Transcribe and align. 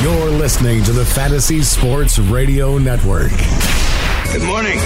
You're 0.00 0.30
listening 0.30 0.82
to 0.84 0.92
the 0.92 1.04
Fantasy 1.04 1.60
Sports 1.62 2.18
Radio 2.18 2.78
Network. 2.78 3.30
Good 4.32 4.42
morning. 4.42 4.78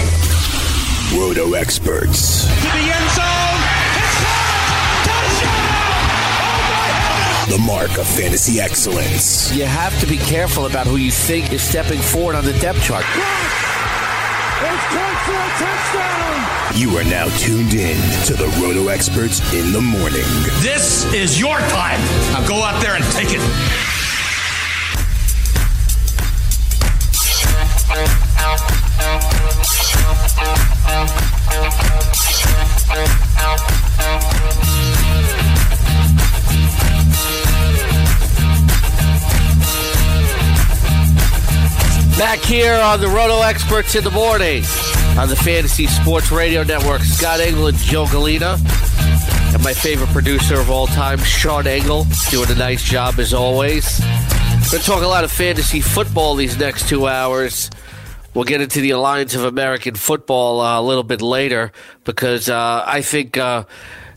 Roto 1.15 1.53
experts. 1.53 2.41
To 2.43 2.49
the 2.49 2.91
end 2.91 3.09
zone. 3.11 3.61
Touchdown! 5.07 5.79
The 7.49 7.57
mark 7.65 7.97
of 7.97 8.05
fantasy 8.05 8.59
excellence. 8.59 9.49
You 9.55 9.63
have 9.63 9.97
to 10.01 10.05
be 10.05 10.17
careful 10.17 10.65
about 10.65 10.85
who 10.87 10.97
you 10.97 11.09
think 11.11 11.53
is 11.53 11.63
stepping 11.63 11.99
forward 11.99 12.35
on 12.35 12.43
the 12.43 12.53
depth 12.59 12.83
chart. 12.83 13.05
It's 13.05 14.83
caught 14.91 15.21
for 15.25 15.39
a 15.39 15.49
touchdown! 15.57 16.77
You 16.77 16.97
are 16.97 17.05
now 17.05 17.29
tuned 17.37 17.73
in 17.73 17.97
to 18.25 18.33
the 18.33 18.47
Roto 18.61 18.89
experts 18.89 19.39
in 19.53 19.71
the 19.71 19.81
morning. 19.81 20.25
This 20.59 21.05
is 21.13 21.39
your 21.39 21.57
time. 21.59 22.01
Now 22.33 22.45
go 22.45 22.61
out 22.61 22.81
there 22.81 22.95
and 22.95 23.05
take 23.05 23.29
it. 23.31 23.41
Back 42.17 42.39
here 42.39 42.73
on 42.73 42.99
the 42.99 43.07
Roto 43.07 43.41
Experts 43.41 43.95
in 43.95 44.03
the 44.03 44.11
morning 44.11 44.63
on 45.17 45.29
the 45.29 45.35
Fantasy 45.35 45.87
Sports 45.87 46.31
Radio 46.31 46.63
Network. 46.63 47.01
Scott 47.01 47.39
Engel 47.39 47.67
and 47.67 47.77
Joe 47.77 48.05
Gallina. 48.05 48.59
And 49.53 49.63
my 49.63 49.73
favorite 49.73 50.09
producer 50.09 50.59
of 50.59 50.69
all 50.69 50.87
time, 50.87 51.19
Sean 51.19 51.67
Engel, 51.67 52.05
doing 52.29 52.49
a 52.51 52.55
nice 52.55 52.83
job 52.83 53.19
as 53.19 53.33
always. 53.33 54.01
We're 54.67 54.71
going 54.71 54.83
to 54.83 54.89
talk 54.89 55.03
a 55.03 55.07
lot 55.07 55.23
of 55.23 55.31
fantasy 55.31 55.79
football 55.79 56.35
these 56.35 56.57
next 56.57 56.89
two 56.89 57.07
hours. 57.07 57.69
We'll 58.33 58.43
get 58.43 58.59
into 58.59 58.81
the 58.81 58.89
Alliance 58.89 59.33
of 59.33 59.45
American 59.45 59.95
Football 59.95 60.59
uh, 60.59 60.77
a 60.77 60.83
little 60.83 61.03
bit 61.03 61.21
later 61.21 61.71
because 62.03 62.49
uh, 62.49 62.83
I 62.85 63.01
think 63.01 63.37
uh, 63.37 63.63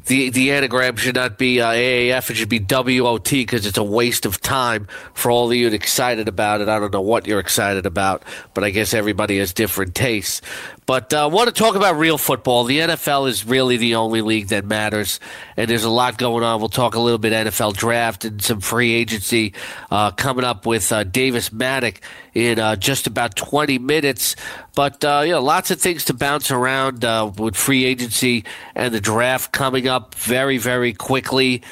the 0.07 0.31
the 0.31 0.51
anagram 0.51 0.97
should 0.97 1.15
not 1.15 1.39
be 1.39 1.61
uh, 1.61 1.71
AAF; 1.71 2.31
it 2.31 2.35
should 2.35 2.49
be 2.49 2.59
WOT 2.69 3.31
because 3.31 3.65
it's 3.65 3.79
a 3.79 3.85
waste 3.85 4.27
of 4.27 4.41
time 4.41 4.89
for 5.15 5.31
all 5.31 5.49
of 5.49 5.57
you 5.57 5.69
excited 5.69 6.27
about 6.27 6.61
it. 6.61 6.69
I 6.69 6.81
don't 6.81 6.93
know 6.93 7.01
what 7.01 7.29
you're 7.29 7.39
excited 7.39 7.87
about, 7.87 8.25
but 8.53 8.65
I 8.65 8.71
guess 8.71 8.93
everybody 8.93 9.39
has 9.39 9.53
different 9.53 9.95
tastes. 9.95 10.43
But 10.91 11.15
I 11.15 11.21
uh, 11.21 11.29
want 11.29 11.47
to 11.47 11.53
talk 11.53 11.77
about 11.77 11.99
real 11.99 12.19
football. 12.19 12.65
The 12.65 12.81
NFL 12.81 13.29
is 13.29 13.47
really 13.47 13.77
the 13.77 13.95
only 13.95 14.23
league 14.23 14.49
that 14.49 14.65
matters, 14.65 15.21
and 15.57 15.71
there's 15.71 15.85
a 15.85 15.89
lot 15.89 16.19
going 16.19 16.43
on. 16.43 16.59
We'll 16.59 16.69
talk 16.69 16.97
a 16.97 16.99
little 16.99 17.17
bit 17.17 17.33
NFL 17.33 17.77
draft 17.77 18.25
and 18.25 18.43
some 18.43 18.59
free 18.59 18.93
agency 18.95 19.55
uh, 19.93 20.11
coming 20.11 20.45
up 20.45 20.67
with 20.67 20.91
uh, 20.91 21.05
Davis 21.05 21.51
Mattek 21.51 21.99
in 22.35 22.59
uh, 22.59 22.75
just 22.75 23.07
about 23.07 23.37
20 23.37 23.79
minutes. 23.79 24.35
But 24.75 25.05
uh, 25.05 25.23
you 25.25 25.31
know, 25.31 25.41
lots 25.41 25.71
of 25.71 25.81
things 25.81 26.07
to 26.07 26.13
bounce 26.13 26.51
around 26.51 27.05
uh, 27.05 27.31
with 27.39 27.55
free 27.55 27.85
agency 27.85 28.45
and 28.75 28.93
the 28.93 29.01
draft 29.01 29.53
coming 29.53 29.87
up 29.87 30.17
very, 30.17 30.59
very 30.59 30.93
quickly 30.93 31.63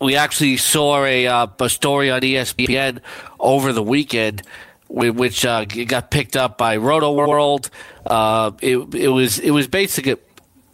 we 0.00 0.16
actually 0.16 0.56
saw 0.56 1.04
a, 1.04 1.26
uh, 1.26 1.46
a 1.60 1.68
story 1.68 2.10
on 2.10 2.22
ESPN 2.22 3.00
over 3.38 3.72
the 3.72 3.82
weekend, 3.82 4.42
which 4.90 5.44
uh, 5.44 5.64
got 5.64 6.10
picked 6.10 6.36
up 6.36 6.58
by 6.58 6.76
Roto 6.76 7.12
World. 7.12 7.70
Uh, 8.04 8.50
it, 8.60 8.76
it 8.94 9.08
was 9.08 9.38
it 9.38 9.52
was 9.52 9.68
basically 9.68 10.16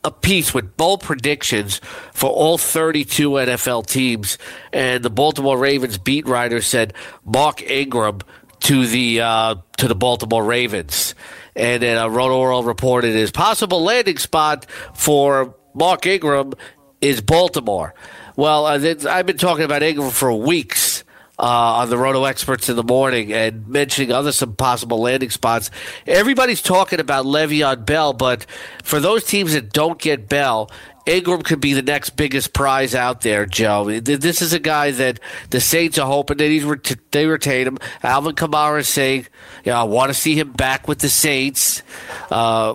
a 0.03 0.11
piece 0.11 0.55
with 0.55 0.77
bold 0.77 1.03
predictions 1.03 1.81
for 2.13 2.31
all 2.31 2.59
32 2.59 3.31
NFL 3.31 3.87
teams, 3.87 4.39
and 4.73 5.05
the 5.05 5.11
Baltimore 5.11 5.59
Ravens 5.59 5.99
beat 5.99 6.27
writer 6.27 6.63
said 6.63 6.95
Mark 7.25 7.63
Ingram 7.63 8.21
to 8.61 8.87
the 8.87 9.21
uh, 9.21 9.57
to 9.77 9.89
the 9.89 9.95
Baltimore 9.95 10.45
Ravens, 10.45 11.15
and 11.55 11.83
then 11.83 11.99
uh, 11.99 12.09
Roto 12.09 12.41
World 12.41 12.67
reported 12.67 13.15
his 13.15 13.31
possible 13.31 13.83
landing 13.83 14.19
spot 14.19 14.67
for 14.95 15.55
Mark 15.75 16.07
Ingram 16.07 16.55
is 17.03 17.21
Baltimore. 17.21 17.95
Well, 18.37 18.67
uh, 18.67 18.95
I've 19.11 19.27
been 19.27 19.39
talking 19.39 19.65
about 19.65 19.83
Ingram 19.83 20.11
for 20.11 20.33
weeks 20.33 21.05
uh, 21.39 21.43
on 21.43 21.91
the 21.91 21.99
Roto 21.99 22.25
Experts 22.25 22.69
in 22.69 22.77
the 22.77 22.83
morning 22.83 23.33
and 23.33 23.67
mentioning 23.69 24.13
other 24.13 24.33
some 24.33 24.57
possible 24.57 25.01
landing 25.01 25.31
spots. 25.31 25.71
Everybody's 26.07 26.63
talking 26.63 27.01
about 27.01 27.27
Le'Veon 27.27 27.85
Bell, 27.85 28.13
but 28.13 28.47
for 28.83 29.01
those 29.01 29.25
teams 29.25 29.53
that 29.53 29.73
don't 29.73 29.99
get 29.99 30.29
Bell, 30.29 30.71
Ingram 31.07 31.43
could 31.43 31.61
be 31.61 31.73
the 31.73 31.83
next 31.83 32.11
biggest 32.11 32.53
prize 32.53 32.95
out 32.95 33.21
there, 33.21 33.47
Joe. 33.47 34.01
This 34.01 34.43
is 34.43 34.53
a 34.53 34.59
guy 34.59 34.91
that 34.91 35.21
the 35.51 35.61
Saints 35.61 35.99
are 35.99 36.07
hoping 36.07 36.39
that 36.39 36.49
he's 36.49 36.65
ret- 36.65 36.97
they 37.13 37.27
retain 37.27 37.69
him. 37.69 37.79
Alvin 38.03 38.35
Kamara 38.35 38.81
is 38.81 38.89
saying, 38.89 39.27
"Yeah, 39.65 39.81
I 39.81 39.85
want 39.85 40.09
to 40.09 40.15
see 40.15 40.35
him 40.35 40.51
back 40.51 40.89
with 40.89 40.99
the 40.99 41.09
Saints." 41.09 41.83
Uh, 42.29 42.75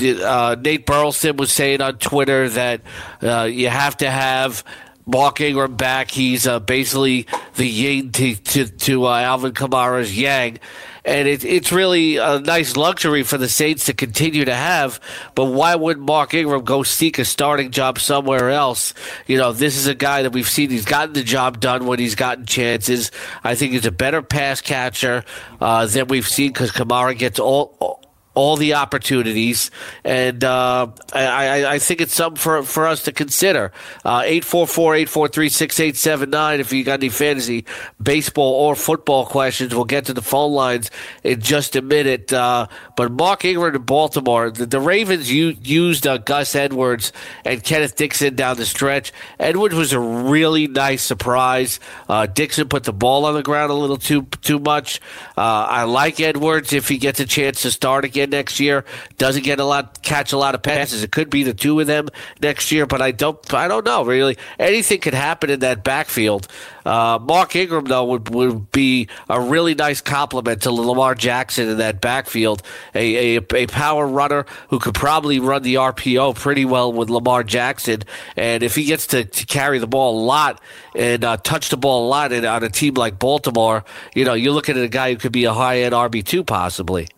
uh, 0.00 0.56
Nate 0.60 0.86
Burleson 0.86 1.36
was 1.36 1.52
saying 1.52 1.80
on 1.80 1.98
Twitter 1.98 2.48
that 2.50 2.82
uh, 3.20 3.48
you 3.50 3.68
have 3.68 3.96
to 3.98 4.08
have 4.08 4.64
Mark 5.06 5.40
Ingram 5.40 5.76
back. 5.76 6.10
He's 6.10 6.46
uh, 6.46 6.60
basically 6.60 7.26
the 7.56 7.66
yin 7.66 8.12
to, 8.12 8.34
to, 8.36 8.68
to 8.68 9.06
uh, 9.06 9.20
Alvin 9.20 9.52
Kamara's 9.52 10.16
yang. 10.16 10.58
And 11.04 11.26
it, 11.26 11.44
it's 11.44 11.72
really 11.72 12.16
a 12.18 12.38
nice 12.38 12.76
luxury 12.76 13.24
for 13.24 13.36
the 13.36 13.48
Saints 13.48 13.86
to 13.86 13.94
continue 13.94 14.44
to 14.44 14.54
have. 14.54 15.00
But 15.34 15.46
why 15.46 15.74
would 15.74 15.98
Mark 15.98 16.32
Ingram 16.32 16.64
go 16.64 16.84
seek 16.84 17.18
a 17.18 17.24
starting 17.24 17.72
job 17.72 17.98
somewhere 17.98 18.50
else? 18.50 18.94
You 19.26 19.36
know, 19.36 19.52
this 19.52 19.76
is 19.76 19.88
a 19.88 19.96
guy 19.96 20.22
that 20.22 20.32
we've 20.32 20.48
seen. 20.48 20.70
He's 20.70 20.84
gotten 20.84 21.14
the 21.14 21.24
job 21.24 21.58
done 21.58 21.86
when 21.86 21.98
he's 21.98 22.14
gotten 22.14 22.46
chances. 22.46 23.10
I 23.42 23.56
think 23.56 23.72
he's 23.72 23.86
a 23.86 23.90
better 23.90 24.22
pass 24.22 24.60
catcher 24.60 25.24
uh, 25.60 25.86
than 25.86 26.06
we've 26.06 26.28
seen 26.28 26.52
because 26.52 26.70
Kamara 26.70 27.18
gets 27.18 27.40
all, 27.40 27.76
all 27.80 28.11
all 28.34 28.56
the 28.56 28.74
opportunities, 28.74 29.70
and 30.04 30.42
uh, 30.42 30.88
I, 31.12 31.74
I, 31.74 31.78
think 31.78 32.00
it's 32.00 32.14
something 32.14 32.40
for, 32.40 32.62
for 32.62 32.86
us 32.86 33.02
to 33.04 33.12
consider. 33.12 33.72
Uh, 34.04 34.22
844-843-6879 34.22 36.60
if 36.60 36.72
you 36.72 36.82
got 36.82 37.00
any 37.00 37.10
fantasy 37.10 37.66
baseball 38.02 38.54
or 38.54 38.74
football 38.74 39.26
questions. 39.26 39.74
We'll 39.74 39.84
get 39.84 40.06
to 40.06 40.14
the 40.14 40.22
phone 40.22 40.52
lines 40.52 40.90
in 41.22 41.40
just 41.40 41.76
a 41.76 41.82
minute. 41.82 42.32
Uh, 42.32 42.68
but 42.96 43.12
Mark 43.12 43.44
Ingram 43.44 43.74
in 43.74 43.82
Baltimore, 43.82 44.50
the, 44.50 44.64
the 44.64 44.80
Ravens 44.80 45.30
u- 45.30 45.54
used 45.62 46.06
uh, 46.06 46.16
Gus 46.18 46.54
Edwards 46.54 47.12
and 47.44 47.62
Kenneth 47.62 47.96
Dixon 47.96 48.34
down 48.34 48.56
the 48.56 48.64
stretch. 48.64 49.12
Edwards 49.38 49.74
was 49.74 49.92
a 49.92 50.00
really 50.00 50.68
nice 50.68 51.02
surprise. 51.02 51.80
Uh, 52.08 52.24
Dixon 52.26 52.68
put 52.68 52.84
the 52.84 52.94
ball 52.94 53.26
on 53.26 53.34
the 53.34 53.42
ground 53.42 53.70
a 53.70 53.74
little 53.74 53.98
too 53.98 54.22
too 54.40 54.58
much. 54.58 55.00
Uh, 55.36 55.66
I 55.68 55.84
like 55.84 56.18
Edwards 56.20 56.72
if 56.72 56.88
he 56.88 56.96
gets 56.96 57.20
a 57.20 57.26
chance 57.26 57.62
to 57.62 57.70
start 57.70 58.04
again 58.04 58.21
next 58.30 58.60
year. 58.60 58.84
Doesn't 59.18 59.44
get 59.44 59.60
a 59.60 59.64
lot, 59.64 60.02
catch 60.02 60.32
a 60.32 60.38
lot 60.38 60.54
of 60.54 60.62
passes. 60.62 61.02
It 61.02 61.12
could 61.12 61.30
be 61.30 61.42
the 61.42 61.54
two 61.54 61.78
of 61.80 61.86
them 61.86 62.08
next 62.40 62.72
year, 62.72 62.86
but 62.86 63.00
I 63.00 63.10
don't, 63.10 63.52
I 63.54 63.68
don't 63.68 63.84
know 63.84 64.04
really. 64.04 64.38
Anything 64.58 65.00
could 65.00 65.14
happen 65.14 65.50
in 65.50 65.60
that 65.60 65.84
backfield. 65.84 66.48
Uh, 66.84 67.18
Mark 67.22 67.54
Ingram 67.54 67.84
though 67.84 68.04
would, 68.04 68.28
would 68.30 68.72
be 68.72 69.08
a 69.28 69.40
really 69.40 69.74
nice 69.74 70.00
complement 70.00 70.62
to 70.62 70.72
Lamar 70.72 71.14
Jackson 71.14 71.68
in 71.68 71.78
that 71.78 72.00
backfield. 72.00 72.62
A, 72.94 73.36
a, 73.36 73.40
a 73.54 73.66
power 73.66 74.06
runner 74.06 74.46
who 74.68 74.78
could 74.78 74.94
probably 74.94 75.38
run 75.38 75.62
the 75.62 75.76
RPO 75.76 76.34
pretty 76.34 76.64
well 76.64 76.92
with 76.92 77.10
Lamar 77.10 77.44
Jackson, 77.44 78.02
and 78.36 78.62
if 78.62 78.74
he 78.74 78.84
gets 78.84 79.06
to, 79.08 79.24
to 79.24 79.46
carry 79.46 79.78
the 79.78 79.86
ball 79.86 80.20
a 80.20 80.24
lot 80.24 80.60
and 80.94 81.24
uh, 81.24 81.36
touch 81.36 81.68
the 81.68 81.76
ball 81.76 82.06
a 82.06 82.08
lot 82.08 82.32
in, 82.32 82.44
on 82.44 82.62
a 82.62 82.68
team 82.68 82.94
like 82.94 83.18
Baltimore, 83.18 83.84
you 84.14 84.24
know, 84.24 84.34
you're 84.34 84.52
looking 84.52 84.76
at 84.76 84.82
a 84.82 84.88
guy 84.88 85.12
who 85.12 85.18
could 85.18 85.32
be 85.32 85.44
a 85.44 85.52
high 85.52 85.80
end 85.80 85.94
RB 85.94 86.24
two 86.24 86.44
possibly. 86.44 87.08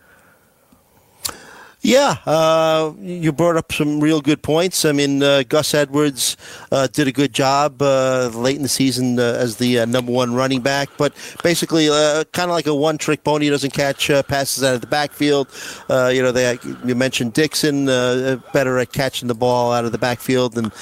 Yeah, 1.86 2.16
uh, 2.24 2.94
you 2.98 3.30
brought 3.30 3.58
up 3.58 3.70
some 3.70 4.00
real 4.00 4.22
good 4.22 4.42
points. 4.42 4.86
I 4.86 4.92
mean, 4.92 5.22
uh, 5.22 5.42
Gus 5.46 5.74
Edwards 5.74 6.38
uh, 6.72 6.86
did 6.86 7.08
a 7.08 7.12
good 7.12 7.34
job 7.34 7.82
uh, 7.82 8.30
late 8.32 8.56
in 8.56 8.62
the 8.62 8.70
season 8.70 9.18
uh, 9.18 9.36
as 9.38 9.58
the 9.58 9.80
uh, 9.80 9.84
number 9.84 10.10
one 10.10 10.32
running 10.32 10.62
back, 10.62 10.88
but 10.96 11.12
basically, 11.42 11.88
kind 11.88 12.48
of 12.48 12.52
like 12.52 12.66
a 12.66 12.74
one-trick 12.74 13.22
pony. 13.22 13.50
Doesn't 13.50 13.74
catch 13.74 14.08
passes 14.28 14.64
out 14.64 14.76
of 14.76 14.80
the 14.80 14.86
backfield. 14.86 15.46
you 15.90 16.22
know, 16.22 16.32
they 16.32 16.56
you 16.86 16.94
mentioned 16.94 17.34
Dixon 17.34 17.84
better 17.84 18.78
at 18.78 18.90
catching 18.94 19.28
the 19.28 19.34
ball 19.34 19.70
out 19.70 19.84
of 19.84 19.92
the 19.92 19.98
backfield, 19.98 20.56
and 20.56 20.72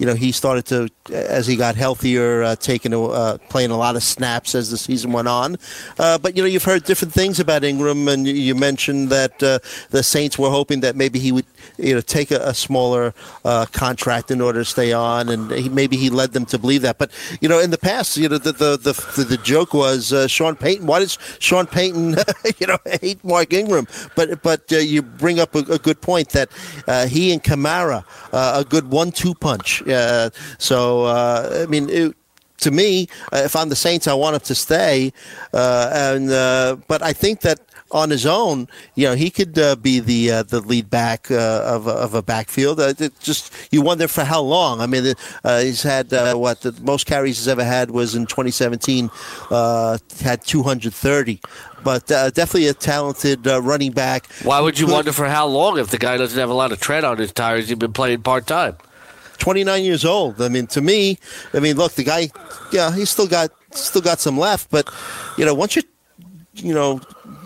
you 0.00 0.06
know 0.06 0.14
he 0.14 0.32
started 0.32 0.66
to 0.66 0.88
as 1.14 1.46
he 1.46 1.54
got 1.54 1.76
healthier, 1.76 2.56
taking 2.56 2.90
playing 3.48 3.70
a 3.70 3.76
lot 3.76 3.94
of 3.94 4.02
snaps 4.02 4.56
as 4.56 4.72
the 4.72 4.76
season 4.76 5.12
went 5.12 5.28
on. 5.28 5.56
but 5.96 6.36
you 6.36 6.42
know, 6.42 6.48
you've 6.48 6.64
heard 6.64 6.82
different 6.82 7.14
things 7.14 7.38
about 7.38 7.62
Ingram, 7.62 8.08
and 8.08 8.26
you 8.26 8.56
mentioned 8.56 9.10
that 9.10 9.38
the 9.38 9.99
the 10.00 10.04
Saints 10.04 10.38
were 10.38 10.48
hoping 10.48 10.80
that 10.80 10.96
maybe 10.96 11.18
he 11.18 11.30
would, 11.30 11.44
you 11.76 11.94
know, 11.94 12.00
take 12.00 12.30
a, 12.30 12.40
a 12.40 12.54
smaller 12.54 13.12
uh, 13.44 13.66
contract 13.66 14.30
in 14.30 14.40
order 14.40 14.60
to 14.60 14.64
stay 14.64 14.94
on, 14.94 15.28
and 15.28 15.50
he, 15.50 15.68
maybe 15.68 15.98
he 15.98 16.08
led 16.08 16.32
them 16.32 16.46
to 16.46 16.58
believe 16.58 16.80
that. 16.80 16.96
But 16.96 17.10
you 17.42 17.50
know, 17.50 17.58
in 17.60 17.70
the 17.70 17.76
past, 17.76 18.16
you 18.16 18.26
know, 18.30 18.38
the 18.38 18.52
the 18.52 18.78
the, 18.78 19.24
the 19.24 19.36
joke 19.36 19.74
was 19.74 20.10
uh, 20.10 20.26
Sean 20.26 20.56
Payton. 20.56 20.86
Why 20.86 21.00
does 21.00 21.18
Sean 21.38 21.66
Payton, 21.66 22.16
you 22.58 22.66
know, 22.66 22.78
hate 23.02 23.22
Mark 23.22 23.52
Ingram? 23.52 23.86
But 24.16 24.42
but 24.42 24.72
uh, 24.72 24.78
you 24.78 25.02
bring 25.02 25.38
up 25.38 25.54
a, 25.54 25.58
a, 25.58 25.78
good 25.78 26.00
point 26.00 26.30
that 26.30 26.48
uh, 26.88 27.06
he 27.06 27.30
and 27.34 27.44
Kamara 27.44 28.04
uh, 28.32 28.62
a 28.62 28.64
good 28.64 28.90
one-two 28.90 29.34
punch. 29.34 29.86
Uh, 29.86 30.30
so 30.56 31.04
I 31.04 31.66
mean. 31.66 31.90
It, 31.90 32.16
to 32.60 32.70
me, 32.70 33.08
if 33.32 33.56
I'm 33.56 33.70
the 33.70 33.76
Saints, 33.76 34.06
I 34.06 34.12
want 34.12 34.34
him 34.34 34.40
to 34.40 34.54
stay. 34.54 35.14
Uh, 35.54 35.90
and 35.94 36.30
uh, 36.30 36.76
but 36.88 37.02
I 37.02 37.14
think 37.14 37.40
that 37.40 37.58
on 37.92 38.10
his 38.10 38.26
own, 38.26 38.68
you 38.94 39.06
know, 39.06 39.14
he 39.14 39.30
could 39.30 39.58
uh, 39.58 39.76
be 39.76 40.00
the 40.00 40.30
uh, 40.30 40.42
the 40.42 40.60
lead 40.60 40.90
back 40.90 41.30
uh, 41.30 41.62
of, 41.64 41.88
of 41.88 42.14
a 42.14 42.22
backfield. 42.22 42.80
Uh, 42.80 42.92
just 43.20 43.52
you 43.70 43.82
wonder 43.82 44.08
for 44.08 44.24
how 44.24 44.40
long. 44.40 44.80
I 44.80 44.86
mean, 44.86 45.14
uh, 45.44 45.60
he's 45.60 45.82
had 45.82 46.12
uh, 46.12 46.34
what 46.34 46.60
the 46.62 46.72
most 46.82 47.06
carries 47.06 47.38
he's 47.38 47.48
ever 47.48 47.64
had 47.64 47.90
was 47.90 48.14
in 48.14 48.26
2017, 48.26 49.10
had 49.50 50.44
230. 50.44 51.40
But 51.82 52.06
definitely 52.06 52.68
a 52.68 52.74
talented 52.74 53.46
running 53.46 53.92
back. 53.92 54.26
Why 54.42 54.60
would 54.60 54.78
you 54.78 54.86
wonder 54.86 55.12
for 55.12 55.26
how 55.26 55.46
long 55.46 55.78
if 55.78 55.88
the 55.88 55.98
guy 55.98 56.18
doesn't 56.18 56.38
have 56.38 56.50
a 56.50 56.54
lot 56.54 56.72
of 56.72 56.80
tread 56.80 57.04
on 57.04 57.16
his 57.16 57.32
tires? 57.32 57.68
He's 57.68 57.78
been 57.78 57.94
playing 57.94 58.22
part 58.22 58.46
time. 58.46 58.76
29 59.38 59.82
years 59.82 60.04
old. 60.04 60.40
I 60.40 60.48
mean, 60.48 60.66
to 60.68 60.80
me, 60.80 61.18
I 61.54 61.58
mean, 61.58 61.76
look, 61.76 61.92
the 61.92 62.04
guy, 62.04 62.30
yeah, 62.70 62.94
he's 62.94 63.10
still 63.10 63.26
got 63.26 63.50
still 63.72 64.02
got 64.02 64.20
some 64.20 64.38
left, 64.38 64.70
but 64.70 64.88
you 65.36 65.44
know, 65.44 65.54
once 65.54 65.74
you 65.74 65.82
you 66.54 66.74
know 66.74 67.00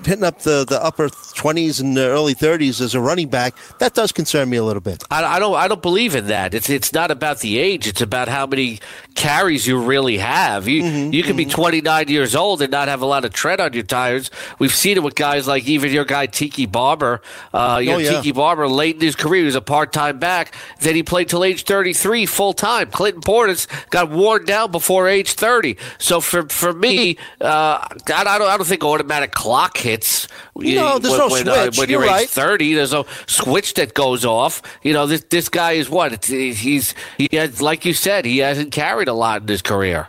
hitting 0.05 0.25
up 0.25 0.41
the, 0.41 0.65
the 0.65 0.83
upper 0.83 1.09
20s 1.09 1.81
and 1.81 1.97
the 1.97 2.07
early 2.07 2.35
30s 2.35 2.81
as 2.81 2.95
a 2.95 3.01
running 3.01 3.29
back, 3.29 3.55
that 3.79 3.95
does 3.95 4.13
concern 4.13 4.51
me 4.51 4.57
a 4.57 4.65
little 4.65 4.81
bit. 4.81 5.03
I, 5.11 5.25
I, 5.25 5.39
don't 5.39 5.55
I 5.55 5.69
don't 5.69 5.83
believe 5.83 6.15
in 6.15 6.27
that. 6.27 6.55
It's 6.55 6.69
it's 6.69 6.93
not 6.93 7.11
about 7.11 7.41
the 7.41 7.59
age. 7.59 7.87
It's 7.87 8.01
about 8.01 8.29
how 8.29 8.47
many 8.47 8.81
carries 9.15 9.67
you 9.67 9.81
really 9.81 10.19
have. 10.19 10.69
You 10.69 10.83
mm-hmm, 10.83 11.13
you 11.13 11.23
can 11.23 11.33
mm-hmm. 11.33 11.49
be 11.49 11.55
29 11.55 12.09
years 12.09 12.35
old 12.35 12.63
and 12.63 12.71
not 12.71 12.89
have 12.89 13.03
a 13.03 13.07
lot 13.07 13.25
of 13.25 13.33
tread 13.33 13.61
on 13.61 13.73
your 13.73 13.83
tires. 13.83 14.31
We've 14.59 14.75
seen 14.75 14.97
it 14.97 15.03
with 15.03 15.15
guys 15.15 15.47
like 15.47 15.67
even 15.67 15.93
your 15.93 16.05
guy 16.05 16.27
Tiki 16.27 16.67
Barber. 16.67 17.23
Uh, 17.53 17.81
you 17.83 17.91
oh, 17.91 17.95
know, 17.95 17.99
yeah. 17.99 18.11
Tiki 18.17 18.33
Barber 18.33 18.69
late 18.69 18.97
in 18.97 19.01
his 19.01 19.17
career 19.17 19.41
he 19.41 19.47
was 19.47 19.55
a 19.55 19.61
part 19.61 19.93
time 19.93 20.19
back. 20.19 20.55
Then 20.81 20.95
he 20.95 21.03
played 21.03 21.29
till 21.29 21.45
age 21.45 21.65
33 21.65 22.27
full 22.27 22.53
time. 22.53 22.91
Clinton 22.91 23.23
Portis 23.23 23.67
got 23.91 24.11
worn 24.11 24.45
down 24.45 24.71
before 24.71 25.09
age 25.09 25.33
30. 25.33 25.77
So 25.99 26.21
for 26.21 26.49
for 26.49 26.73
me, 26.73 27.17
uh, 27.41 27.87
I, 27.89 27.97
I, 28.09 28.39
don't 28.39 28.49
I 28.49 28.57
don't 28.57 28.67
think 28.67 28.85
automatic 28.85 29.33
clock 29.33 29.74
hit 29.77 29.95
hits. 29.95 30.29
No, 30.57 30.99
there's 30.99 31.13
when, 31.13 31.19
no 31.19 31.29
when, 31.29 31.49
uh, 31.49 31.55
switch. 31.55 31.79
Uh, 31.79 31.81
when 31.81 31.91
you're, 31.91 32.05
you're 32.05 32.11
right. 32.11 32.29
30, 32.29 32.75
there's 32.75 32.93
no 32.93 33.07
switch 33.27 33.75
that 33.75 33.95
goes 33.95 34.25
off. 34.25 34.63
You 34.83 34.93
know, 34.93 35.07
this 35.07 35.25
this 35.31 35.49
guy 35.49 35.73
is 35.73 35.89
what? 35.89 36.13
It's, 36.13 36.29
he's 36.29 36.95
he 37.19 37.29
has, 37.33 37.61
like 37.61 37.85
you 37.85 37.93
said, 37.93 38.25
he 38.25 38.39
hasn't 38.39 38.73
carried 38.73 39.09
a 39.09 39.15
lot 39.15 39.43
in 39.43 39.49
his 39.49 39.63
career. 39.63 40.09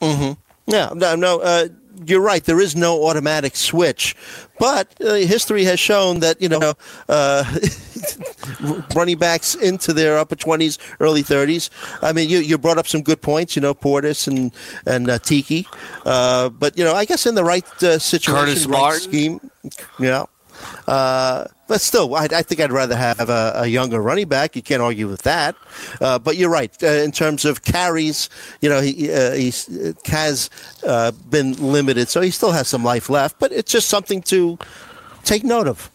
Mm-hmm. 0.00 0.40
Yeah, 0.72 0.90
no, 0.94 1.14
no. 1.14 1.40
Uh, 1.40 1.68
you're 2.04 2.20
right. 2.20 2.44
There 2.44 2.60
is 2.60 2.76
no 2.76 3.04
automatic 3.04 3.56
switch, 3.56 4.14
but 4.58 4.94
uh, 5.00 5.14
history 5.14 5.64
has 5.64 5.80
shown 5.80 6.20
that 6.20 6.40
you 6.40 6.48
know 6.48 6.74
uh, 7.08 7.44
running 8.94 9.18
backs 9.18 9.54
into 9.54 9.92
their 9.92 10.18
upper 10.18 10.36
20s, 10.36 10.78
early 11.00 11.22
30s. 11.22 11.70
I 12.02 12.12
mean, 12.12 12.28
you, 12.28 12.38
you 12.38 12.58
brought 12.58 12.78
up 12.78 12.86
some 12.86 13.02
good 13.02 13.22
points. 13.22 13.56
You 13.56 13.62
know, 13.62 13.74
Portis 13.74 14.26
and 14.26 14.52
and 14.86 15.08
uh, 15.10 15.18
Tiki, 15.18 15.66
uh, 16.04 16.50
but 16.50 16.76
you 16.76 16.84
know, 16.84 16.94
I 16.94 17.04
guess 17.04 17.26
in 17.26 17.34
the 17.34 17.44
right 17.44 17.66
uh, 17.82 17.98
situation, 17.98 18.46
Curtis 18.46 18.66
right 18.66 18.78
Martin. 18.78 19.00
scheme, 19.00 19.50
yeah. 19.98 20.24
Uh, 20.86 21.46
but 21.68 21.80
still, 21.80 22.14
I, 22.14 22.24
I, 22.24 22.42
think 22.42 22.60
I'd 22.60 22.72
rather 22.72 22.96
have 22.96 23.28
a, 23.28 23.52
a, 23.56 23.66
younger 23.66 24.00
running 24.00 24.28
back. 24.28 24.54
You 24.54 24.62
can't 24.62 24.82
argue 24.82 25.08
with 25.08 25.22
that. 25.22 25.56
Uh, 26.00 26.18
but 26.18 26.36
you're 26.36 26.50
right 26.50 26.70
uh, 26.82 26.86
in 26.86 27.10
terms 27.10 27.44
of 27.44 27.62
carries. 27.62 28.30
You 28.60 28.68
know, 28.68 28.80
he 28.80 29.12
uh, 29.12 29.32
he 29.32 29.52
has 30.06 30.48
uh, 30.86 31.10
been 31.28 31.54
limited, 31.54 32.08
so 32.08 32.20
he 32.20 32.30
still 32.30 32.52
has 32.52 32.68
some 32.68 32.84
life 32.84 33.10
left. 33.10 33.38
But 33.38 33.52
it's 33.52 33.72
just 33.72 33.88
something 33.88 34.22
to 34.22 34.58
take 35.24 35.42
note 35.42 35.66
of. 35.66 35.90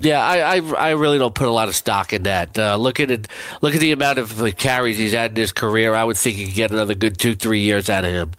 Yeah, 0.00 0.24
I, 0.24 0.58
I, 0.58 0.60
I 0.74 0.90
really 0.90 1.18
don't 1.18 1.34
put 1.34 1.48
a 1.48 1.50
lot 1.50 1.66
of 1.68 1.74
stock 1.74 2.12
in 2.12 2.22
that. 2.22 2.56
Uh, 2.56 2.76
look 2.76 3.00
at 3.00 3.10
it. 3.10 3.26
Look 3.62 3.74
at 3.74 3.80
the 3.80 3.90
amount 3.90 4.18
of 4.18 4.40
uh, 4.40 4.52
carries 4.52 4.96
he's 4.96 5.12
had 5.12 5.32
in 5.32 5.36
his 5.36 5.50
career. 5.50 5.92
I 5.94 6.04
would 6.04 6.16
think 6.16 6.36
he 6.36 6.44
could 6.46 6.54
get 6.54 6.70
another 6.70 6.94
good 6.94 7.18
two, 7.18 7.34
three 7.34 7.58
years 7.60 7.90
out 7.90 8.04
of 8.04 8.12
him. 8.12 8.30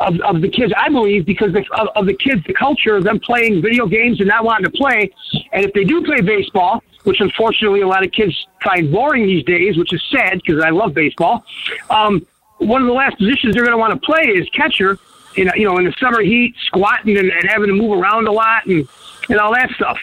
of, 0.00 0.20
of 0.20 0.40
the 0.40 0.48
kids. 0.48 0.72
I 0.76 0.88
believe 0.88 1.26
because 1.26 1.54
of, 1.54 1.88
of 1.94 2.06
the 2.06 2.14
kids, 2.14 2.42
the 2.46 2.54
culture 2.54 2.96
of 2.96 3.04
them 3.04 3.20
playing 3.20 3.62
video 3.62 3.86
games 3.86 4.20
and 4.20 4.28
not 4.28 4.44
wanting 4.44 4.64
to 4.64 4.76
play. 4.76 5.10
And 5.52 5.64
if 5.64 5.72
they 5.72 5.84
do 5.84 6.02
play 6.02 6.20
baseball, 6.20 6.82
which 7.06 7.20
unfortunately 7.20 7.82
a 7.82 7.86
lot 7.86 8.04
of 8.04 8.10
kids 8.10 8.34
find 8.64 8.90
boring 8.90 9.26
these 9.26 9.44
days, 9.44 9.78
which 9.78 9.92
is 9.92 10.02
sad 10.10 10.42
because 10.44 10.60
I 10.60 10.70
love 10.70 10.92
baseball. 10.92 11.44
Um, 11.88 12.26
one 12.58 12.82
of 12.82 12.88
the 12.88 12.92
last 12.92 13.16
positions 13.16 13.54
they're 13.54 13.62
going 13.62 13.72
to 13.72 13.78
want 13.78 13.94
to 13.94 14.04
play 14.04 14.22
is 14.22 14.48
catcher. 14.50 14.98
In 15.36 15.50
you 15.54 15.68
know, 15.68 15.76
in 15.76 15.84
the 15.84 15.94
summer 16.00 16.22
heat, 16.22 16.54
squatting 16.64 17.16
and, 17.16 17.28
and 17.28 17.48
having 17.48 17.68
to 17.68 17.74
move 17.74 17.96
around 17.96 18.26
a 18.26 18.32
lot 18.32 18.66
and 18.66 18.88
and 19.28 19.38
all 19.38 19.52
that 19.52 19.70
stuff. 19.72 19.98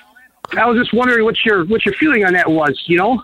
I 0.55 0.65
was 0.65 0.77
just 0.77 0.93
wondering 0.93 1.25
what 1.25 1.43
your 1.43 1.65
what 1.65 1.85
your 1.85 1.95
feeling 1.95 2.23
on 2.23 2.33
that 2.33 2.49
was. 2.49 2.81
You 2.85 2.97
know. 2.97 3.23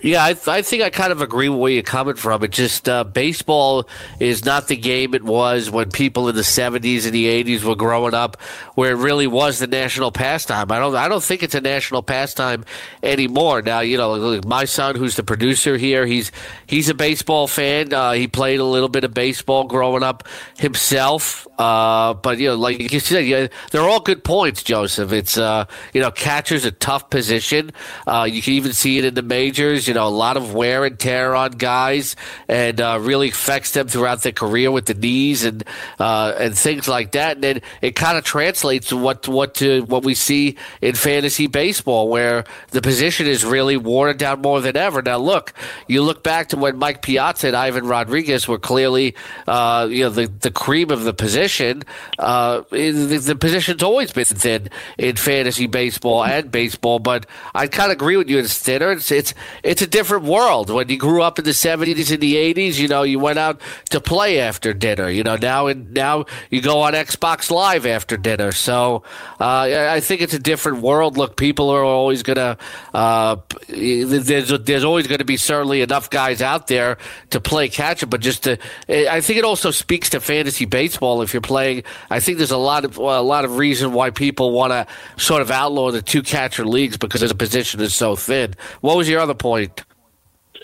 Yeah, 0.00 0.22
I, 0.24 0.36
I 0.46 0.62
think 0.62 0.82
I 0.82 0.90
kind 0.90 1.10
of 1.10 1.20
agree 1.20 1.48
with 1.48 1.58
where 1.58 1.72
you're 1.72 1.82
coming 1.82 2.14
from. 2.14 2.44
It 2.44 2.52
just 2.52 2.88
uh, 2.88 3.02
baseball 3.02 3.88
is 4.20 4.44
not 4.44 4.68
the 4.68 4.76
game 4.76 5.12
it 5.12 5.24
was 5.24 5.70
when 5.70 5.90
people 5.90 6.28
in 6.28 6.36
the 6.36 6.42
'70s 6.42 7.04
and 7.04 7.12
the 7.12 7.26
'80s 7.26 7.64
were 7.64 7.74
growing 7.74 8.14
up, 8.14 8.40
where 8.76 8.92
it 8.92 8.96
really 8.96 9.26
was 9.26 9.58
the 9.58 9.66
national 9.66 10.12
pastime. 10.12 10.70
I 10.70 10.78
don't, 10.78 10.94
I 10.94 11.08
don't 11.08 11.22
think 11.22 11.42
it's 11.42 11.56
a 11.56 11.60
national 11.60 12.02
pastime 12.04 12.64
anymore. 13.02 13.60
Now, 13.60 13.80
you 13.80 13.96
know, 13.96 14.40
my 14.46 14.66
son, 14.66 14.94
who's 14.94 15.16
the 15.16 15.24
producer 15.24 15.76
here, 15.76 16.06
he's 16.06 16.30
he's 16.68 16.88
a 16.88 16.94
baseball 16.94 17.48
fan. 17.48 17.92
Uh, 17.92 18.12
he 18.12 18.28
played 18.28 18.60
a 18.60 18.64
little 18.64 18.88
bit 18.88 19.02
of 19.02 19.12
baseball 19.12 19.64
growing 19.64 20.04
up 20.04 20.28
himself. 20.58 21.48
Uh, 21.58 22.14
but 22.14 22.38
you 22.38 22.50
know, 22.50 22.54
like 22.54 22.92
you 22.92 23.00
said, 23.00 23.26
yeah, 23.26 23.48
they're 23.72 23.82
all 23.82 23.98
good 24.00 24.22
points, 24.22 24.62
Joseph. 24.62 25.10
It's 25.10 25.36
uh, 25.36 25.64
you 25.92 26.00
know, 26.00 26.12
catcher's 26.12 26.64
a 26.64 26.70
tough 26.70 27.10
position. 27.10 27.72
Uh, 28.06 28.28
you 28.30 28.40
can 28.42 28.52
even 28.52 28.72
see 28.72 28.98
it 28.98 29.04
in 29.04 29.14
the 29.14 29.22
majors. 29.22 29.87
You 29.88 29.94
know, 29.94 30.06
a 30.06 30.10
lot 30.10 30.36
of 30.36 30.54
wear 30.54 30.84
and 30.84 30.98
tear 30.98 31.34
on 31.34 31.52
guys, 31.52 32.16
and 32.46 32.80
uh, 32.80 32.98
really 33.00 33.30
affects 33.30 33.72
them 33.72 33.88
throughout 33.88 34.22
their 34.22 34.32
career 34.32 34.70
with 34.70 34.86
the 34.86 34.94
knees 34.94 35.44
and 35.44 35.64
uh, 35.98 36.34
and 36.38 36.56
things 36.56 36.86
like 36.86 37.12
that. 37.12 37.36
And 37.36 37.44
then 37.44 37.62
it 37.82 37.96
kind 37.96 38.18
of 38.18 38.24
translates 38.24 38.88
to 38.88 38.96
what 38.96 39.26
what 39.28 39.54
to 39.56 39.82
what 39.84 40.04
we 40.04 40.14
see 40.14 40.56
in 40.80 40.94
fantasy 40.94 41.46
baseball, 41.46 42.08
where 42.08 42.44
the 42.70 42.82
position 42.82 43.26
is 43.26 43.44
really 43.44 43.76
worn 43.76 44.16
down 44.16 44.42
more 44.42 44.60
than 44.60 44.76
ever. 44.76 45.02
Now, 45.02 45.18
look, 45.18 45.54
you 45.86 46.02
look 46.02 46.22
back 46.22 46.50
to 46.50 46.56
when 46.56 46.76
Mike 46.78 47.02
Piazza 47.02 47.48
and 47.48 47.56
Ivan 47.56 47.86
Rodriguez 47.86 48.46
were 48.46 48.58
clearly, 48.58 49.16
uh, 49.46 49.88
you 49.90 50.04
know, 50.04 50.10
the 50.10 50.26
the 50.26 50.50
cream 50.50 50.90
of 50.90 51.04
the 51.04 51.14
position 51.14 51.82
uh, 52.18 52.62
the, 52.70 53.20
the, 53.24 53.36
position's 53.36 53.82
always 53.82 54.12
been 54.12 54.24
thin 54.24 54.68
in 54.98 55.16
fantasy 55.16 55.66
baseball 55.66 56.24
and 56.24 56.50
baseball. 56.50 56.98
But 56.98 57.26
I 57.54 57.66
kind 57.66 57.90
of 57.90 57.96
agree 57.96 58.16
with 58.16 58.28
you. 58.28 58.38
It's 58.38 58.58
thinner. 58.58 58.92
It's, 58.92 59.10
it's 59.10 59.34
it's 59.62 59.77
a 59.80 59.86
different 59.86 60.24
world. 60.24 60.68
When 60.68 60.88
you 60.90 60.98
grew 60.98 61.22
up 61.22 61.38
in 61.38 61.46
the 61.46 61.54
seventies 61.54 62.10
and 62.10 62.20
the 62.20 62.36
eighties, 62.36 62.78
you 62.78 62.88
know, 62.88 63.02
you 63.04 63.18
went 63.18 63.38
out 63.38 63.60
to 63.90 64.00
play 64.00 64.40
after 64.40 64.74
dinner. 64.74 65.08
You 65.08 65.22
know, 65.22 65.36
now 65.36 65.68
and 65.68 65.92
now 65.94 66.26
you 66.50 66.60
go 66.60 66.82
on 66.82 66.92
Xbox 66.92 67.50
Live 67.50 67.86
after 67.86 68.18
dinner. 68.18 68.52
So 68.52 69.04
uh, 69.40 69.88
I 69.90 70.00
think 70.00 70.20
it's 70.20 70.34
a 70.34 70.38
different 70.38 70.82
world. 70.82 71.16
Look, 71.16 71.36
people 71.36 71.70
are 71.70 71.82
always 71.82 72.22
gonna. 72.22 72.58
Uh, 72.92 73.36
there's 73.68 74.48
there's 74.48 74.84
always 74.84 75.06
going 75.06 75.18
to 75.18 75.24
be 75.24 75.38
certainly 75.38 75.80
enough 75.80 76.10
guys 76.10 76.42
out 76.42 76.66
there 76.66 76.98
to 77.30 77.40
play 77.40 77.70
catcher, 77.70 78.06
but 78.06 78.20
just 78.20 78.44
to, 78.44 78.58
I 78.88 79.22
think 79.22 79.38
it 79.38 79.44
also 79.44 79.70
speaks 79.70 80.10
to 80.10 80.20
fantasy 80.20 80.66
baseball 80.66 81.22
if 81.22 81.32
you're 81.32 81.38
you're 81.38 81.42
playing. 81.42 81.84
I 82.10 82.18
think 82.20 82.38
there's 82.38 82.50
a 82.50 82.56
lot 82.56 82.84
of 82.84 82.98
well, 82.98 83.20
a 83.20 83.22
lot 83.22 83.44
of 83.44 83.56
reason 83.56 83.92
why 83.92 84.10
people 84.10 84.50
want 84.50 84.72
to 84.72 84.86
sort 85.22 85.40
of 85.40 85.50
outlaw 85.50 85.92
the 85.92 86.02
two 86.02 86.22
catcher 86.22 86.66
leagues 86.66 86.96
because 86.96 87.20
the 87.20 87.34
position 87.34 87.80
is 87.80 87.94
so 87.94 88.16
thin. 88.16 88.54
What 88.80 88.96
was 88.96 89.08
your 89.08 89.20
other 89.20 89.34
point? 89.34 89.67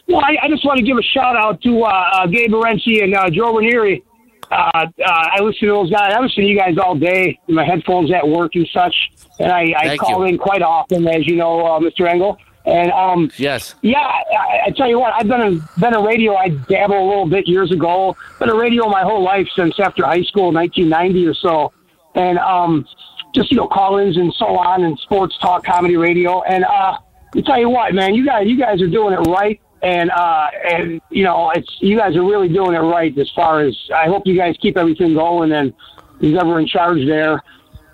Well, 0.06 0.20
I, 0.20 0.36
I 0.42 0.48
just 0.48 0.64
want 0.64 0.78
to 0.78 0.84
give 0.84 0.98
a 0.98 1.02
shout 1.02 1.36
out 1.36 1.62
to 1.62 1.82
uh, 1.82 1.88
uh, 1.88 2.26
Gabe 2.26 2.50
Morency 2.50 3.02
and 3.02 3.14
uh, 3.14 3.30
Joe 3.30 3.56
Ranieri. 3.56 4.04
Uh, 4.50 4.54
uh, 4.54 4.86
I 5.06 5.40
listen 5.40 5.68
to 5.68 5.74
those 5.74 5.90
guys. 5.90 6.12
I 6.14 6.20
listen 6.20 6.44
to 6.44 6.48
you 6.48 6.58
guys 6.58 6.76
all 6.78 6.94
day. 6.94 7.38
My 7.48 7.64
headphones 7.64 8.12
at 8.12 8.26
work 8.26 8.54
and 8.54 8.68
such, 8.72 8.94
and 9.38 9.50
I, 9.50 9.74
I 9.76 9.96
call 9.96 10.20
you. 10.20 10.32
in 10.32 10.38
quite 10.38 10.62
often, 10.62 11.08
as 11.08 11.26
you 11.26 11.36
know, 11.36 11.64
uh, 11.64 11.80
Mr. 11.80 12.06
Engel. 12.06 12.38
And 12.66 12.90
um, 12.92 13.30
yes, 13.36 13.74
yeah, 13.82 13.98
I, 13.98 14.60
I 14.66 14.70
tell 14.70 14.88
you 14.88 14.98
what, 14.98 15.12
I've 15.14 15.28
been 15.28 15.40
a, 15.40 15.80
been 15.80 15.94
a 15.94 16.00
radio. 16.02 16.34
I 16.34 16.48
dabbled 16.48 16.98
a 16.98 17.04
little 17.04 17.28
bit 17.28 17.46
years 17.46 17.70
ago. 17.70 18.16
Been 18.38 18.48
a 18.48 18.54
radio 18.54 18.88
my 18.88 19.02
whole 19.02 19.22
life 19.22 19.46
since 19.54 19.78
after 19.78 20.04
high 20.04 20.22
school, 20.22 20.50
1990 20.50 21.26
or 21.26 21.34
so, 21.34 21.72
and 22.14 22.38
um, 22.38 22.86
just 23.34 23.50
you 23.50 23.58
know 23.58 23.68
call-ins 23.68 24.16
and 24.16 24.32
so 24.34 24.46
on, 24.56 24.84
and 24.84 24.98
sports 25.00 25.36
talk, 25.38 25.64
comedy 25.64 25.96
radio. 25.96 26.42
And 26.42 26.64
uh, 26.64 26.98
I 27.36 27.40
tell 27.42 27.58
you 27.58 27.68
what, 27.68 27.92
man, 27.92 28.14
you 28.14 28.24
guys, 28.24 28.46
you 28.46 28.58
guys 28.58 28.80
are 28.80 28.88
doing 28.88 29.12
it 29.12 29.28
right, 29.28 29.60
and 29.84 30.10
uh, 30.10 30.48
and 30.68 31.00
you 31.10 31.24
know, 31.24 31.50
it's 31.50 31.76
you 31.80 31.96
guys 31.96 32.16
are 32.16 32.24
really 32.24 32.48
doing 32.48 32.74
it 32.74 32.80
right 32.80 33.16
as 33.18 33.30
far 33.30 33.60
as 33.60 33.78
I 33.94 34.06
hope 34.06 34.26
you 34.26 34.36
guys 34.36 34.56
keep 34.60 34.76
everything 34.76 35.14
going, 35.14 35.52
and 35.52 35.72
who's 36.18 36.36
ever 36.36 36.58
in 36.58 36.66
charge 36.66 37.06
there 37.06 37.42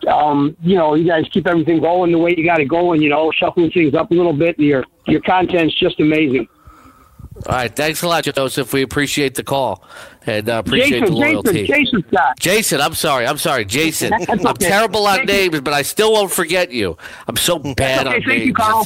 um, 0.08 0.56
you 0.62 0.76
know, 0.76 0.94
you 0.94 1.06
guys 1.06 1.24
keep 1.30 1.46
everything 1.46 1.80
going 1.80 2.12
the 2.12 2.18
way 2.18 2.34
you 2.36 2.44
got 2.44 2.60
it 2.60 2.66
going. 2.66 3.02
You 3.02 3.10
know, 3.10 3.30
shuffling 3.32 3.70
things 3.70 3.94
up 3.94 4.10
a 4.10 4.14
little 4.14 4.32
bit. 4.32 4.58
And 4.58 4.66
your 4.66 4.84
your 5.06 5.20
content's 5.20 5.78
just 5.78 6.00
amazing. 6.00 6.48
All 7.46 7.54
right, 7.54 7.74
thanks 7.74 8.02
a 8.02 8.08
lot, 8.08 8.24
Joseph. 8.24 8.72
We 8.72 8.82
appreciate 8.82 9.34
the 9.34 9.42
call 9.42 9.82
and 10.26 10.48
uh, 10.48 10.62
appreciate 10.64 11.00
Jason, 11.00 11.14
the 11.14 11.20
loyalty. 11.20 11.66
Jason, 11.66 12.02
Jason, 12.02 12.34
Jason, 12.38 12.80
I'm 12.82 12.92
sorry. 12.92 13.26
I'm 13.26 13.38
sorry, 13.38 13.64
Jason. 13.64 14.12
I'm 14.12 14.56
terrible 14.56 15.06
on 15.06 15.24
names, 15.24 15.60
but 15.62 15.72
I 15.72 15.80
still 15.80 16.12
won't 16.12 16.30
forget 16.30 16.70
you. 16.70 16.98
I'm 17.26 17.36
so 17.36 17.58
bad 17.58 18.06
okay. 18.06 18.16
on 18.16 18.22
Thank 18.22 18.26
names. 18.26 18.46
You, 18.46 18.52
Carl. 18.52 18.84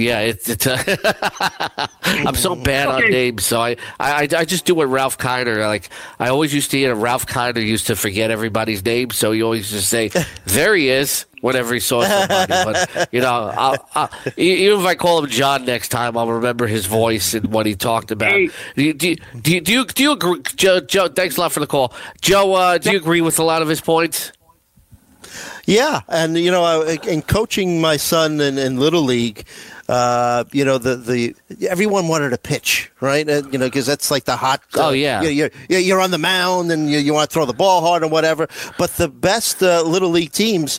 Yeah, 0.00 0.20
it's. 0.20 0.48
it's 0.48 0.66
uh, 0.66 1.88
I'm 2.02 2.34
so 2.34 2.54
bad 2.54 2.88
okay. 2.88 3.04
on 3.04 3.10
names, 3.10 3.44
so 3.44 3.60
I, 3.60 3.76
I 3.98 4.22
I 4.22 4.44
just 4.44 4.64
do 4.64 4.74
what 4.74 4.86
Ralph 4.86 5.18
Kiner 5.18 5.60
like. 5.66 5.90
I 6.18 6.28
always 6.28 6.54
used 6.54 6.70
to 6.70 6.78
hear 6.78 6.94
Ralph 6.94 7.26
Kiner 7.26 7.64
used 7.64 7.86
to 7.88 7.96
forget 7.96 8.30
everybody's 8.30 8.84
name, 8.84 9.10
so 9.10 9.32
he 9.32 9.42
always 9.42 9.70
just 9.70 9.88
say, 9.88 10.10
"There 10.46 10.74
he 10.74 10.88
is." 10.88 11.26
Whenever 11.40 11.72
he 11.72 11.80
saw 11.80 12.02
somebody, 12.04 12.52
but 12.52 13.08
you 13.12 13.22
know, 13.22 13.50
I'll, 13.56 13.88
I'll, 13.94 14.10
even 14.36 14.80
if 14.80 14.84
I 14.84 14.94
call 14.94 15.24
him 15.24 15.30
John 15.30 15.64
next 15.64 15.88
time, 15.88 16.14
I'll 16.18 16.28
remember 16.28 16.66
his 16.66 16.84
voice 16.84 17.32
and 17.32 17.46
what 17.46 17.64
he 17.64 17.74
talked 17.74 18.10
about. 18.10 18.32
Hey. 18.32 18.50
Do, 18.76 18.84
you, 18.84 18.92
do, 18.92 19.08
you, 19.08 19.16
do, 19.40 19.54
you, 19.54 19.60
do 19.62 19.72
you 19.72 19.84
do 19.86 20.02
you 20.02 20.12
agree, 20.12 20.42
Joe? 20.56 20.80
Joe, 20.80 21.08
thanks 21.08 21.38
a 21.38 21.40
lot 21.40 21.52
for 21.52 21.60
the 21.60 21.66
call, 21.66 21.94
Joe. 22.20 22.52
Uh, 22.52 22.76
do 22.76 22.90
you 22.90 22.98
agree 22.98 23.22
with 23.22 23.38
a 23.38 23.42
lot 23.42 23.62
of 23.62 23.68
his 23.68 23.80
points? 23.80 24.32
Yeah, 25.66 26.00
and 26.08 26.36
you 26.36 26.50
know, 26.50 26.82
in 26.82 27.22
coaching 27.22 27.80
my 27.80 27.96
son 27.96 28.40
in, 28.40 28.58
in 28.58 28.78
little 28.78 29.02
league, 29.02 29.44
uh, 29.90 30.44
you 30.52 30.64
know, 30.64 30.78
the, 30.78 30.94
the 30.94 31.34
everyone 31.68 32.06
wanted 32.06 32.30
to 32.30 32.38
pitch, 32.38 32.92
right? 33.00 33.28
Uh, 33.28 33.42
you 33.50 33.58
know, 33.58 33.66
because 33.66 33.86
that's 33.86 34.08
like 34.08 34.22
the 34.24 34.36
hot. 34.36 34.60
Uh, 34.72 34.88
oh 34.88 34.90
yeah, 34.90 35.20
you're, 35.22 35.50
you're, 35.68 35.80
you're 35.80 36.00
on 36.00 36.12
the 36.12 36.18
mound 36.18 36.70
and 36.70 36.88
you, 36.88 36.98
you 36.98 37.12
want 37.12 37.28
to 37.28 37.34
throw 37.34 37.44
the 37.44 37.52
ball 37.52 37.80
hard 37.80 38.04
and 38.04 38.12
whatever. 38.12 38.46
But 38.78 38.90
the 38.92 39.08
best 39.08 39.62
uh, 39.64 39.82
little 39.82 40.10
league 40.10 40.30
teams 40.30 40.78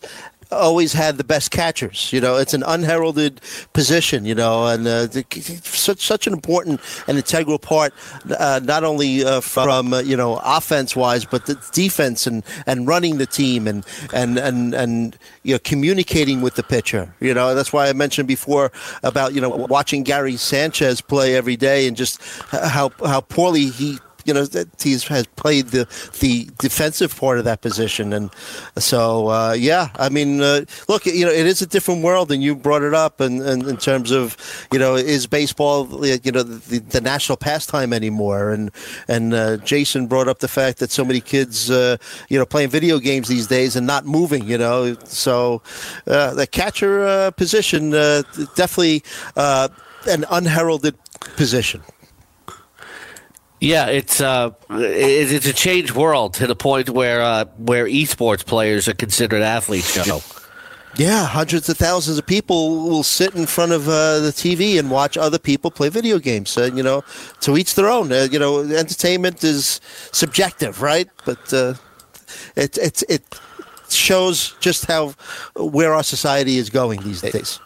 always 0.51 0.93
had 0.93 1.17
the 1.17 1.23
best 1.23 1.51
catchers. 1.51 2.11
You 2.13 2.21
know, 2.21 2.37
it's 2.37 2.53
an 2.53 2.63
unheralded 2.63 3.41
position. 3.73 4.25
You 4.25 4.35
know, 4.35 4.67
and 4.67 4.87
uh, 4.87 5.07
such 5.63 6.05
such 6.05 6.27
an 6.27 6.33
important 6.33 6.81
and 7.07 7.17
integral 7.17 7.59
part, 7.59 7.93
uh, 8.37 8.59
not 8.63 8.83
only 8.83 9.23
uh, 9.23 9.41
from 9.41 9.93
uh, 9.93 9.99
you 9.99 10.15
know 10.15 10.39
offense 10.43 10.95
wise, 10.95 11.25
but 11.25 11.45
the 11.45 11.55
defense 11.71 12.27
and, 12.27 12.43
and 12.65 12.87
running 12.87 13.17
the 13.17 13.25
team 13.25 13.67
and 13.67 13.85
and 14.13 14.37
and 14.37 14.73
and 14.73 15.17
you 15.43 15.55
know 15.55 15.59
communicating 15.59 16.41
with 16.41 16.55
the 16.55 16.63
pitcher. 16.63 17.13
You 17.19 17.33
know, 17.33 17.55
that's 17.55 17.73
why 17.73 17.87
I 17.87 17.93
mentioned 17.93 18.27
before 18.27 18.71
about 19.03 19.33
you 19.33 19.41
know 19.41 19.49
watching 19.49 20.03
Gary 20.03 20.37
Sanchez 20.37 21.01
play 21.01 21.35
every 21.35 21.55
day 21.55 21.87
and 21.87 21.95
just 21.97 22.21
how 22.51 22.91
how 23.05 23.21
poorly 23.21 23.67
he 23.67 23.99
you 24.25 24.33
know 24.33 24.45
that 24.45 24.67
he 24.81 24.91
has 24.93 25.25
played 25.35 25.67
the 25.67 25.87
the 26.19 26.49
defensive 26.59 27.15
part 27.15 27.37
of 27.37 27.45
that 27.45 27.61
position, 27.61 28.13
and 28.13 28.29
so 28.77 29.27
uh, 29.27 29.53
yeah, 29.57 29.89
I 29.95 30.09
mean, 30.09 30.41
uh, 30.41 30.65
look, 30.87 31.05
you 31.05 31.25
know, 31.25 31.31
it 31.31 31.45
is 31.45 31.61
a 31.61 31.67
different 31.67 32.03
world, 32.03 32.31
and 32.31 32.41
you 32.41 32.55
brought 32.55 32.83
it 32.83 32.93
up, 32.93 33.19
and, 33.19 33.41
and 33.41 33.63
in 33.67 33.77
terms 33.77 34.11
of 34.11 34.37
you 34.71 34.79
know, 34.79 34.95
is 34.95 35.27
baseball 35.27 35.87
you 36.05 36.31
know 36.31 36.43
the, 36.43 36.79
the 36.79 37.01
national 37.01 37.37
pastime 37.37 37.93
anymore, 37.93 38.51
and 38.51 38.71
and 39.07 39.33
uh, 39.33 39.57
Jason 39.57 40.07
brought 40.07 40.27
up 40.27 40.39
the 40.39 40.47
fact 40.47 40.79
that 40.79 40.91
so 40.91 41.05
many 41.05 41.21
kids 41.21 41.69
uh, 41.69 41.97
you 42.29 42.37
know 42.37 42.45
playing 42.45 42.69
video 42.69 42.99
games 42.99 43.27
these 43.27 43.47
days 43.47 43.75
and 43.75 43.87
not 43.87 44.05
moving, 44.05 44.45
you 44.45 44.57
know, 44.57 44.95
so 45.05 45.61
uh, 46.07 46.33
the 46.33 46.47
catcher 46.47 47.05
uh, 47.05 47.31
position 47.31 47.91
definitely 48.55 49.03
an 50.07 50.25
unheralded 50.29 50.95
position. 51.35 51.81
Yeah, 53.61 53.85
it's 53.85 54.19
uh, 54.19 54.49
it's 54.71 55.45
a 55.45 55.53
changed 55.53 55.93
world 55.93 56.33
to 56.35 56.47
the 56.47 56.55
point 56.55 56.89
where 56.89 57.21
uh, 57.21 57.45
where 57.57 57.85
esports 57.85 58.43
players 58.43 58.87
are 58.87 58.95
considered 58.95 59.43
athletes. 59.43 59.95
You 59.95 60.11
know? 60.11 60.21
Yeah, 60.95 61.25
hundreds 61.25 61.69
of 61.69 61.77
thousands 61.77 62.17
of 62.17 62.25
people 62.25 62.83
will 62.89 63.03
sit 63.03 63.35
in 63.35 63.45
front 63.45 63.71
of 63.71 63.87
uh, 63.87 64.19
the 64.19 64.31
TV 64.31 64.79
and 64.79 64.89
watch 64.89 65.15
other 65.15 65.37
people 65.37 65.69
play 65.69 65.89
video 65.89 66.17
games. 66.17 66.57
Uh, 66.57 66.71
you 66.73 66.81
know, 66.81 67.03
to 67.41 67.55
each 67.55 67.75
their 67.75 67.87
own. 67.87 68.11
Uh, 68.11 68.27
you 68.31 68.39
know, 68.39 68.61
entertainment 68.61 69.43
is 69.43 69.79
subjective, 70.11 70.81
right? 70.81 71.07
But 71.23 71.53
uh, 71.53 71.75
it 72.55 72.79
it 72.79 73.03
it 73.07 73.39
shows 73.89 74.55
just 74.59 74.85
how 74.87 75.13
where 75.55 75.93
our 75.93 76.03
society 76.03 76.57
is 76.57 76.71
going 76.71 77.01
these 77.01 77.21
days. 77.21 77.59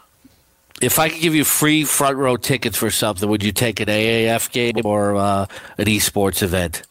If 0.82 1.00
I 1.00 1.10
could 1.10 1.22
give 1.22 1.34
you 1.34 1.46
free 1.46 1.86
front 1.86 2.18
row 2.18 2.36
tickets 2.36 2.78
for 2.78 2.92
something, 2.92 3.30
would 3.30 3.44
you 3.44 3.54
take 3.54 3.80
an 3.80 3.88
AAF 3.88 4.52
game 4.52 4.82
or 4.84 5.16
uh, 5.16 5.46
an 5.78 5.86
esports 5.86 6.44
event? 6.44 6.84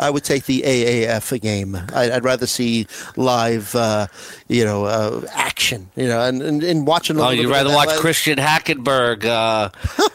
I 0.00 0.08
would 0.08 0.24
take 0.24 0.44
the 0.46 0.62
AAF 0.62 1.40
game. 1.42 1.76
I'd, 1.76 2.10
I'd 2.10 2.24
rather 2.24 2.46
see 2.46 2.86
live, 3.16 3.74
uh, 3.74 4.06
you 4.48 4.64
know, 4.64 4.86
uh, 4.86 5.26
action. 5.32 5.90
You 5.94 6.08
know, 6.08 6.22
and, 6.22 6.40
and, 6.40 6.62
and 6.62 6.86
watching. 6.86 7.20
oh, 7.20 7.30
you'd 7.30 7.50
rather 7.50 7.70
watch 7.70 7.90
Christian 7.98 8.38
Hackenberg 8.38 9.26
uh, 9.26 9.68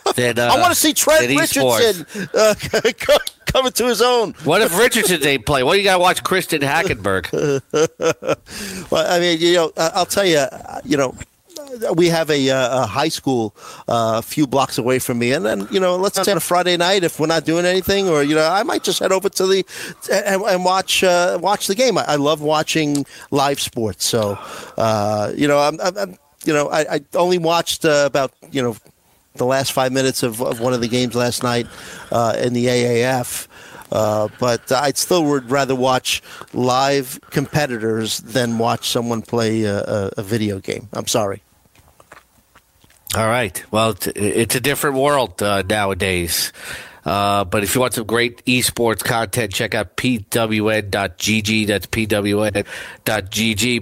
than. 0.15 0.39
I 0.39 0.60
want 0.60 0.74
to 0.74 0.80
see 0.80 0.94
Trent 0.94 1.30
Richardson 1.30 2.27
uh, 2.34 2.56
coming 3.46 3.72
to 3.74 3.86
his 3.86 4.01
own. 4.01 4.34
What 4.44 4.62
if 4.63 4.77
Richardson 4.77 5.22
didn't 5.22 5.46
play? 5.46 5.62
What 5.62 5.74
do 5.74 5.80
you 5.80 5.86
got 5.86 5.98
to 5.98 6.00
watch 6.00 6.24
Christian 6.24 6.62
Hackenberg? 6.62 7.32
well, 8.92 9.06
I 9.08 9.20
mean, 9.20 9.39
you 9.39 9.54
know, 9.54 9.72
I'll 9.77 10.08
tell 10.08 10.25
you, 10.25 10.46
you 10.84 10.98
know 10.98 11.15
we 11.96 12.08
have 12.08 12.29
a, 12.29 12.50
uh, 12.50 12.84
a 12.84 12.86
high 12.86 13.10
school 13.10 13.55
uh, 13.88 14.15
a 14.17 14.22
few 14.22 14.48
blocks 14.48 14.77
away 14.77 15.00
from 15.00 15.20
me, 15.20 15.32
and 15.32 15.46
then 15.46 15.67
you 15.72 15.79
know, 15.79 15.96
let's 15.96 16.22
say 16.22 16.32
on 16.32 16.38
a 16.38 16.41
Friday 16.41 16.77
night 16.77 17.03
if 17.03 17.20
we're 17.20 17.27
not 17.27 17.46
doing 17.46 17.65
anything, 17.65 18.08
or 18.08 18.24
you 18.24 18.36
know, 18.36 18.48
I 18.48 18.63
might 18.63 18.84
just 18.84 19.00
head 19.00 19.12
over 19.12 19.29
to 19.29 19.48
the 19.48 19.65
and, 20.12 20.41
and 20.41 20.65
watch 20.65 21.03
uh, 21.03 21.38
watch 21.41 21.67
the 21.67 21.75
game. 21.75 21.98
I, 21.98 22.05
I, 22.05 22.15
love 22.15 22.41
watching 22.41 23.05
live 23.32 23.60
sports, 23.60 24.05
so 24.05 24.38
uh, 24.77 25.32
you 25.36 25.48
know, 25.48 25.60
I'm, 25.60 25.79
I'm, 25.82 26.17
you 26.46 26.53
know, 26.53 26.70
I, 26.70 26.96
I 26.96 27.01
only 27.15 27.38
watched 27.38 27.86
uh, 27.86 28.03
about 28.05 28.32
you 28.51 28.62
know 28.62 28.75
the 29.36 29.46
last 29.46 29.74
five 29.74 29.91
minutes 29.91 30.24
of, 30.24 30.41
of 30.41 30.60
one 30.60 30.74
of 30.74 30.82
the 30.82 30.88
games 30.88 31.15
last 31.15 31.44
night 31.44 31.67
uh, 32.12 32.36
in 32.39 32.53
the 32.53 32.65
AAF. 32.65 33.48
Uh, 33.91 34.27
but 34.39 34.72
I 34.72 34.91
still 34.91 35.24
would 35.25 35.51
rather 35.51 35.75
watch 35.75 36.22
live 36.53 37.20
competitors 37.29 38.20
than 38.20 38.58
watch 38.58 38.89
someone 38.89 39.22
play 39.22 39.63
a, 39.63 39.77
a, 39.77 40.12
a 40.17 40.24
video 40.24 40.60
game. 40.60 40.89
I'm 40.94 41.08
sorry. 41.08 41.41
All 43.15 43.27
right. 43.27 43.63
Well, 43.72 43.95
it's 44.15 44.55
a 44.55 44.60
different 44.60 44.98
world 44.98 45.41
uh, 45.41 45.62
nowadays. 45.62 46.51
Uh, 47.05 47.45
but 47.45 47.63
if 47.63 47.75
you 47.75 47.81
want 47.81 47.93
some 47.93 48.05
great 48.05 48.43
esports 48.45 49.03
content, 49.03 49.53
check 49.53 49.74
out 49.74 49.95
pwn.gg. 49.95 51.67
That's 51.67 51.86
pwn.gg. 51.86 52.65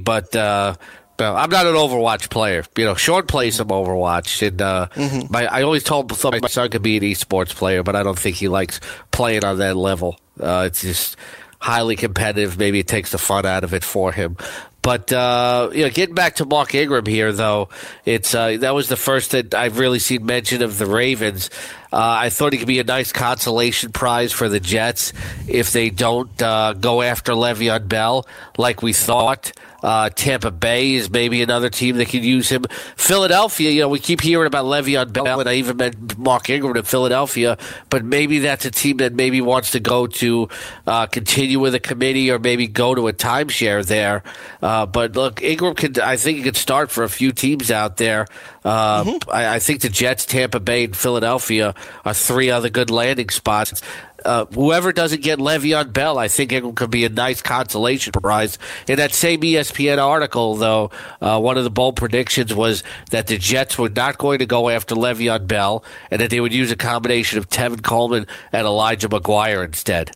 But 0.03 0.35
uh, 0.35 0.75
I'm 1.19 1.49
not 1.49 1.65
an 1.65 1.73
Overwatch 1.73 2.29
player. 2.29 2.63
You 2.77 2.85
know, 2.85 2.95
Sean 2.95 3.25
plays 3.25 3.55
some 3.55 3.69
Overwatch, 3.69 4.45
and 4.47 4.61
uh, 4.61 4.87
mm-hmm. 4.93 5.31
my, 5.31 5.45
I 5.45 5.63
always 5.63 5.83
told 5.83 6.11
my 6.23 6.47
son 6.47 6.69
could 6.69 6.83
be 6.83 6.97
an 6.97 7.03
esports 7.03 7.55
player, 7.55 7.81
but 7.81 7.95
I 7.95 8.03
don't 8.03 8.19
think 8.19 8.35
he 8.35 8.49
likes 8.49 8.79
playing 9.11 9.45
on 9.45 9.57
that 9.59 9.77
level. 9.77 10.19
Uh, 10.39 10.65
it's 10.67 10.81
just 10.81 11.15
highly 11.59 11.95
competitive. 11.95 12.57
Maybe 12.57 12.79
it 12.79 12.87
takes 12.87 13.11
the 13.11 13.17
fun 13.17 13.45
out 13.45 13.63
of 13.63 13.73
it 13.73 13.83
for 13.83 14.11
him. 14.11 14.37
But 14.83 15.13
uh, 15.13 15.69
you 15.73 15.83
know, 15.83 15.89
getting 15.89 16.13
back 16.13 16.35
to 16.35 16.45
Mark 16.45 16.75
Ingram 16.75 17.05
here, 17.05 17.31
though, 17.31 17.69
it's 18.03 18.35
uh, 18.35 18.57
that 18.57 18.75
was 18.75 18.89
the 18.89 18.97
first 18.97 19.31
that 19.31 19.55
I've 19.55 19.79
really 19.79 19.97
seen 19.97 20.25
mention 20.25 20.61
of 20.61 20.77
the 20.77 20.85
Ravens. 20.85 21.49
Uh, 21.91 21.97
I 22.19 22.29
thought 22.29 22.51
he 22.51 22.59
could 22.59 22.67
be 22.67 22.79
a 22.79 22.83
nice 22.83 23.13
consolation 23.13 23.93
prize 23.93 24.33
for 24.33 24.49
the 24.49 24.59
Jets 24.59 25.13
if 25.47 25.71
they 25.71 25.89
don't 25.89 26.41
uh, 26.41 26.73
go 26.73 27.01
after 27.01 27.31
Le'Veon 27.31 27.87
Bell 27.87 28.27
like 28.57 28.81
we 28.83 28.91
thought. 28.91 29.53
Uh, 29.83 30.09
Tampa 30.09 30.49
Bay 30.49 30.93
is 30.93 31.09
maybe 31.09 31.41
another 31.41 31.69
team 31.69 31.97
that 31.97 32.07
could 32.07 32.23
use 32.23 32.49
him. 32.49 32.63
Philadelphia, 32.95 33.69
you 33.69 33.81
know, 33.81 33.89
we 33.89 33.99
keep 33.99 34.21
hearing 34.21 34.47
about 34.47 34.65
Le'Veon 34.65 35.11
Bell, 35.11 35.41
and 35.41 35.49
I 35.49 35.55
even 35.55 35.77
met 35.77 36.17
Mark 36.17 36.49
Ingram 36.49 36.77
in 36.77 36.83
Philadelphia, 36.83 37.57
but 37.89 38.05
maybe 38.05 38.39
that's 38.39 38.65
a 38.65 38.71
team 38.71 38.97
that 38.97 39.13
maybe 39.13 39.41
wants 39.41 39.71
to 39.71 39.81
go 39.81 40.07
to 40.07 40.47
uh, 40.87 41.05
continue 41.07 41.59
with 41.59 41.75
a 41.75 41.79
committee 41.79 42.31
or 42.31 42.39
maybe 42.39 42.67
go 42.67 42.95
to 42.95 43.09
a 43.09 43.13
timeshare 43.13 43.85
there. 43.85 44.23
Uh, 44.61 44.85
but 44.85 45.15
look, 45.15 45.43
Ingram 45.43 45.75
could, 45.75 45.99
I 45.99 46.15
think 46.15 46.37
he 46.37 46.43
could 46.43 46.57
start 46.57 46.89
for 46.89 47.03
a 47.03 47.09
few 47.09 47.33
teams 47.33 47.69
out 47.69 47.97
there. 47.97 48.27
Uh, 48.63 49.03
mm-hmm. 49.03 49.29
I, 49.29 49.55
I 49.55 49.59
think 49.59 49.81
the 49.81 49.89
Jets, 49.89 50.25
Tampa 50.25 50.61
Bay, 50.61 50.85
and 50.85 50.95
Philadelphia 50.95 51.75
are 52.05 52.13
three 52.13 52.49
other 52.49 52.69
good 52.69 52.89
landing 52.89 53.29
spots 53.29 53.81
uh, 54.25 54.45
whoever 54.45 54.91
doesn't 54.93 55.21
get 55.21 55.39
Le'Veon 55.39 55.93
Bell, 55.93 56.17
I 56.17 56.27
think 56.27 56.51
it 56.51 56.75
could 56.75 56.89
be 56.89 57.05
a 57.05 57.09
nice 57.09 57.41
consolation 57.41 58.11
prize. 58.11 58.57
In 58.87 58.97
that 58.97 59.13
same 59.13 59.41
ESPN 59.41 59.97
article, 59.97 60.55
though, 60.55 60.91
uh, 61.21 61.39
one 61.39 61.57
of 61.57 61.63
the 61.63 61.69
bold 61.69 61.95
predictions 61.95 62.53
was 62.53 62.83
that 63.11 63.27
the 63.27 63.37
Jets 63.37 63.77
were 63.77 63.89
not 63.89 64.17
going 64.17 64.39
to 64.39 64.45
go 64.45 64.69
after 64.69 64.95
Le'Veon 64.95 65.47
Bell 65.47 65.83
and 66.11 66.21
that 66.21 66.29
they 66.29 66.39
would 66.39 66.53
use 66.53 66.71
a 66.71 66.75
combination 66.75 67.37
of 67.37 67.49
Tevin 67.49 67.83
Coleman 67.83 68.27
and 68.51 68.65
Elijah 68.65 69.09
McGuire 69.09 69.65
instead. 69.65 70.11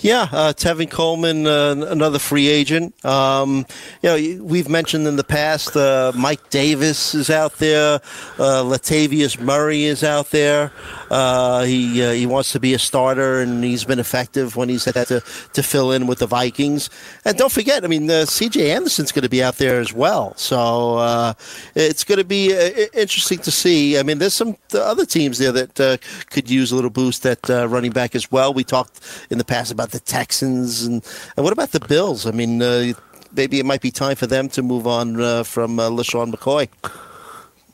Yeah, 0.00 0.28
uh, 0.30 0.52
Tevin 0.52 0.90
Coleman, 0.90 1.46
uh, 1.46 1.74
another 1.88 2.18
free 2.18 2.48
agent. 2.48 3.04
Um, 3.04 3.66
you 4.02 4.38
know, 4.38 4.44
we've 4.44 4.68
mentioned 4.68 5.06
in 5.06 5.16
the 5.16 5.24
past 5.24 5.76
uh, 5.76 6.12
Mike 6.16 6.50
Davis 6.50 7.14
is 7.14 7.30
out 7.30 7.58
there, 7.58 7.94
uh, 8.38 8.62
Latavius 8.62 9.40
Murray 9.40 9.84
is 9.84 10.04
out 10.04 10.30
there. 10.30 10.72
Uh, 11.10 11.64
he 11.64 12.02
uh, 12.02 12.12
he 12.12 12.26
wants 12.26 12.52
to 12.52 12.60
be 12.60 12.74
a 12.74 12.78
starter, 12.78 13.40
and 13.40 13.64
he's 13.64 13.84
been 13.84 13.98
effective 13.98 14.56
when 14.56 14.68
he's 14.68 14.84
had 14.84 15.06
to, 15.08 15.22
to 15.52 15.62
fill 15.62 15.90
in 15.92 16.06
with 16.06 16.18
the 16.18 16.26
Vikings. 16.26 16.90
And 17.24 17.36
don't 17.36 17.52
forget, 17.52 17.84
I 17.84 17.88
mean, 17.88 18.08
C.J. 18.26 18.72
Anderson's 18.72 19.10
going 19.10 19.22
to 19.22 19.28
be 19.28 19.42
out 19.42 19.56
there 19.56 19.80
as 19.80 19.92
well, 19.92 20.34
so 20.36 21.34
it's 21.74 22.04
going 22.04 22.18
to 22.18 22.24
be 22.24 22.52
interesting 22.94 23.38
to 23.38 23.50
see. 23.50 23.98
I 23.98 24.02
mean, 24.02 24.18
there's 24.18 24.34
some 24.34 24.56
other 24.74 25.06
teams 25.06 25.38
there 25.38 25.52
that 25.52 26.00
could 26.30 26.50
use 26.50 26.72
a 26.72 26.74
little 26.74 26.90
boost 26.90 27.24
at 27.26 27.48
running 27.48 27.92
back 27.92 28.14
as 28.14 28.30
well. 28.30 28.52
We 28.52 28.64
talked 28.64 29.00
in 29.30 29.38
the 29.38 29.44
past 29.44 29.67
about 29.70 29.90
the 29.90 30.00
Texans, 30.00 30.82
and, 30.82 31.04
and 31.36 31.44
what 31.44 31.52
about 31.52 31.72
the 31.72 31.80
Bills? 31.80 32.26
I 32.26 32.30
mean, 32.30 32.62
uh, 32.62 32.92
maybe 33.32 33.58
it 33.58 33.66
might 33.66 33.80
be 33.80 33.90
time 33.90 34.16
for 34.16 34.26
them 34.26 34.48
to 34.50 34.62
move 34.62 34.86
on 34.86 35.20
uh, 35.20 35.42
from 35.42 35.78
uh, 35.78 35.90
LeSean 35.90 36.32
McCoy. 36.32 36.68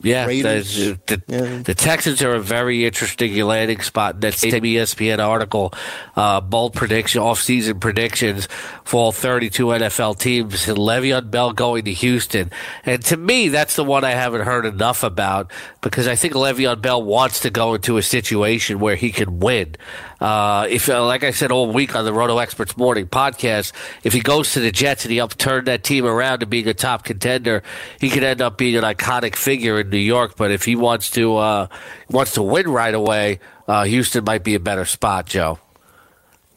Yeah, 0.05 0.27
the, 0.27 0.99
the, 1.07 1.23
yeah, 1.29 1.63
the, 1.63 1.75
Texans 1.75 2.21
are 2.21 2.35
a 2.35 2.41
very 2.41 2.85
interesting 2.85 3.35
landing 3.43 3.81
spot. 3.81 4.21
That 4.21 4.35
same 4.35 4.63
ESPN 4.63 5.19
article, 5.19 5.73
uh, 6.15 6.43
bold 6.43 6.75
prediction, 6.75 7.23
off-season 7.23 7.81
predictions 7.81 8.47
for 8.85 8.99
all 8.99 9.13
32 9.13 9.65
NFL 9.65 10.19
teams. 10.19 10.69
And 10.69 10.77
Le'Veon 10.77 11.31
Bell 11.31 11.53
going 11.53 11.87
to 11.87 11.93
Houston, 11.95 12.51
and 12.85 13.03
to 13.07 13.16
me, 13.16 13.49
that's 13.49 13.77
the 13.77 13.85
one 13.85 14.05
I 14.05 14.11
haven't 14.11 14.42
heard 14.42 14.66
enough 14.66 15.05
about 15.05 15.51
because 15.81 16.07
I 16.07 16.16
think 16.16 16.35
Le'Veon 16.35 16.83
Bell 16.83 17.03
wants 17.03 17.40
to 17.40 17.51
go 17.51 17.73
into 17.73 17.97
a 17.97 18.03
situation 18.03 18.81
where 18.81 18.97
he 18.97 19.11
can 19.11 19.40
win. 19.40 19.77
Uh, 20.20 20.66
if, 20.70 20.88
uh, 20.88 21.05
like 21.05 21.24
I 21.24 21.31
said 21.31 21.50
all 21.50 21.70
week 21.70 21.94
on 21.94 22.05
the 22.05 22.12
Roto 22.12 22.38
Experts 22.38 22.77
Morning 22.77 23.07
podcast, 23.07 23.72
if 24.03 24.12
he 24.12 24.20
goes 24.20 24.53
to 24.53 24.61
the 24.61 24.70
Jets 24.70 25.05
and 25.05 25.12
he 25.12 25.20
upturned 25.20 25.66
that 25.66 25.83
team 25.85 26.07
around 26.07 26.40
to 26.40 26.46
being 26.46 26.68
a 26.68 26.74
top 26.74 27.05
contender, 27.05 27.62
he 28.00 28.11
could 28.11 28.22
end 28.22 28.40
up 28.40 28.57
being 28.57 28.77
an 28.77 28.85
iconic 28.85 29.37
figure 29.37 29.81
in 29.81 29.90
New 29.90 29.98
York. 29.98 30.37
But 30.37 30.50
if 30.50 30.64
he 30.64 30.77
wants 30.77 31.11
to 31.12 31.37
uh, 31.37 31.66
wants 32.09 32.35
to 32.35 32.42
win 32.42 32.68
right 32.68 32.94
away, 32.94 33.40
uh, 33.66 33.85
Houston 33.85 34.24
might 34.24 34.44
be 34.44 34.55
a 34.55 34.61
better 34.61 34.85
spot, 34.85 35.27
Joe. 35.27 35.59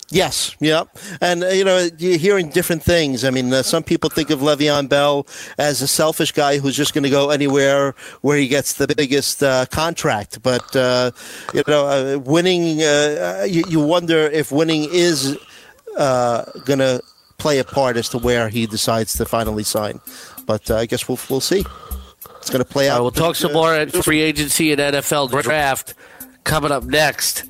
Yes, 0.09 0.55
yeah, 0.61 0.83
and 1.19 1.43
uh, 1.43 1.47
you 1.47 1.65
know 1.65 1.89
you're 1.97 2.17
hearing 2.17 2.47
different 2.49 2.81
things. 2.81 3.25
I 3.25 3.29
mean, 3.29 3.51
uh, 3.51 3.61
some 3.61 3.83
people 3.83 4.09
think 4.09 4.29
of 4.29 4.39
Le'Veon 4.39 4.87
Bell 4.87 5.27
as 5.57 5.81
a 5.81 5.87
selfish 5.87 6.31
guy 6.31 6.59
who's 6.59 6.77
just 6.77 6.93
going 6.93 7.03
to 7.03 7.09
go 7.09 7.29
anywhere 7.29 7.93
where 8.21 8.37
he 8.37 8.47
gets 8.47 8.75
the 8.75 8.87
biggest 8.87 9.43
uh, 9.43 9.65
contract. 9.65 10.41
But 10.41 10.73
uh, 10.77 11.11
you 11.53 11.61
know, 11.67 11.87
uh, 11.87 12.19
winning, 12.19 12.81
uh, 12.83 13.47
you, 13.49 13.65
you, 13.67 13.81
wonder 13.81 14.17
if 14.17 14.49
winning 14.49 14.87
is 14.89 15.37
going 15.97 16.79
to 16.79 17.01
play 17.37 17.59
a 17.59 17.65
part 17.65 17.97
as 17.97 18.07
to 18.09 18.17
where 18.17 18.47
he 18.47 18.65
decides 18.65 19.11
to 19.17 19.25
finally 19.25 19.63
sign. 19.63 19.99
But 20.45 20.71
I 20.71 20.85
guess 20.85 21.09
we'll 21.09 21.19
we'll 21.29 21.41
see. 21.41 21.65
It's 22.37 22.49
going 22.49 22.63
to 22.63 22.69
play 22.69 22.87
out. 22.87 23.01
we'll 23.01 23.11
talk 23.11 23.35
some 23.35 23.51
more 23.51 23.73
at 23.73 23.91
free 23.91 24.21
agency 24.21 24.71
and 24.71 24.79
NFL 24.79 25.43
draft 25.43 25.95
coming 26.45 26.71
up 26.71 26.85
next 26.85 27.43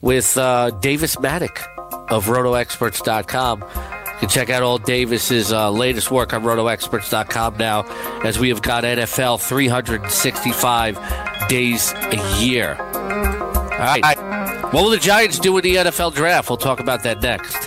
with 0.00 0.34
Davis 0.80 1.14
Mattek 1.14 1.79
of 2.10 2.26
rotoexperts.com. 2.26 3.60
You 3.60 4.20
can 4.20 4.28
check 4.28 4.50
out 4.50 4.62
all 4.62 4.78
Davis's 4.78 5.52
uh, 5.52 5.70
latest 5.70 6.10
work 6.10 6.34
on 6.34 6.42
rotoexperts.com 6.42 7.56
now, 7.56 7.84
as 8.22 8.38
we 8.38 8.50
have 8.50 8.60
got 8.60 8.84
NFL 8.84 9.40
365 9.40 11.48
days 11.48 11.92
a 11.92 12.40
year. 12.40 12.74
All 12.74 13.86
right. 13.86 14.72
What 14.72 14.82
will 14.82 14.90
the 14.90 14.98
Giants 14.98 15.38
do 15.38 15.56
in 15.56 15.64
the 15.64 15.76
NFL 15.76 16.14
draft? 16.14 16.50
We'll 16.50 16.58
talk 16.58 16.80
about 16.80 17.02
that 17.04 17.22
next. 17.22 17.66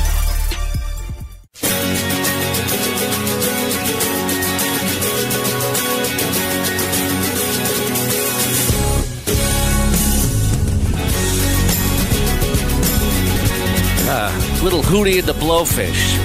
Little 14.71 14.89
Hootie 14.89 15.19
and 15.19 15.27
the 15.27 15.33
Blowfish. 15.33 16.17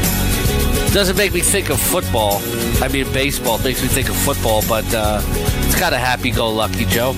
Doesn't 0.95 1.17
make 1.17 1.35
me 1.35 1.41
think 1.41 1.69
of 1.69 1.81
football. 1.81 2.41
I 2.81 2.89
mean, 2.93 3.13
baseball 3.13 3.59
makes 3.59 3.83
me 3.83 3.89
think 3.89 4.09
of 4.09 4.15
football, 4.17 4.63
but 4.69 4.85
uh, 4.95 5.21
it's 5.65 5.75
kind 5.75 5.93
of 5.95 6.01
happy-go-lucky, 6.01 6.85
Joe. 6.87 7.13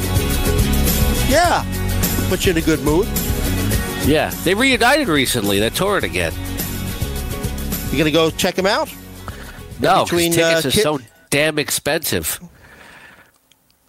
Yeah, 1.29 1.65
put 2.31 2.47
you 2.47 2.53
in 2.53 2.59
a 2.59 2.63
good 2.63 2.81
mood. 2.81 3.07
Yeah, 4.07 4.31
they 4.45 4.55
reunited 4.55 5.09
recently. 5.09 5.59
They're 5.59 5.69
touring 5.69 6.05
again. 6.05 6.33
You 7.91 7.99
gonna 7.99 8.11
go 8.11 8.31
check 8.31 8.55
them 8.55 8.67
out? 8.67 8.91
No, 9.81 10.05
Between, 10.05 10.33
tickets 10.33 10.65
uh, 10.65 10.69
are 10.69 10.73
Ki- 10.73 10.81
so 10.81 10.99
damn 11.29 11.59
expensive. 11.59 12.41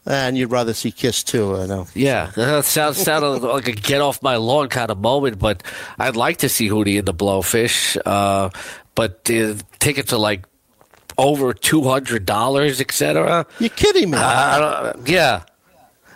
And 0.09 0.35
you'd 0.35 0.49
rather 0.49 0.73
see 0.73 0.91
Kiss 0.91 1.23
too, 1.23 1.55
I 1.55 1.67
know. 1.67 1.87
Yeah, 1.93 2.31
that 2.35 2.65
sounds 2.65 2.97
sounded 2.97 3.43
like 3.43 3.67
a 3.67 3.71
get 3.73 4.01
off 4.01 4.23
my 4.23 4.37
lawn 4.37 4.67
kind 4.67 4.89
of 4.89 4.97
moment, 4.97 5.37
but 5.37 5.61
I'd 5.99 6.15
like 6.15 6.37
to 6.37 6.49
see 6.49 6.67
Hootie 6.67 6.97
and 6.97 7.07
the 7.07 7.13
Blowfish. 7.13 7.95
Uh, 8.03 8.49
but 8.95 9.25
the 9.25 9.61
tickets 9.77 10.11
are 10.11 10.19
like 10.19 10.45
over 11.19 11.53
two 11.53 11.83
hundred 11.83 12.25
dollars, 12.25 12.81
etc. 12.81 13.45
You're 13.59 13.69
kidding 13.69 14.09
me. 14.09 14.17
I 14.17 14.59
don't, 14.59 15.07
yeah, 15.07 15.43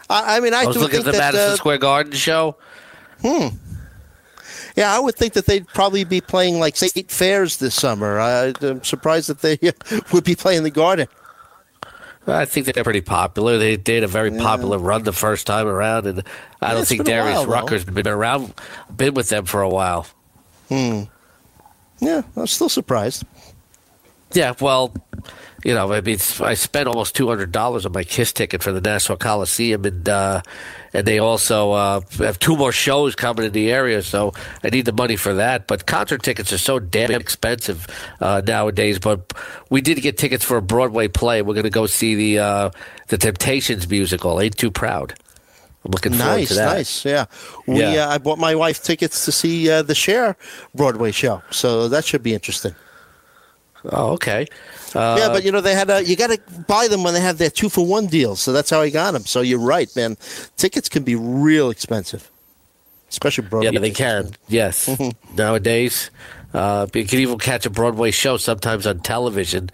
I, 0.09 0.37
I 0.37 0.39
mean, 0.39 0.55
I, 0.55 0.63
I 0.63 0.65
was 0.65 0.77
looking 0.77 0.99
at 0.99 1.05
the 1.05 1.11
that. 1.11 1.33
Madison 1.33 1.51
uh, 1.51 1.55
Square 1.55 1.77
Garden 1.77 2.13
show. 2.13 2.57
Hmm. 3.21 3.49
Yeah, 4.75 4.95
I 4.95 4.99
would 4.99 5.15
think 5.15 5.33
that 5.33 5.45
they'd 5.45 5.67
probably 5.67 6.03
be 6.03 6.19
playing 6.19 6.59
like 6.59 6.75
state 6.75 7.11
fairs 7.11 7.57
this 7.57 7.75
summer. 7.75 8.19
I, 8.19 8.53
I'm 8.61 8.83
surprised 8.83 9.29
that 9.29 9.41
they 9.41 9.59
would 10.11 10.23
be 10.23 10.35
playing 10.35 10.63
the 10.63 10.71
Garden. 10.71 11.07
I 12.25 12.45
think 12.45 12.67
they're 12.67 12.83
pretty 12.83 13.01
popular. 13.01 13.57
They, 13.57 13.75
did 13.75 14.03
a 14.03 14.07
very 14.07 14.31
popular 14.31 14.77
run 14.77 15.03
the 15.03 15.11
first 15.11 15.45
time 15.45 15.67
around, 15.67 16.07
and 16.07 16.23
I 16.61 16.73
don't 16.73 16.87
think 16.87 17.03
Darius 17.03 17.35
while, 17.35 17.45
though. 17.45 17.51
Rucker's 17.51 17.83
been 17.83 18.07
around, 18.07 18.53
been 18.95 19.13
with 19.13 19.29
them 19.29 19.45
for 19.45 19.61
a 19.61 19.69
while. 19.69 20.07
Hmm. 20.69 21.03
Yeah, 21.99 22.21
I'm 22.35 22.47
still 22.47 22.69
surprised. 22.69 23.25
Yeah, 24.33 24.53
well, 24.59 24.93
you 25.63 25.73
know, 25.73 25.91
I 25.93 26.01
mean, 26.01 26.17
I 26.41 26.53
spent 26.55 26.87
almost 26.87 27.15
two 27.15 27.27
hundred 27.27 27.51
dollars 27.51 27.85
on 27.85 27.91
my 27.93 28.03
Kiss 28.03 28.33
ticket 28.33 28.61
for 28.61 28.71
the 28.71 28.81
Nassau 28.81 29.15
Coliseum, 29.15 29.85
and 29.85 30.07
uh, 30.09 30.41
and 30.93 31.07
they 31.07 31.19
also 31.19 31.71
uh, 31.71 32.01
have 32.17 32.37
two 32.39 32.55
more 32.57 32.71
shows 32.71 33.15
coming 33.15 33.45
in 33.45 33.51
the 33.53 33.71
area, 33.71 34.01
so 34.01 34.33
I 34.63 34.69
need 34.69 34.85
the 34.85 34.91
money 34.93 35.15
for 35.15 35.33
that. 35.35 35.67
But 35.67 35.85
concert 35.85 36.21
tickets 36.23 36.51
are 36.51 36.57
so 36.57 36.79
damn 36.79 37.11
expensive 37.11 37.87
uh, 38.19 38.41
nowadays. 38.45 38.99
But 38.99 39.33
we 39.69 39.81
did 39.81 40.01
get 40.01 40.17
tickets 40.17 40.43
for 40.43 40.57
a 40.57 40.61
Broadway 40.61 41.07
play. 41.07 41.41
We're 41.41 41.53
going 41.53 41.63
to 41.63 41.69
go 41.69 41.85
see 41.85 42.15
the 42.15 42.39
uh, 42.39 42.69
the 43.07 43.17
Temptations 43.17 43.89
musical. 43.89 44.41
Ain't 44.41 44.57
too 44.57 44.71
proud. 44.71 45.15
I'm 45.85 45.91
looking 45.91 46.13
forward 46.13 46.37
Nice, 46.37 46.47
to 46.49 46.53
that. 46.55 46.73
nice. 46.73 47.05
Yeah, 47.05 47.25
we. 47.67 47.79
Yeah. 47.79 48.07
Uh, 48.07 48.11
I 48.15 48.17
bought 48.17 48.39
my 48.39 48.55
wife 48.55 48.81
tickets 48.83 49.25
to 49.25 49.31
see 49.31 49.69
uh, 49.69 49.81
the 49.81 49.95
Cher 49.95 50.37
Broadway 50.73 51.11
show, 51.11 51.41
so 51.51 51.89
that 51.89 52.05
should 52.05 52.23
be 52.23 52.33
interesting. 52.33 52.73
Oh, 53.85 54.13
okay. 54.13 54.47
Uh, 54.95 55.15
yeah, 55.19 55.29
but 55.29 55.43
you 55.43 55.51
know 55.51 55.61
they 55.61 55.73
had 55.75 55.89
a, 55.89 56.03
you 56.03 56.15
got 56.15 56.29
to 56.29 56.39
buy 56.67 56.87
them 56.87 57.03
when 57.03 57.13
they 57.13 57.19
have 57.21 57.37
their 57.37 57.49
two 57.49 57.69
for 57.69 57.85
one 57.85 58.07
deals. 58.07 58.39
So 58.41 58.53
that's 58.53 58.69
how 58.69 58.81
I 58.81 58.89
got 58.89 59.11
them. 59.11 59.25
So 59.25 59.41
you're 59.41 59.59
right, 59.59 59.93
man. 59.95 60.17
Tickets 60.57 60.89
can 60.89 61.03
be 61.03 61.15
real 61.15 61.69
expensive, 61.69 62.29
especially 63.09 63.47
Broadway. 63.47 63.71
Yeah, 63.71 63.79
they 63.79 63.91
can. 63.91 64.31
Yes. 64.47 64.89
Nowadays, 65.35 66.11
uh, 66.53 66.87
you 66.93 67.05
can 67.05 67.19
even 67.19 67.39
catch 67.39 67.65
a 67.65 67.69
Broadway 67.69 68.11
show 68.11 68.37
sometimes 68.37 68.85
on 68.85 68.99
television, 68.99 69.71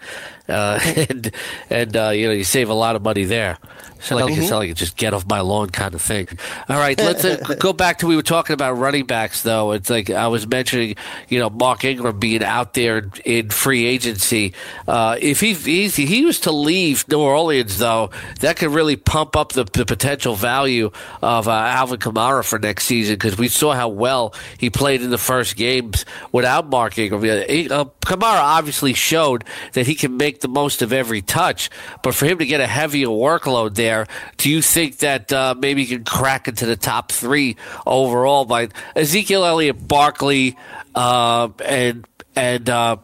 uh, 0.50 0.78
and 1.08 1.30
and 1.68 1.96
uh, 1.96 2.10
you 2.10 2.26
know 2.26 2.32
you 2.32 2.44
save 2.44 2.68
a 2.68 2.74
lot 2.74 2.96
of 2.96 3.02
money 3.02 3.24
there. 3.24 3.58
So 4.00 4.16
like 4.16 4.34
it's 4.34 4.50
not 4.50 4.58
like 4.58 4.74
just 4.74 4.96
get 4.96 5.12
off 5.12 5.26
my 5.26 5.40
lawn 5.40 5.68
kind 5.68 5.94
of 5.94 6.00
thing. 6.00 6.28
All 6.68 6.78
right, 6.78 6.98
let's 6.98 7.24
uh, 7.24 7.36
go 7.58 7.72
back 7.72 7.98
to 7.98 8.06
we 8.06 8.16
were 8.16 8.22
talking 8.22 8.54
about 8.54 8.72
running 8.72 9.04
backs 9.04 9.42
though. 9.42 9.72
It's 9.72 9.90
like 9.90 10.08
I 10.08 10.28
was 10.28 10.46
mentioning, 10.46 10.96
you 11.28 11.38
know, 11.38 11.50
Mark 11.50 11.84
Ingram 11.84 12.18
being 12.18 12.42
out 12.42 12.74
there 12.74 13.10
in 13.24 13.50
free 13.50 13.84
agency. 13.84 14.54
Uh, 14.88 15.16
if 15.20 15.40
he 15.40 15.52
he 15.52 16.24
was 16.24 16.40
to 16.40 16.52
leave 16.52 17.06
New 17.08 17.20
Orleans 17.20 17.78
though, 17.78 18.10
that 18.40 18.56
could 18.56 18.70
really 18.70 18.96
pump 18.96 19.36
up 19.36 19.52
the, 19.52 19.64
the 19.64 19.84
potential 19.84 20.34
value 20.34 20.90
of 21.20 21.46
uh, 21.46 21.52
Alvin 21.52 22.00
Kamara 22.00 22.44
for 22.44 22.58
next 22.58 22.84
season 22.84 23.16
because 23.16 23.36
we 23.36 23.48
saw 23.48 23.72
how 23.74 23.88
well 23.88 24.34
he 24.58 24.70
played 24.70 25.02
in 25.02 25.10
the 25.10 25.18
first 25.18 25.56
games 25.56 26.06
without 26.32 26.68
Mark 26.68 26.98
Ingram. 26.98 27.22
Uh, 27.22 27.84
Kamara 28.06 28.40
obviously 28.40 28.94
showed 28.94 29.44
that 29.74 29.86
he 29.86 29.94
can 29.94 30.16
make 30.16 30.39
the 30.40 30.48
most 30.48 30.82
of 30.82 30.92
every 30.92 31.22
touch, 31.22 31.70
but 32.02 32.14
for 32.14 32.26
him 32.26 32.38
to 32.38 32.46
get 32.46 32.60
a 32.60 32.66
heavier 32.66 33.08
workload 33.08 33.74
there, 33.74 34.06
do 34.36 34.50
you 34.50 34.62
think 34.62 34.98
that 34.98 35.32
uh, 35.32 35.54
maybe 35.58 35.84
he 35.84 35.96
can 35.96 36.04
crack 36.04 36.48
into 36.48 36.66
the 36.66 36.76
top 36.76 37.12
three 37.12 37.56
overall 37.86 38.44
by 38.44 38.68
Ezekiel 38.96 39.44
Elliott, 39.44 39.86
Barkley, 39.86 40.56
uh, 40.94 41.48
and 41.64 42.06
and 42.36 42.70
uh, 42.70 42.96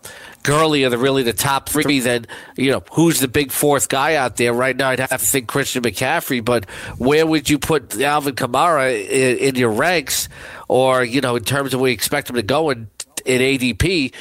Gurley 0.43 0.85
are 0.85 0.91
the 0.91 0.99
really 0.99 1.23
the 1.23 1.33
top 1.33 1.69
three. 1.69 2.01
Then 2.01 2.27
you 2.57 2.71
know 2.71 2.83
who's 2.93 3.21
the 3.21 3.29
big 3.29 3.51
fourth 3.51 3.89
guy 3.89 4.15
out 4.15 4.37
there 4.37 4.53
right 4.53 4.77
now? 4.77 4.91
I'd 4.91 5.01
have 5.01 5.11
to 5.11 5.19
think 5.19 5.49
Christian 5.49 5.83
McCaffrey, 5.83 6.45
but 6.45 6.71
where 6.99 7.27
would 7.27 7.51
you 7.51 7.59
put 7.59 8.01
Alvin 8.01 8.35
Kamara 8.35 8.93
in, 8.93 9.39
in 9.39 9.55
your 9.57 9.73
ranks, 9.73 10.29
or 10.69 11.05
you 11.05 11.21
know 11.21 11.37
in 11.37 11.45
terms 11.45 11.75
of 11.75 11.81
where 11.81 11.91
you 11.91 11.95
expect 11.95 12.31
him 12.31 12.37
to 12.37 12.43
go 12.43 12.71
in 12.71 12.89
in 13.25 13.41
ADP 13.41 14.15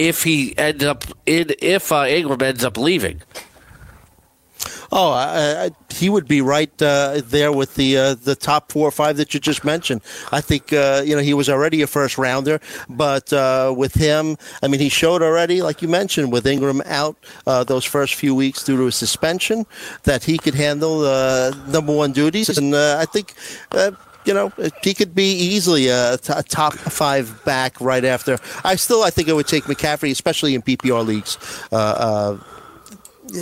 if 0.00 0.24
he 0.24 0.56
ends 0.56 0.82
up 0.82 1.04
in 1.26 1.52
if 1.60 1.92
uh, 1.92 2.06
Ingram 2.06 2.42
ends 2.42 2.64
up 2.64 2.78
leaving? 2.78 3.20
Oh, 4.92 5.12
I, 5.12 5.66
I, 5.66 5.70
he 5.90 6.08
would 6.08 6.26
be 6.26 6.40
right 6.40 6.70
uh, 6.82 7.20
there 7.24 7.52
with 7.52 7.76
the 7.76 7.96
uh, 7.96 8.14
the 8.14 8.34
top 8.34 8.72
four 8.72 8.88
or 8.88 8.90
five 8.90 9.18
that 9.18 9.32
you 9.32 9.40
just 9.40 9.62
mentioned. 9.62 10.00
I 10.32 10.40
think 10.40 10.72
uh, 10.72 11.02
you 11.04 11.14
know 11.14 11.22
he 11.22 11.34
was 11.34 11.48
already 11.48 11.82
a 11.82 11.86
first 11.86 12.18
rounder, 12.18 12.60
but 12.88 13.32
uh, 13.32 13.72
with 13.76 13.94
him, 13.94 14.36
I 14.62 14.68
mean, 14.68 14.80
he 14.80 14.88
showed 14.88 15.22
already, 15.22 15.62
like 15.62 15.80
you 15.80 15.88
mentioned, 15.88 16.32
with 16.32 16.46
Ingram 16.46 16.82
out 16.86 17.16
uh, 17.46 17.62
those 17.62 17.84
first 17.84 18.14
few 18.14 18.34
weeks 18.34 18.64
due 18.64 18.76
to 18.78 18.86
a 18.86 18.92
suspension, 18.92 19.64
that 20.04 20.24
he 20.24 20.38
could 20.38 20.54
handle 20.54 21.04
uh, 21.04 21.52
number 21.68 21.94
one 21.94 22.12
duties, 22.12 22.48
and 22.58 22.74
I 22.74 23.04
think. 23.04 23.34
You 24.24 24.34
know, 24.34 24.52
he 24.82 24.92
could 24.92 25.14
be 25.14 25.32
easily 25.32 25.88
a, 25.88 26.18
t- 26.18 26.32
a 26.36 26.42
top 26.42 26.74
five 26.74 27.42
back 27.44 27.80
right 27.80 28.04
after. 28.04 28.38
I 28.64 28.76
still, 28.76 29.02
I 29.02 29.10
think 29.10 29.28
it 29.28 29.32
would 29.32 29.46
take 29.46 29.64
McCaffrey, 29.64 30.10
especially 30.10 30.54
in 30.54 30.62
PPR 30.62 31.06
leagues. 31.06 31.38
Uh, 31.72 31.76
uh, 31.76 32.38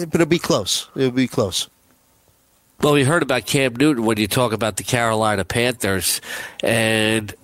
but 0.07 0.15
it'll 0.15 0.27
be 0.27 0.39
close. 0.39 0.89
It'll 0.95 1.11
be 1.11 1.29
close. 1.29 1.69
Well, 2.81 2.93
we 2.93 3.03
heard 3.03 3.25
about 3.25 3.45
Cam 3.47 3.75
Newton 3.75 4.05
when 4.05 4.19
you 4.19 4.29
talk 4.29 4.53
about 4.53 4.77
the 4.77 4.85
Carolina 4.85 5.45
Panthers, 5.45 6.21
and 6.63 7.35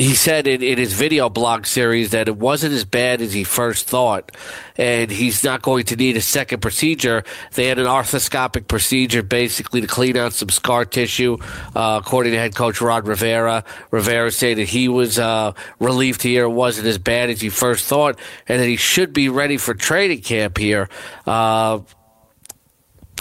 he 0.00 0.14
said 0.14 0.46
in, 0.46 0.62
in 0.62 0.78
his 0.78 0.94
video 0.94 1.28
blog 1.28 1.66
series 1.66 2.12
that 2.12 2.26
it 2.26 2.36
wasn't 2.36 2.72
as 2.72 2.86
bad 2.86 3.20
as 3.20 3.34
he 3.34 3.44
first 3.44 3.86
thought, 3.86 4.32
and 4.78 5.10
he's 5.10 5.44
not 5.44 5.60
going 5.60 5.84
to 5.84 5.96
need 5.96 6.16
a 6.16 6.22
second 6.22 6.60
procedure. 6.62 7.22
They 7.52 7.66
had 7.66 7.78
an 7.78 7.84
arthroscopic 7.84 8.66
procedure 8.66 9.22
basically 9.22 9.82
to 9.82 9.86
clean 9.86 10.16
out 10.16 10.32
some 10.32 10.48
scar 10.48 10.86
tissue, 10.86 11.36
uh, 11.76 12.00
according 12.02 12.32
to 12.32 12.38
head 12.38 12.54
coach 12.54 12.80
Ron 12.80 13.04
Rivera. 13.04 13.62
Rivera 13.90 14.30
said 14.30 14.56
that 14.56 14.68
he 14.68 14.88
was 14.88 15.18
uh, 15.18 15.52
relieved 15.78 16.22
hear 16.22 16.44
it 16.44 16.48
wasn't 16.48 16.86
as 16.86 16.96
bad 16.96 17.28
as 17.28 17.42
he 17.42 17.50
first 17.50 17.84
thought, 17.84 18.18
and 18.48 18.58
that 18.58 18.66
he 18.66 18.76
should 18.76 19.12
be 19.12 19.28
ready 19.28 19.58
for 19.58 19.74
training 19.74 20.22
camp 20.22 20.56
here. 20.56 20.88
Uh, 21.26 21.80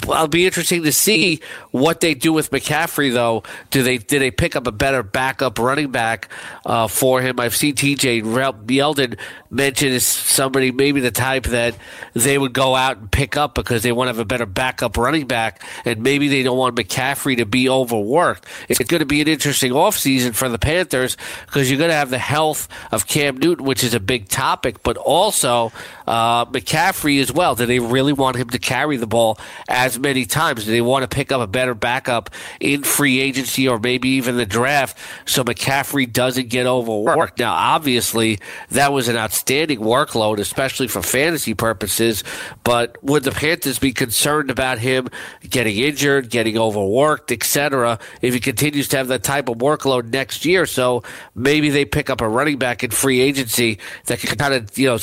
it'll 0.03 0.27
be 0.27 0.45
interesting 0.45 0.83
to 0.83 0.91
see 0.91 1.41
what 1.71 1.99
they 1.99 2.13
do 2.13 2.33
with 2.33 2.51
McCaffrey, 2.51 3.13
though. 3.13 3.43
Do 3.69 3.83
they 3.83 3.97
do 3.97 4.19
they 4.19 4.31
pick 4.31 4.55
up 4.55 4.67
a 4.67 4.71
better 4.71 5.03
backup 5.03 5.59
running 5.59 5.91
back 5.91 6.29
uh, 6.65 6.87
for 6.87 7.21
him? 7.21 7.39
I've 7.39 7.55
seen 7.55 7.75
TJ 7.75 8.23
Yeldon 8.23 9.17
mention 9.51 9.91
as 9.93 10.05
somebody 10.05 10.71
maybe 10.71 11.01
the 11.01 11.11
type 11.11 11.43
that 11.45 11.75
they 12.13 12.37
would 12.37 12.53
go 12.53 12.75
out 12.75 12.97
and 12.97 13.11
pick 13.11 13.37
up 13.37 13.55
because 13.55 13.83
they 13.83 13.91
want 13.91 14.07
to 14.07 14.09
have 14.09 14.19
a 14.19 14.25
better 14.25 14.45
backup 14.45 14.97
running 14.97 15.27
back, 15.27 15.63
and 15.85 16.01
maybe 16.01 16.27
they 16.27 16.43
don't 16.43 16.57
want 16.57 16.75
McCaffrey 16.75 17.37
to 17.37 17.45
be 17.45 17.69
overworked. 17.69 18.45
It's 18.67 18.79
going 18.79 18.99
to 18.99 19.05
be 19.05 19.21
an 19.21 19.27
interesting 19.27 19.71
offseason 19.71 20.33
for 20.35 20.49
the 20.49 20.59
Panthers 20.59 21.17
because 21.45 21.69
you're 21.69 21.79
going 21.79 21.89
to 21.89 21.95
have 21.95 22.09
the 22.09 22.17
health 22.17 22.67
of 22.91 23.07
Cam 23.07 23.37
Newton, 23.37 23.65
which 23.65 23.83
is 23.83 23.93
a 23.93 23.99
big 23.99 24.29
topic, 24.29 24.83
but 24.83 24.97
also 24.97 25.71
uh, 26.09 26.45
McCaffrey 26.45 27.21
as 27.21 27.31
well. 27.31 27.53
Do 27.53 27.67
they 27.67 27.77
really 27.77 28.13
want 28.13 28.35
him 28.35 28.49
to 28.49 28.57
carry 28.57 28.97
the 28.97 29.05
ball 29.05 29.37
as 29.67 29.99
many 29.99 30.25
times? 30.25 30.65
Do 30.65 30.71
they 30.71 30.81
want 30.81 31.03
to 31.03 31.07
pick 31.07 31.31
up 31.31 31.39
a 31.39 31.45
better 31.45 31.75
backup 31.75 32.31
in 32.59 32.81
free 32.81 33.19
agency 33.19 33.67
or 33.67 33.77
maybe 33.77 34.09
even 34.09 34.35
the 34.35 34.45
draft 34.45 34.97
so 35.25 35.43
McCaffrey 35.43 36.11
doesn't 36.11 36.49
get 36.49 36.65
overworked? 36.65 37.37
Now, 37.37 37.53
obviously, 37.53 38.39
that 38.71 38.91
was 38.91 39.07
an 39.07 39.17
outstanding 39.17 39.81
workload, 39.81 40.39
especially 40.39 40.87
for 40.87 41.03
fantasy 41.03 41.53
purposes. 41.53 42.23
But 42.63 42.97
would 43.03 43.23
the 43.23 43.31
Panthers 43.31 43.77
be 43.77 43.93
concerned 43.93 44.49
about 44.49 44.79
him 44.79 45.09
getting 45.47 45.77
injured, 45.77 46.31
getting 46.31 46.57
overworked, 46.57 47.31
etc., 47.31 47.99
if 48.23 48.33
he 48.33 48.39
continues 48.39 48.87
to 48.89 48.97
have 48.97 49.09
that 49.09 49.21
type 49.21 49.47
of 49.47 49.59
workload 49.59 50.11
next 50.11 50.43
year? 50.43 50.65
So 50.65 51.03
maybe 51.35 51.69
they 51.69 51.85
pick 51.85 52.09
up 52.09 52.19
a 52.19 52.27
running 52.27 52.57
back 52.57 52.83
in 52.83 52.89
free 52.89 53.21
agency 53.21 53.77
that 54.07 54.17
can 54.17 54.35
kind 54.35 54.55
of, 54.55 54.75
you 54.75 54.87
know, 54.87 54.97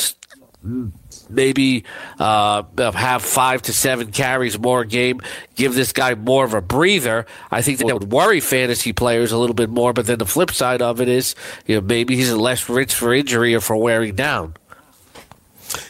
maybe 0.62 1.84
uh, 2.18 2.62
have 2.92 3.22
five 3.22 3.62
to 3.62 3.72
seven 3.72 4.10
carries 4.10 4.58
more 4.58 4.84
game, 4.84 5.20
give 5.54 5.74
this 5.74 5.92
guy 5.92 6.14
more 6.14 6.44
of 6.44 6.54
a 6.54 6.60
breather. 6.60 7.26
I 7.50 7.62
think 7.62 7.78
that 7.78 7.86
would 7.86 8.10
worry 8.10 8.40
fantasy 8.40 8.92
players 8.92 9.32
a 9.32 9.38
little 9.38 9.54
bit 9.54 9.70
more. 9.70 9.92
But 9.92 10.06
then 10.06 10.18
the 10.18 10.26
flip 10.26 10.50
side 10.50 10.82
of 10.82 11.00
it 11.00 11.08
is, 11.08 11.34
you 11.66 11.76
know, 11.76 11.80
maybe 11.80 12.16
he's 12.16 12.32
less 12.32 12.68
risk 12.68 12.96
for 12.96 13.14
injury 13.14 13.54
or 13.54 13.60
for 13.60 13.76
wearing 13.76 14.14
down. 14.14 14.54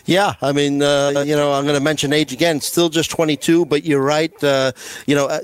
Yeah, 0.04 0.34
I 0.40 0.52
mean, 0.52 0.82
uh, 0.82 1.22
you 1.26 1.36
know, 1.36 1.52
I'm 1.52 1.64
going 1.64 1.76
to 1.76 1.82
mention 1.82 2.12
age 2.12 2.32
again. 2.32 2.60
Still 2.60 2.88
just 2.88 3.10
22, 3.10 3.66
but 3.66 3.84
you're 3.84 4.02
right. 4.02 4.32
Uh, 4.42 4.72
you 5.06 5.14
know, 5.14 5.26
uh, 5.26 5.40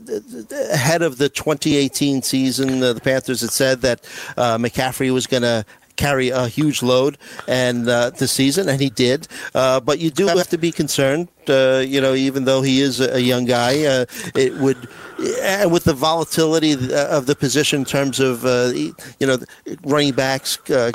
ahead 0.72 1.02
of 1.02 1.18
the 1.18 1.28
2018 1.28 2.22
season, 2.22 2.82
uh, 2.82 2.92
the 2.92 3.00
Panthers 3.00 3.40
had 3.40 3.50
said 3.50 3.80
that 3.82 4.00
uh, 4.36 4.58
McCaffrey 4.58 5.12
was 5.12 5.26
going 5.26 5.42
to 5.42 5.64
carry 5.96 6.30
a 6.30 6.48
huge 6.48 6.82
load 6.82 7.18
and 7.48 7.88
uh, 7.88 8.10
this 8.10 8.32
season, 8.32 8.68
and 8.68 8.80
he 8.80 8.90
did. 8.90 9.28
Uh, 9.54 9.80
but 9.80 9.98
you 9.98 10.10
do 10.10 10.26
have 10.26 10.48
to 10.48 10.58
be 10.58 10.72
concerned. 10.72 11.28
Uh, 11.48 11.82
you 11.84 12.00
know, 12.00 12.14
even 12.14 12.44
though 12.44 12.62
he 12.62 12.80
is 12.80 13.00
a 13.00 13.20
young 13.20 13.44
guy, 13.44 13.84
uh, 13.84 14.04
it 14.34 14.54
would, 14.56 14.88
and 15.40 15.72
with 15.72 15.84
the 15.84 15.92
volatility 15.92 16.72
of 16.94 17.26
the 17.26 17.34
position 17.34 17.80
in 17.80 17.84
terms 17.84 18.20
of 18.20 18.44
uh, 18.44 18.72
you 19.18 19.26
know 19.26 19.38
running 19.84 20.12
backs 20.12 20.58
uh, 20.70 20.92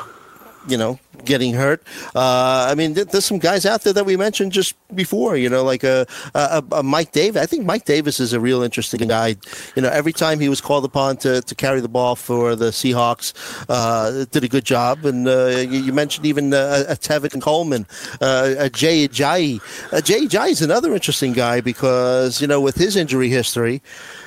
you 0.66 0.76
know, 0.76 0.98
getting 1.24 1.54
hurt. 1.54 1.82
Uh, 2.14 2.66
I 2.70 2.74
mean, 2.74 2.94
there's 2.94 3.24
some 3.24 3.38
guys 3.38 3.66
out 3.66 3.82
there 3.82 3.92
that 3.92 4.04
we 4.04 4.16
mentioned 4.16 4.52
just 4.52 4.74
before, 4.94 5.36
you 5.36 5.48
know, 5.48 5.62
like 5.62 5.84
a, 5.84 6.06
a, 6.34 6.62
a, 6.72 6.82
Mike 6.82 7.12
Davis. 7.12 7.42
I 7.42 7.46
think 7.46 7.64
Mike 7.64 7.84
Davis 7.84 8.20
is 8.20 8.32
a 8.32 8.40
real 8.40 8.62
interesting 8.62 9.06
guy. 9.08 9.36
You 9.76 9.82
know, 9.82 9.88
every 9.88 10.12
time 10.12 10.40
he 10.40 10.48
was 10.48 10.60
called 10.60 10.84
upon 10.84 11.18
to, 11.18 11.42
to 11.42 11.54
carry 11.54 11.80
the 11.80 11.88
ball 11.88 12.16
for 12.16 12.56
the 12.56 12.66
Seahawks, 12.66 13.34
uh, 13.68 14.24
did 14.30 14.44
a 14.44 14.48
good 14.48 14.64
job. 14.64 15.04
And 15.04 15.28
uh, 15.28 15.46
you, 15.46 15.80
you, 15.80 15.92
mentioned 15.92 16.26
even 16.26 16.52
uh, 16.52 16.84
a 16.88 16.94
Tevin 16.94 17.40
Coleman, 17.40 17.86
uh, 18.20 18.54
a 18.58 18.70
Jay 18.70 19.06
Ajayi. 19.06 19.60
Uh, 19.92 20.00
Jay 20.00 20.26
Ajayi 20.26 20.50
is 20.50 20.62
another 20.62 20.94
interesting 20.94 21.32
guy 21.32 21.60
because, 21.60 22.40
you 22.40 22.46
know, 22.46 22.60
with 22.60 22.76
his 22.76 22.96
injury 22.96 23.28
history, 23.28 23.82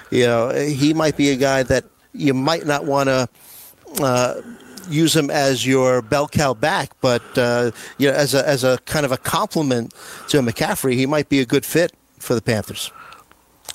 you 0.09 0.25
know, 0.25 0.49
he 0.49 0.93
might 0.93 1.17
be 1.17 1.29
a 1.29 1.35
guy 1.35 1.63
that 1.63 1.85
you 2.13 2.33
might 2.33 2.65
not 2.65 2.85
want 2.85 3.07
to 3.07 3.29
uh, 3.99 4.41
use 4.91 5.15
him 5.15 5.29
as 5.29 5.65
your 5.65 6.01
bell 6.01 6.27
cow 6.27 6.53
back, 6.53 6.91
but 7.01 7.23
uh, 7.37 7.71
you 7.97 8.09
know, 8.09 8.13
as 8.13 8.33
a 8.33 8.47
as 8.47 8.63
a 8.63 8.77
kind 8.85 9.05
of 9.05 9.11
a 9.11 9.17
complement 9.17 9.93
to 10.29 10.41
McCaffrey, 10.41 10.93
he 10.93 11.05
might 11.05 11.29
be 11.29 11.39
a 11.39 11.45
good 11.45 11.65
fit 11.65 11.93
for 12.19 12.35
the 12.35 12.41
Panthers. 12.41 12.91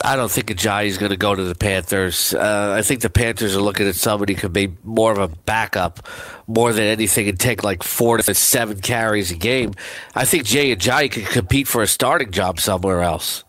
I 0.05 0.15
don't 0.17 0.31
think 0.31 0.49
Ajayi 0.49 0.87
is 0.87 0.99
going 0.99 1.11
to 1.11 1.17
go 1.17 1.35
to 1.35 1.43
the 1.43 1.55
Panthers. 1.55 2.35
Uh, 2.35 2.75
I 2.77 2.83
think 2.83 3.01
the 3.01 3.11
Panthers 3.11 3.57
are 3.57 3.63
looking 3.63 3.89
at 3.89 3.95
somebody 3.95 4.35
who 4.35 4.41
could 4.41 4.53
be 4.53 4.77
more 4.85 5.11
of 5.11 5.19
a 5.19 5.29
backup 5.29 6.07
more 6.47 6.73
than 6.73 6.85
anything 6.85 7.29
and 7.29 7.41
take 7.41 7.65
like 7.65 7.83
four 7.83 8.19
to 8.19 8.35
seven 8.35 8.81
carries 8.81 9.31
a 9.31 9.37
game. 9.37 9.73
I 10.15 10.27
think 10.27 10.45
Jay 10.45 10.75
Ajayi 10.77 11.11
could 11.11 11.27
compete 11.27 11.67
for 11.67 11.83
a 11.83 11.87
starting 11.87 12.31
job 12.31 12.61
somewhere 12.61 13.01
else. 13.01 13.45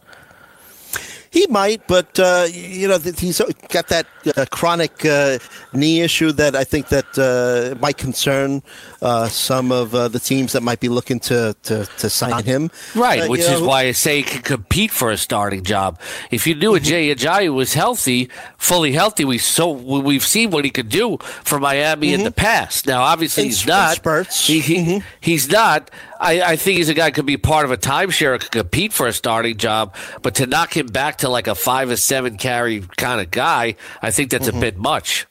He 1.29 1.47
might, 1.47 1.87
but 1.87 2.19
uh, 2.19 2.47
you 2.49 2.87
know 2.87 2.97
he's 2.97 3.41
got 3.69 3.87
that 3.89 4.07
uh, 4.35 4.45
chronic 4.51 5.05
uh, 5.05 5.39
knee 5.73 6.01
issue 6.01 6.31
that 6.33 6.55
I 6.55 6.63
think 6.63 6.89
that 6.89 7.17
uh, 7.17 7.77
might 7.79 7.97
concern 7.97 8.63
uh, 9.01 9.27
some 9.27 9.71
of 9.71 9.93
uh, 9.93 10.07
the 10.07 10.19
teams 10.19 10.53
that 10.53 10.61
might 10.63 10.79
be 10.79 10.89
looking 10.89 11.19
to 11.21 11.55
to, 11.63 11.85
to 11.85 12.09
sign 12.09 12.43
him. 12.43 12.71
Right, 12.95 13.29
which 13.29 13.41
is 13.41 13.61
know, 13.61 13.67
why 13.67 13.83
I 13.83 13.91
say 13.91 14.17
he 14.17 14.23
can 14.23 14.41
compete 14.41 14.91
for 14.91 15.11
a 15.11 15.17
starting 15.17 15.63
job. 15.63 15.99
If 16.31 16.47
you 16.47 16.55
knew 16.55 16.73
mm-hmm. 16.73 16.83
Jay 16.83 17.13
Ajayi 17.13 17.53
was 17.53 17.73
healthy, 17.73 18.29
fully 18.57 18.93
healthy, 18.93 19.25
we 19.25 19.37
so 19.37 19.71
we've 19.71 20.25
seen 20.25 20.51
what 20.51 20.65
he 20.65 20.71
could 20.71 20.89
do 20.89 21.17
for 21.43 21.59
Miami 21.59 22.07
mm-hmm. 22.07 22.19
in 22.19 22.23
the 22.23 22.31
past. 22.31 22.87
Now, 22.87 23.01
obviously, 23.03 23.43
in, 23.43 23.49
he's 23.49 23.65
not. 23.65 23.99
He, 24.33 24.59
he, 24.59 24.75
mm-hmm. 24.75 25.07
He's 25.19 25.49
not. 25.49 25.91
I, 26.19 26.41
I, 26.41 26.55
think 26.55 26.77
he's 26.77 26.89
a 26.89 26.93
guy 26.93 27.07
who 27.07 27.11
could 27.11 27.25
be 27.25 27.37
part 27.37 27.65
of 27.65 27.71
a 27.71 27.77
timeshare, 27.77 28.39
could 28.39 28.51
compete 28.51 28.93
for 28.93 29.07
a 29.07 29.13
starting 29.13 29.57
job, 29.57 29.95
but 30.21 30.35
to 30.35 30.47
knock 30.47 30.75
him 30.75 30.87
back 30.87 31.17
to 31.19 31.29
like 31.29 31.47
a 31.47 31.55
five 31.55 31.89
or 31.89 31.97
seven 31.97 32.37
carry 32.37 32.81
kind 32.97 33.21
of 33.21 33.31
guy, 33.31 33.75
I 34.01 34.11
think 34.11 34.31
that's 34.31 34.47
mm-hmm. 34.47 34.57
a 34.57 34.61
bit 34.61 34.77
much. 34.77 35.25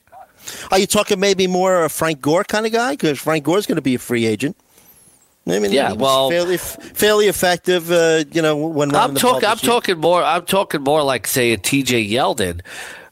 Are 0.71 0.79
you 0.79 0.87
talking 0.87 1.19
maybe 1.19 1.47
more 1.47 1.83
a 1.83 1.89
Frank 1.89 2.21
Gore 2.21 2.43
kind 2.43 2.65
of 2.65 2.71
guy? 2.71 2.91
Because 2.91 3.19
Frank 3.19 3.43
Gore's 3.43 3.65
going 3.65 3.75
to 3.77 3.81
be 3.81 3.95
a 3.95 3.99
free 3.99 4.25
agent. 4.25 4.55
I 5.47 5.59
mean, 5.59 5.71
yeah, 5.71 5.93
well, 5.93 6.29
fairly, 6.29 6.57
fairly 6.57 7.27
effective. 7.27 7.89
Uh, 7.89 8.25
you 8.33 8.41
know, 8.41 8.57
when 8.57 8.93
I'm 8.93 9.15
talking, 9.15 9.47
I'm 9.47 9.57
talking 9.57 9.97
more. 9.97 10.21
I'm 10.21 10.45
talking 10.45 10.81
more 10.81 11.03
like 11.03 11.25
say 11.25 11.53
a 11.53 11.57
T.J. 11.57 12.05
Yeldon, 12.09 12.61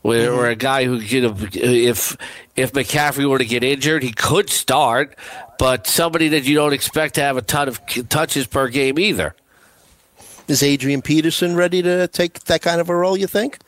where, 0.02 0.30
mm-hmm. 0.30 0.38
where 0.38 0.50
a 0.50 0.56
guy 0.56 0.84
who 0.84 0.96
you 0.96 1.22
know, 1.22 1.36
if 1.54 2.18
if 2.58 2.74
McCaffrey 2.74 3.30
were 3.30 3.38
to 3.38 3.46
get 3.46 3.64
injured, 3.64 4.04
he 4.04 4.12
could 4.12 4.50
start, 4.50 5.18
but 5.58 5.88
somebody 5.88 6.30
that 6.30 6.44
you 6.44 6.56
don't 6.56 6.74
expect 6.74 7.16
to 7.16 7.22
have 7.22 7.38
a 7.38 7.42
ton 7.42 7.68
of 7.68 7.82
touches 8.10 8.48
per 8.48 8.68
game 8.68 9.00
either. 9.00 9.36
Is 10.48 10.62
Adrian 10.62 11.02
Peterson 11.02 11.56
ready 11.56 11.82
to 11.82 12.08
take 12.08 12.40
that 12.46 12.62
kind 12.62 12.80
of 12.80 12.90
a 12.90 12.96
role? 12.96 13.18
You 13.18 13.28
think? 13.28 13.60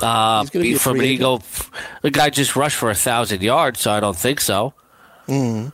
Uh, 0.00 0.44
be 0.52 0.74
from 0.74 0.98
an 0.98 1.04
Eagle, 1.04 1.42
the 2.02 2.10
guy 2.10 2.28
just 2.28 2.56
rushed 2.56 2.76
for 2.76 2.90
a 2.90 2.96
thousand 2.96 3.42
yards, 3.42 3.78
so 3.78 3.92
I 3.92 4.00
don't 4.00 4.16
think 4.16 4.40
so. 4.40 4.74
Mm. 5.28 5.72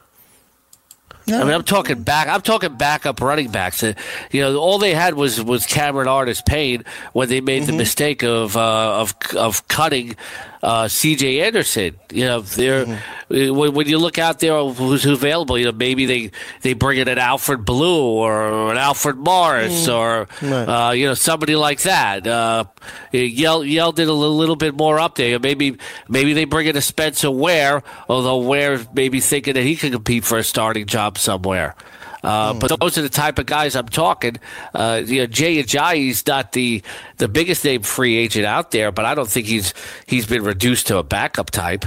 I 1.28 1.44
mean, 1.44 1.54
I'm 1.54 1.62
talking 1.62 2.02
back. 2.02 2.28
I'm 2.28 2.42
talking 2.42 2.76
backup 2.76 3.20
running 3.20 3.50
backs. 3.50 3.82
Uh, 3.82 3.94
you 4.30 4.40
know, 4.40 4.56
all 4.56 4.78
they 4.78 4.94
had 4.94 5.14
was 5.14 5.42
was 5.42 5.64
Cameron 5.66 6.08
Artis-Payne 6.08 6.84
when 7.12 7.28
they 7.28 7.40
made 7.40 7.62
mm-hmm. 7.62 7.72
the 7.72 7.76
mistake 7.76 8.22
of 8.22 8.56
uh, 8.56 9.00
of 9.00 9.14
of 9.36 9.66
cutting 9.68 10.16
uh, 10.62 10.88
C.J. 10.88 11.42
Anderson. 11.42 11.96
You 12.12 12.24
know, 12.26 12.40
they're 12.40 12.84
mm-hmm. 12.84 13.54
when, 13.54 13.74
when, 13.74 13.88
you 13.88 13.98
look 13.98 14.18
out 14.18 14.40
there 14.40 14.62
who's 14.64 15.06
available, 15.06 15.58
you 15.58 15.66
know, 15.66 15.72
maybe 15.72 16.06
they 16.06 16.30
they 16.62 16.74
bring 16.74 16.98
in 16.98 17.08
an 17.08 17.18
Alfred 17.18 17.64
Blue 17.64 18.12
or 18.12 18.70
an 18.70 18.76
Alfred 18.76 19.16
Morris 19.16 19.86
mm-hmm. 19.86 19.92
or 19.92 20.28
right. 20.42 20.88
uh, 20.88 20.90
you 20.92 21.06
know 21.06 21.14
somebody 21.14 21.56
like 21.56 21.82
that. 21.82 22.26
Uh, 22.26 22.64
Yell 23.12 23.64
Yell 23.64 23.92
did 23.92 24.08
a 24.08 24.12
little, 24.12 24.56
bit 24.56 24.74
more 24.74 25.00
up 25.00 25.14
there. 25.14 25.38
Maybe 25.38 25.78
maybe 26.08 26.34
they 26.34 26.44
bring 26.44 26.66
in 26.66 26.76
a 26.76 26.82
Spencer 26.82 27.30
Ware, 27.30 27.82
although 28.08 28.38
Ware 28.38 28.80
maybe 28.92 29.20
thinking 29.20 29.54
that 29.54 29.62
he 29.62 29.76
can 29.76 29.92
compete 29.92 30.24
for 30.24 30.36
a 30.36 30.44
starting 30.44 30.86
job 30.86 31.16
somewhere. 31.16 31.74
Uh. 32.22 32.54
But 32.54 32.78
those 32.80 32.98
are 32.98 33.02
the 33.02 33.08
type 33.08 33.38
of 33.38 33.46
guys 33.46 33.74
I'm 33.74 33.88
talking. 33.88 34.36
Uh, 34.74 35.02
you 35.04 35.20
know, 35.20 35.26
Jay 35.26 35.62
Ajayi's 35.62 36.26
not 36.26 36.52
the 36.52 36.82
the 37.18 37.28
biggest 37.28 37.64
name 37.64 37.82
free 37.82 38.16
agent 38.16 38.46
out 38.46 38.70
there, 38.70 38.92
but 38.92 39.04
I 39.04 39.14
don't 39.14 39.28
think 39.28 39.46
he's 39.46 39.74
he's 40.06 40.26
been 40.26 40.44
reduced 40.44 40.86
to 40.88 40.98
a 40.98 41.02
backup 41.02 41.50
type. 41.50 41.86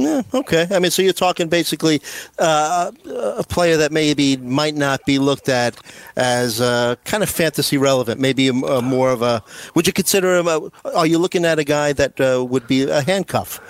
Yeah, 0.00 0.22
okay. 0.32 0.66
I 0.70 0.78
mean, 0.78 0.90
so 0.90 1.02
you're 1.02 1.12
talking 1.12 1.50
basically 1.50 2.00
uh, 2.38 2.90
a 3.04 3.44
player 3.44 3.76
that 3.76 3.92
maybe 3.92 4.38
might 4.38 4.74
not 4.74 5.04
be 5.04 5.18
looked 5.18 5.50
at 5.50 5.76
as 6.16 6.58
uh, 6.58 6.96
kind 7.04 7.22
of 7.22 7.28
fantasy 7.28 7.76
relevant. 7.76 8.18
Maybe 8.18 8.48
a, 8.48 8.52
a 8.52 8.80
more 8.80 9.10
of 9.10 9.20
a. 9.20 9.44
Would 9.74 9.86
you 9.86 9.92
consider 9.92 10.36
him? 10.36 10.48
A, 10.48 10.70
are 10.94 11.06
you 11.06 11.18
looking 11.18 11.44
at 11.44 11.58
a 11.58 11.64
guy 11.64 11.92
that 11.92 12.18
uh, 12.18 12.42
would 12.42 12.66
be 12.66 12.84
a 12.84 13.02
handcuff? 13.02 13.60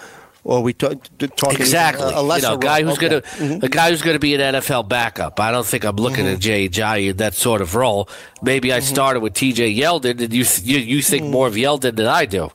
Or 0.43 0.63
we 0.63 0.73
talk, 0.73 0.99
talking 1.37 1.61
exactly 1.61 2.13
a, 2.13 2.19
a 2.19 2.37
you 2.37 2.43
know, 2.43 2.57
guy 2.57 2.83
who's 2.83 2.97
okay. 2.97 3.09
going 3.09 3.23
to 3.23 3.29
mm-hmm. 3.29 3.65
a 3.65 3.69
guy 3.69 3.91
who's 3.91 4.01
going 4.01 4.15
to 4.15 4.21
be 4.21 4.35
an 4.35 4.55
NFL 4.55 4.89
backup. 4.89 5.39
I 5.39 5.51
don't 5.51 5.67
think 5.67 5.85
I'm 5.85 5.97
looking 5.97 6.25
mm-hmm. 6.25 6.35
at 6.35 6.41
Jay 6.41 6.69
Ajayi 6.69 7.11
in 7.11 7.17
that 7.19 7.35
sort 7.35 7.61
of 7.61 7.75
role. 7.75 8.09
Maybe 8.43 8.73
I 8.73 8.79
mm-hmm. 8.79 8.87
started 8.87 9.21
with 9.21 9.35
T.J. 9.35 9.75
Yeldon, 9.75 10.21
and 10.21 10.33
you 10.33 10.45
you, 10.63 10.79
you 10.79 11.03
think 11.03 11.25
mm-hmm. 11.25 11.33
more 11.33 11.47
of 11.47 11.55
Yeldon 11.55 11.97
than 11.97 12.07
I 12.07 12.25
do. 12.25 12.51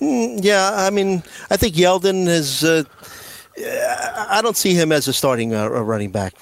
Mm, 0.00 0.42
yeah, 0.42 0.72
I 0.74 0.90
mean, 0.90 1.22
I 1.50 1.56
think 1.56 1.74
Yeldon 1.74 2.28
is. 2.28 2.64
Uh, 2.64 2.84
I 4.28 4.40
don't 4.42 4.56
see 4.56 4.72
him 4.72 4.92
as 4.92 5.08
a 5.08 5.12
starting 5.12 5.54
uh, 5.54 5.68
running 5.68 6.10
back. 6.10 6.34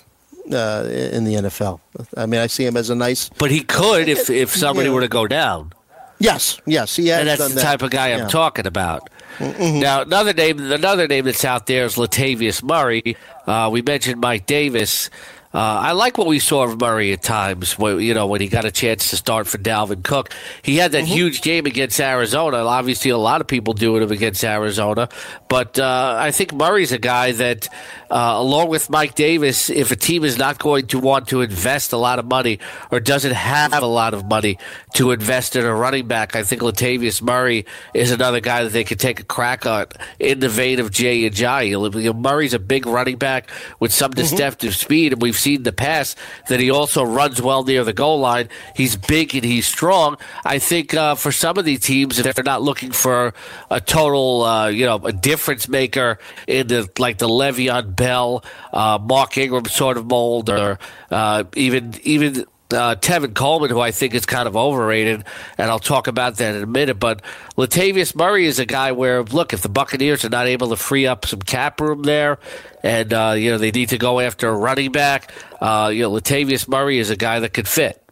Uh, 0.50 0.88
in 0.88 1.24
the 1.24 1.34
NFL, 1.34 1.78
I 2.16 2.24
mean, 2.24 2.40
I 2.40 2.46
see 2.46 2.64
him 2.64 2.78
as 2.78 2.88
a 2.88 2.94
nice. 2.94 3.28
But 3.28 3.50
he 3.50 3.60
could 3.60 4.08
if 4.08 4.30
if 4.30 4.54
somebody 4.54 4.88
yeah. 4.88 4.94
were 4.94 5.02
to 5.02 5.08
go 5.08 5.26
down. 5.26 5.72
Yes, 6.18 6.60
yes, 6.66 6.96
he 6.96 7.08
has. 7.08 7.20
And 7.20 7.28
that's 7.28 7.48
the 7.48 7.54
that. 7.54 7.62
type 7.62 7.82
of 7.82 7.90
guy 7.90 8.08
I'm 8.08 8.28
talking 8.28 8.66
about. 8.66 9.08
Mm-hmm. 9.38 9.80
Now, 9.80 10.02
another 10.02 10.32
name, 10.32 10.58
another 10.72 11.06
name 11.06 11.26
that's 11.26 11.44
out 11.44 11.66
there 11.66 11.84
is 11.84 11.94
Latavius 11.94 12.62
Murray. 12.62 13.16
Uh, 13.46 13.68
we 13.70 13.82
mentioned 13.82 14.20
Mike 14.20 14.46
Davis. 14.46 15.10
Uh, 15.52 15.58
I 15.58 15.92
like 15.92 16.18
what 16.18 16.26
we 16.26 16.40
saw 16.40 16.64
of 16.64 16.78
Murray 16.78 17.12
at 17.12 17.22
times. 17.22 17.78
When, 17.78 18.00
you 18.00 18.12
know, 18.12 18.26
when 18.26 18.42
he 18.42 18.48
got 18.48 18.66
a 18.66 18.70
chance 18.70 19.08
to 19.10 19.16
start 19.16 19.46
for 19.46 19.56
Dalvin 19.56 20.04
Cook, 20.04 20.34
he 20.62 20.76
had 20.76 20.92
that 20.92 21.04
mm-hmm. 21.04 21.14
huge 21.14 21.40
game 21.40 21.64
against 21.64 21.98
Arizona. 22.00 22.58
Obviously, 22.58 23.10
a 23.10 23.16
lot 23.16 23.40
of 23.40 23.46
people 23.46 23.72
doing 23.72 24.02
him 24.02 24.12
against 24.12 24.44
Arizona, 24.44 25.08
but 25.48 25.78
uh, 25.78 26.16
I 26.18 26.32
think 26.32 26.52
Murray's 26.52 26.92
a 26.92 26.98
guy 26.98 27.32
that, 27.32 27.68
uh, 28.10 28.34
along 28.36 28.68
with 28.68 28.90
Mike 28.90 29.14
Davis, 29.14 29.70
if 29.70 29.90
a 29.90 29.96
team 29.96 30.22
is 30.22 30.36
not 30.36 30.58
going 30.58 30.86
to 30.88 30.98
want 30.98 31.28
to 31.28 31.40
invest 31.40 31.94
a 31.94 31.96
lot 31.96 32.18
of 32.18 32.26
money 32.26 32.58
or 32.90 33.00
doesn't 33.00 33.34
have 33.34 33.72
a 33.72 33.86
lot 33.86 34.12
of 34.12 34.26
money 34.26 34.58
to 34.94 35.12
invest 35.12 35.56
in 35.56 35.64
a 35.64 35.74
running 35.74 36.06
back, 36.06 36.36
I 36.36 36.42
think 36.42 36.60
Latavius 36.60 37.22
Murray 37.22 37.64
is 37.94 38.10
another 38.10 38.40
guy 38.40 38.64
that 38.64 38.72
they 38.72 38.84
could 38.84 39.00
take 39.00 39.20
a 39.20 39.24
crack 39.24 39.64
on 39.64 39.86
in 40.18 40.40
the 40.40 40.50
vein 40.50 40.78
of 40.78 40.90
Jay 40.90 41.28
Ajayi. 41.28 42.14
Murray's 42.14 42.52
a 42.52 42.58
big 42.58 42.84
running 42.84 43.16
back 43.16 43.48
with 43.80 43.94
some 43.94 44.10
deceptive 44.10 44.72
mm-hmm. 44.72 44.84
speed, 44.84 45.12
and 45.14 45.22
we've 45.22 45.37
seen 45.38 45.56
in 45.56 45.62
the 45.62 45.72
past 45.72 46.18
that 46.48 46.60
he 46.60 46.70
also 46.70 47.04
runs 47.04 47.40
well 47.40 47.64
near 47.64 47.84
the 47.84 47.92
goal 47.92 48.20
line. 48.20 48.48
He's 48.74 48.96
big 48.96 49.34
and 49.34 49.44
he's 49.44 49.66
strong. 49.66 50.16
I 50.44 50.58
think 50.58 50.94
uh, 50.94 51.14
for 51.14 51.32
some 51.32 51.58
of 51.58 51.64
these 51.64 51.80
teams, 51.80 52.18
if 52.18 52.34
they're 52.34 52.44
not 52.44 52.62
looking 52.62 52.92
for 52.92 53.34
a 53.70 53.80
total, 53.80 54.42
uh, 54.42 54.68
you 54.68 54.86
know, 54.86 54.96
a 54.96 55.12
difference 55.12 55.68
maker 55.68 56.18
in 56.46 56.68
the 56.68 56.88
like 56.98 57.18
the 57.18 57.28
Le'Veon 57.28 57.94
Bell, 57.94 58.44
uh, 58.72 58.98
Mark 59.00 59.36
Ingram 59.38 59.66
sort 59.66 59.96
of 59.96 60.06
mold, 60.06 60.50
or 60.50 60.78
uh, 61.10 61.44
even 61.54 61.94
even 62.02 62.44
uh, 62.70 62.96
Tevin 62.96 63.34
Coleman, 63.34 63.70
who 63.70 63.80
I 63.80 63.90
think 63.90 64.14
is 64.14 64.26
kind 64.26 64.46
of 64.46 64.56
overrated, 64.56 65.24
and 65.56 65.70
I'll 65.70 65.78
talk 65.78 66.06
about 66.06 66.36
that 66.36 66.54
in 66.54 66.62
a 66.62 66.66
minute. 66.66 66.98
But 66.98 67.22
Latavius 67.56 68.14
Murray 68.14 68.46
is 68.46 68.58
a 68.58 68.66
guy 68.66 68.92
where, 68.92 69.22
look, 69.22 69.52
if 69.52 69.62
the 69.62 69.68
Buccaneers 69.68 70.24
are 70.24 70.30
not 70.30 70.46
able 70.46 70.68
to 70.70 70.76
free 70.76 71.06
up 71.06 71.26
some 71.26 71.40
cap 71.40 71.80
room 71.80 72.02
there, 72.02 72.38
and 72.82 73.12
uh, 73.12 73.34
you 73.36 73.50
know 73.50 73.58
they 73.58 73.70
need 73.70 73.90
to 73.90 73.98
go 73.98 74.20
after 74.20 74.48
a 74.48 74.56
running 74.56 74.92
back, 74.92 75.32
uh, 75.60 75.90
you 75.92 76.02
know 76.02 76.10
Latavius 76.10 76.68
Murray 76.68 76.98
is 76.98 77.10
a 77.10 77.16
guy 77.16 77.40
that 77.40 77.52
could 77.52 77.68
fit. 77.68 78.02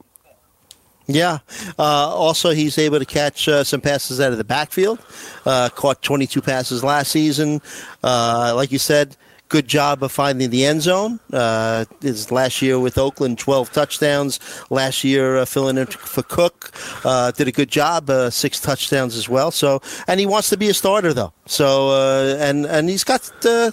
Yeah. 1.06 1.38
Uh, 1.78 1.82
also, 1.82 2.50
he's 2.50 2.78
able 2.78 2.98
to 2.98 3.04
catch 3.04 3.46
uh, 3.48 3.62
some 3.62 3.80
passes 3.80 4.20
out 4.20 4.32
of 4.32 4.38
the 4.38 4.44
backfield. 4.44 4.98
Uh, 5.44 5.68
caught 5.68 6.02
22 6.02 6.42
passes 6.42 6.82
last 6.82 7.12
season. 7.12 7.60
Uh, 8.02 8.52
like 8.56 8.72
you 8.72 8.78
said, 8.78 9.16
good 9.48 9.68
job 9.68 10.02
of 10.02 10.12
finding 10.12 10.50
the 10.50 10.64
end 10.64 10.82
zone. 10.82 11.20
Uh, 11.32 11.84
his 12.00 12.30
last 12.30 12.62
year 12.62 12.78
with 12.78 12.98
Oakland, 12.98 13.38
12 13.38 13.72
touchdowns. 13.72 14.40
Last 14.70 15.04
year, 15.04 15.36
uh, 15.36 15.44
filling 15.44 15.78
in 15.78 15.86
for 15.86 16.22
Cook, 16.22 16.72
uh, 17.04 17.30
did 17.30 17.48
a 17.48 17.52
good 17.52 17.70
job, 17.70 18.10
uh, 18.10 18.30
six 18.30 18.60
touchdowns 18.60 19.16
as 19.16 19.28
well. 19.28 19.50
So, 19.50 19.80
and 20.06 20.20
he 20.20 20.26
wants 20.26 20.50
to 20.50 20.56
be 20.56 20.68
a 20.68 20.74
starter 20.74 21.12
though. 21.12 21.32
So, 21.46 21.90
uh, 21.90 22.36
and 22.38 22.66
and 22.66 22.88
he's 22.88 23.04
got 23.04 23.30
uh, 23.44 23.70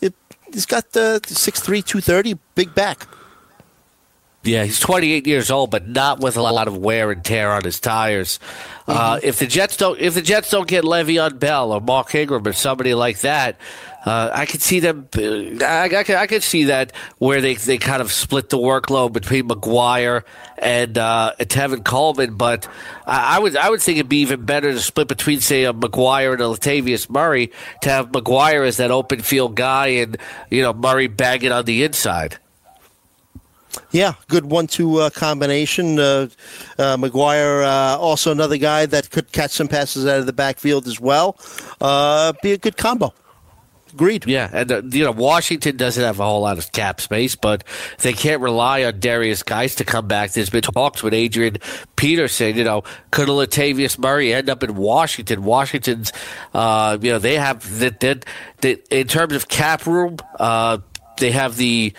it, 0.00 0.14
he's 0.52 0.66
got 0.66 0.84
uh, 0.96 1.20
6'3", 1.20 1.64
230, 1.84 2.38
big 2.54 2.74
back. 2.74 3.06
Yeah, 4.44 4.64
he's 4.64 4.80
28 4.80 5.24
years 5.24 5.52
old, 5.52 5.70
but 5.70 5.86
not 5.86 6.18
with 6.18 6.36
a 6.36 6.42
lot 6.42 6.66
of 6.66 6.76
wear 6.76 7.12
and 7.12 7.24
tear 7.24 7.52
on 7.52 7.62
his 7.62 7.78
tires. 7.78 8.40
Uh, 8.88 9.20
if 9.22 9.38
the 9.38 9.46
Jets 9.46 9.76
don't, 9.76 10.00
if 10.00 10.14
the 10.14 10.22
Jets 10.22 10.50
don't 10.50 10.66
get 10.66 10.82
Le'Veon 10.82 11.38
Bell 11.38 11.70
or 11.70 11.80
Mark 11.80 12.12
Ingram 12.12 12.44
or 12.44 12.52
somebody 12.52 12.92
like 12.92 13.20
that, 13.20 13.56
uh, 14.04 14.30
I 14.32 14.46
could 14.46 14.62
see 14.62 14.80
them. 14.80 15.08
uh, 15.16 15.64
I, 15.64 15.84
I, 15.84 16.02
could, 16.04 16.16
I 16.16 16.26
could 16.26 16.42
see 16.42 16.64
that 16.64 16.92
where 17.18 17.40
they 17.40 17.54
they 17.54 17.78
kind 17.78 18.02
of 18.02 18.10
split 18.10 18.48
the 18.50 18.58
workload 18.58 19.12
between 19.12 19.48
McGuire 19.48 20.24
and 20.58 20.98
uh, 20.98 21.34
Tevin 21.38 21.84
Coleman. 21.84 22.34
But 22.34 22.68
I, 23.06 23.36
I 23.36 23.38
would 23.38 23.56
I 23.56 23.70
would 23.70 23.80
think 23.80 23.98
it'd 23.98 24.08
be 24.08 24.20
even 24.20 24.44
better 24.44 24.72
to 24.72 24.80
split 24.80 25.06
between 25.08 25.40
say 25.40 25.64
a 25.64 25.72
McGuire 25.72 26.32
and 26.32 26.42
a 26.42 26.46
Latavius 26.46 27.08
Murray 27.08 27.52
to 27.82 27.90
have 27.90 28.10
McGuire 28.10 28.66
as 28.66 28.78
that 28.78 28.90
open 28.90 29.20
field 29.20 29.54
guy 29.54 29.86
and 29.88 30.16
you 30.50 30.62
know 30.62 30.72
Murray 30.72 31.06
bagging 31.06 31.52
on 31.52 31.64
the 31.64 31.84
inside. 31.84 32.38
Yeah, 33.90 34.14
good 34.28 34.46
one-two 34.46 34.98
uh, 34.98 35.10
combination. 35.10 35.98
Uh, 35.98 36.28
uh, 36.78 36.96
McGuire, 36.98 37.64
uh, 37.64 37.98
also 37.98 38.30
another 38.30 38.58
guy 38.58 38.84
that 38.84 39.10
could 39.10 39.32
catch 39.32 39.52
some 39.52 39.68
passes 39.68 40.06
out 40.06 40.18
of 40.18 40.26
the 40.26 40.32
backfield 40.32 40.86
as 40.86 41.00
well. 41.00 41.38
Uh, 41.80 42.34
be 42.42 42.52
a 42.52 42.58
good 42.58 42.76
combo. 42.76 43.14
Agreed. 43.92 44.26
Yeah, 44.26 44.48
and 44.52 44.72
uh, 44.72 44.82
you 44.90 45.04
know 45.04 45.10
Washington 45.10 45.76
doesn't 45.76 46.02
have 46.02 46.18
a 46.18 46.24
whole 46.24 46.40
lot 46.40 46.56
of 46.56 46.72
cap 46.72 47.00
space, 47.00 47.36
but 47.36 47.64
they 48.00 48.12
can't 48.12 48.40
rely 48.40 48.84
on 48.84 48.94
Derrius 48.94 49.44
Guice 49.44 49.74
to 49.76 49.84
come 49.84 50.08
back. 50.08 50.32
There's 50.32 50.50
been 50.50 50.62
talks 50.62 51.02
with 51.02 51.12
Adrian 51.12 51.58
Peterson. 51.96 52.56
You 52.56 52.64
know, 52.64 52.84
could 53.10 53.28
Latavius 53.28 53.98
Murray 53.98 54.32
end 54.32 54.48
up 54.48 54.62
in 54.62 54.76
Washington? 54.76 55.44
Washington's, 55.44 56.12
uh, 56.54 56.96
you 57.00 57.10
know, 57.12 57.18
they 57.18 57.36
have 57.36 57.78
that. 57.80 58.00
That, 58.00 58.24
that 58.62 58.86
in 58.88 59.08
terms 59.08 59.34
of 59.34 59.48
cap 59.48 59.86
room, 59.86 60.16
uh, 60.38 60.78
they 61.18 61.30
have 61.30 61.56
the. 61.56 61.92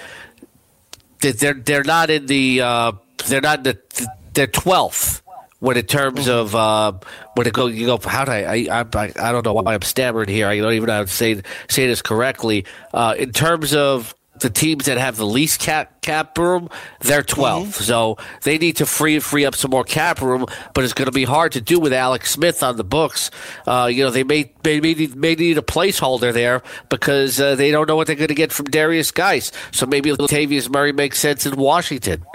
They're 1.20 1.54
they're 1.54 1.84
not 1.84 2.10
in 2.10 2.26
the. 2.26 2.62
Uh, 2.62 2.92
they're 3.28 3.42
not 3.42 3.60
in 3.60 3.64
the. 3.64 4.08
They're 4.34 4.48
twelfth 4.48 5.23
when 5.64 5.78
in 5.78 5.86
terms 5.86 6.28
of 6.28 6.54
uh, 6.56 6.92
when 7.36 7.48
it 7.48 7.54
go 7.54 7.68
you 7.68 7.86
go 7.86 7.98
how 7.98 8.26
do 8.26 8.34
I 8.34 8.68
I, 8.70 8.82
I 8.82 9.14
I 9.16 9.32
don't 9.32 9.46
know 9.46 9.54
why 9.54 9.74
I'm 9.74 9.82
stammering 9.82 10.28
here. 10.28 10.46
I 10.46 10.58
don't 10.58 10.74
even 10.74 10.88
know 10.88 10.96
how 10.96 11.02
to 11.04 11.08
say 11.08 11.42
say 11.70 11.88
this 11.88 12.02
correctly. 12.02 12.66
Uh, 12.94 13.16
in 13.18 13.32
terms 13.32 13.74
of 13.74 14.14
the 14.42 14.50
teams 14.50 14.88
that 14.88 14.98
have 14.98 15.16
the 15.16 15.26
least 15.26 15.62
cap 15.62 16.02
cap 16.02 16.38
room 16.38 16.68
they're 17.02 17.22
12th 17.22 17.74
so 17.74 18.18
they 18.42 18.58
need 18.58 18.76
to 18.76 18.86
free 18.86 19.20
free 19.20 19.46
up 19.46 19.56
some 19.56 19.72
more 19.72 19.84
cap 19.84 20.22
room 20.22 20.46
but 20.74 20.84
it's 20.84 20.92
going 20.92 21.06
to 21.06 21.14
be 21.14 21.24
hard 21.24 21.52
to 21.52 21.62
do 21.62 21.80
with 21.80 21.94
Alex 21.94 22.32
Smith 22.32 22.62
on 22.62 22.76
the 22.76 22.84
books. 22.84 23.32
Uh, 23.66 23.90
you 23.90 24.04
know 24.04 24.10
they 24.10 24.26
may 24.26 24.52
may, 24.66 24.82
may, 24.82 24.94
need, 24.96 25.16
may 25.16 25.36
need 25.36 25.58
a 25.58 25.62
placeholder 25.62 26.34
there 26.34 26.62
because 26.90 27.40
uh, 27.40 27.56
they 27.56 27.72
don't 27.72 27.88
know 27.88 27.96
what 27.96 28.08
they're 28.08 28.18
going 28.18 28.28
to 28.28 28.36
get 28.36 28.52
from 28.52 28.66
Derrius 28.66 29.14
Guice. 29.14 29.54
So 29.72 29.86
maybe 29.86 30.12
Latavius 30.12 30.70
Murray 30.70 30.92
makes 30.92 31.20
sense 31.20 31.46
in 31.46 31.56
Washington. 31.56 32.26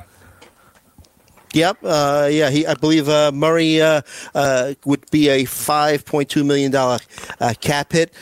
Yep. 1.54 1.78
Uh, 1.82 2.28
yeah. 2.30 2.50
He, 2.50 2.66
I 2.66 2.74
believe 2.74 3.08
uh, 3.08 3.32
Murray 3.32 3.80
uh, 3.80 4.02
uh, 4.34 4.74
would 4.84 5.10
be 5.10 5.28
a 5.28 5.44
five 5.44 6.04
point 6.04 6.28
two 6.28 6.44
million 6.44 6.70
dollar 6.70 6.98
uh, 7.40 7.54
cap 7.60 7.92
hit. 7.92 8.12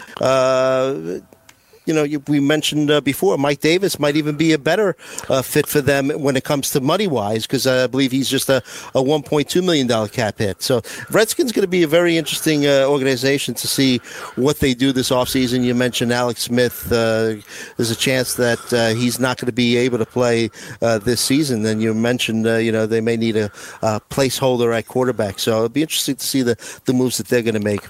You 1.87 1.95
know, 1.95 2.03
you, 2.03 2.21
we 2.27 2.41
mentioned 2.41 2.91
uh, 2.91 3.01
before, 3.01 3.39
Mike 3.39 3.61
Davis 3.61 3.99
might 3.99 4.17
even 4.17 4.37
be 4.37 4.53
a 4.53 4.59
better 4.59 4.97
uh, 5.31 5.43
fit 5.43 5.67
for 5.67 5.81
them 5.81 6.09
when 6.09 6.37
it 6.37 6.45
comes 6.45 6.71
to 6.71 6.81
money 6.81 7.07
wise, 7.07 7.47
because 7.47 7.67
I 7.67 7.87
believe 7.87 8.11
he's 8.11 8.29
just 8.29 8.49
a, 8.49 8.57
a 8.95 9.03
$1.2 9.03 9.65
million 9.65 10.09
cap 10.09 10.39
hit. 10.39 10.63
So, 10.63 10.83
Redskins 11.11 11.53
going 11.53 11.63
to 11.63 11.69
be 11.69 11.85
a 11.85 11.89
very 11.89 12.17
interesting 12.17 12.67
uh, 12.67 12.87
organization 12.89 13.55
to 13.55 13.69
see 13.69 13.99
what 14.35 14.59
they 14.59 14.75
do 14.75 14.93
this 14.93 15.11
offseason. 15.11 15.63
You 15.65 15.75
mentioned 15.75 16.13
Alex 16.13 16.43
Smith. 16.43 16.87
Uh, 16.91 17.37
there's 17.77 17.91
a 17.91 17.97
chance 17.97 18.35
that 18.35 18.73
uh, 18.73 18.89
he's 18.99 19.21
not 19.21 19.39
going 19.39 19.47
to 19.47 19.53
be 19.53 19.77
able 19.77 19.99
to 19.99 20.07
play 20.07 20.51
this 20.81 21.21
season. 21.21 21.63
Then 21.63 21.81
you 21.81 21.95
mentioned, 21.95 22.47
you 22.47 22.73
know, 22.73 22.87
they 22.87 23.01
may 23.01 23.17
need 23.17 23.37
a, 23.37 23.47
a 23.83 24.01
placeholder 24.11 24.77
at 24.77 24.87
quarterback. 24.87 25.39
So, 25.39 25.57
it'll 25.57 25.69
be 25.69 25.83
interesting 25.83 26.17
to 26.17 26.27
see 26.27 26.43
the, 26.43 26.57
the 26.85 26.93
moves 26.93 27.19
that 27.19 27.29
they're 27.29 27.43
going 27.43 27.55
to 27.55 27.61
make 27.61 27.83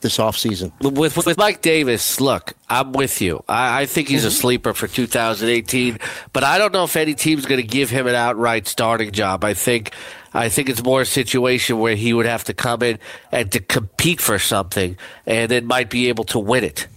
this 0.00 0.18
offseason. 0.18 0.72
With, 0.80 1.16
with 1.16 1.38
Mike 1.38 1.62
Davis, 1.62 2.20
look, 2.20 2.54
I'm 2.68 2.92
with 2.92 3.20
you. 3.20 3.42
I, 3.48 3.82
I 3.82 3.86
think 3.86 4.08
he's 4.08 4.24
a 4.24 4.30
sleeper 4.30 4.74
for 4.74 4.86
2018, 4.86 5.98
but 6.32 6.44
I 6.44 6.58
don't 6.58 6.72
know 6.72 6.84
if 6.84 6.96
any 6.96 7.14
team's 7.14 7.46
going 7.46 7.60
to 7.60 7.66
give 7.66 7.90
him 7.90 8.06
an 8.06 8.14
outright 8.14 8.66
starting 8.66 9.12
job. 9.12 9.44
I 9.44 9.54
think 9.54 9.92
I 10.34 10.48
think 10.48 10.68
it's 10.68 10.82
more 10.82 11.00
a 11.00 11.06
situation 11.06 11.78
where 11.78 11.94
he 11.94 12.12
would 12.12 12.26
have 12.26 12.44
to 12.44 12.54
come 12.54 12.82
in 12.82 12.98
and 13.32 13.50
to 13.52 13.60
compete 13.60 14.20
for 14.20 14.38
something, 14.38 14.98
and 15.24 15.50
then 15.50 15.66
might 15.66 15.88
be 15.88 16.08
able 16.08 16.24
to 16.24 16.38
win 16.38 16.64
it. 16.64 16.88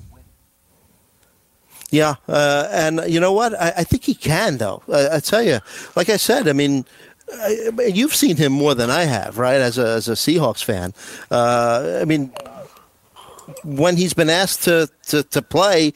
Yeah, 1.92 2.16
uh, 2.28 2.68
and 2.72 3.02
you 3.08 3.20
know 3.20 3.34
what? 3.34 3.60
I, 3.60 3.74
I 3.78 3.84
think 3.84 4.04
he 4.04 4.14
can, 4.14 4.58
though. 4.58 4.84
I, 4.92 5.16
I 5.16 5.20
tell 5.20 5.42
you, 5.42 5.60
like 5.96 6.10
I 6.10 6.18
said, 6.18 6.48
I 6.48 6.54
mean, 6.54 6.86
I, 7.34 7.72
you've 7.92 8.16
seen 8.16 8.38
him 8.38 8.52
more 8.52 8.76
than 8.76 8.90
I 8.90 9.04
have, 9.04 9.38
right? 9.38 9.60
As 9.60 9.78
a 9.78 9.88
as 9.88 10.08
a 10.08 10.14
Seahawks 10.14 10.64
fan, 10.64 10.94
uh, 11.32 12.00
I 12.02 12.06
mean, 12.06 12.32
when 13.64 13.98
he's 13.98 14.14
been 14.14 14.30
asked 14.30 14.64
to, 14.64 14.90
to 15.08 15.24
to 15.24 15.42
play, 15.42 15.94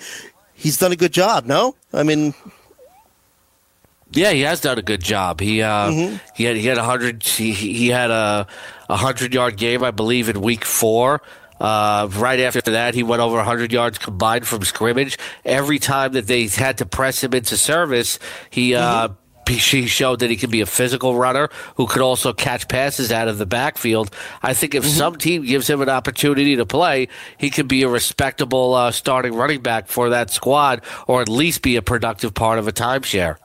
he's 0.53 0.77
done 0.77 0.91
a 0.91 0.95
good 0.95 1.13
job. 1.13 1.45
No, 1.45 1.75
I 1.91 2.03
mean, 2.03 2.33
Yeah, 4.11 4.31
he 4.31 4.41
has 4.41 4.61
done 4.61 4.77
a 4.77 4.83
good 4.83 5.03
job. 5.03 5.39
He 5.39 5.61
uh, 5.61 6.17
he 6.35 6.43
had 6.43 6.55
he 6.55 6.67
had 6.67 6.77
a 6.77 6.83
hundred 6.83 7.23
he, 7.23 7.51
he 7.53 7.89
had 7.89 8.11
a 8.11 8.47
a 8.89 8.95
hundred 8.95 9.33
yard 9.33 9.57
game, 9.57 9.83
I 9.83 9.91
believe, 9.91 10.29
in 10.29 10.41
week 10.41 10.65
four. 10.65 11.21
Uh, 11.59 12.09
right 12.13 12.41
after 12.41 12.59
that, 12.71 12.93
he 12.93 13.03
went 13.03 13.21
over 13.21 13.37
100 13.37 13.71
yards 13.71 13.97
combined 13.97 14.45
from 14.45 14.63
scrimmage. 14.63 15.17
Every 15.45 15.79
time 15.79 16.11
that 16.11 16.27
they 16.27 16.47
had 16.47 16.79
to 16.79 16.85
press 16.85 17.23
him 17.23 17.33
into 17.33 17.55
service, 17.55 18.19
he 18.49 18.75
uh, 18.75 19.09
he 19.47 19.87
showed 19.87 20.19
that 20.19 20.29
he 20.29 20.35
can 20.35 20.49
be 20.49 20.61
a 20.61 20.65
physical 20.65 21.15
runner 21.15 21.49
who 21.75 21.87
could 21.87 22.01
also 22.01 22.33
catch 22.33 22.67
passes 22.67 23.11
out 23.11 23.27
of 23.27 23.37
the 23.37 23.45
backfield. 23.45 24.11
I 24.41 24.53
think 24.53 24.75
if 24.75 24.85
some 24.85 25.17
team 25.17 25.45
gives 25.45 25.69
him 25.69 25.81
an 25.81 25.89
opportunity 25.89 26.55
to 26.55 26.65
play, 26.65 27.07
he 27.37 27.49
could 27.49 27.67
be 27.67 27.83
a 27.83 27.89
respectable 27.89 28.73
uh, 28.73 28.91
starting 28.91 29.33
running 29.35 29.61
back 29.61 29.87
for 29.87 30.09
that 30.09 30.29
squad, 30.29 30.81
or 31.07 31.21
at 31.21 31.29
least 31.29 31.61
be 31.61 31.75
a 31.75 31.81
productive 31.81 32.33
part 32.33 32.59
of 32.59 32.67
a 32.67 32.71
timeshare. 32.71 33.37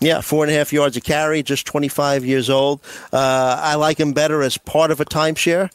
yeah, 0.00 0.20
four 0.20 0.44
and 0.44 0.52
a 0.52 0.56
half 0.56 0.72
yards 0.72 0.96
a 0.96 1.00
carry, 1.00 1.42
just 1.42 1.66
25 1.66 2.24
years 2.24 2.48
old. 2.50 2.80
Uh, 3.12 3.60
I 3.60 3.74
like 3.74 3.98
him 3.98 4.12
better 4.12 4.42
as 4.42 4.56
part 4.56 4.90
of 4.90 5.00
a 5.00 5.04
timeshare, 5.04 5.70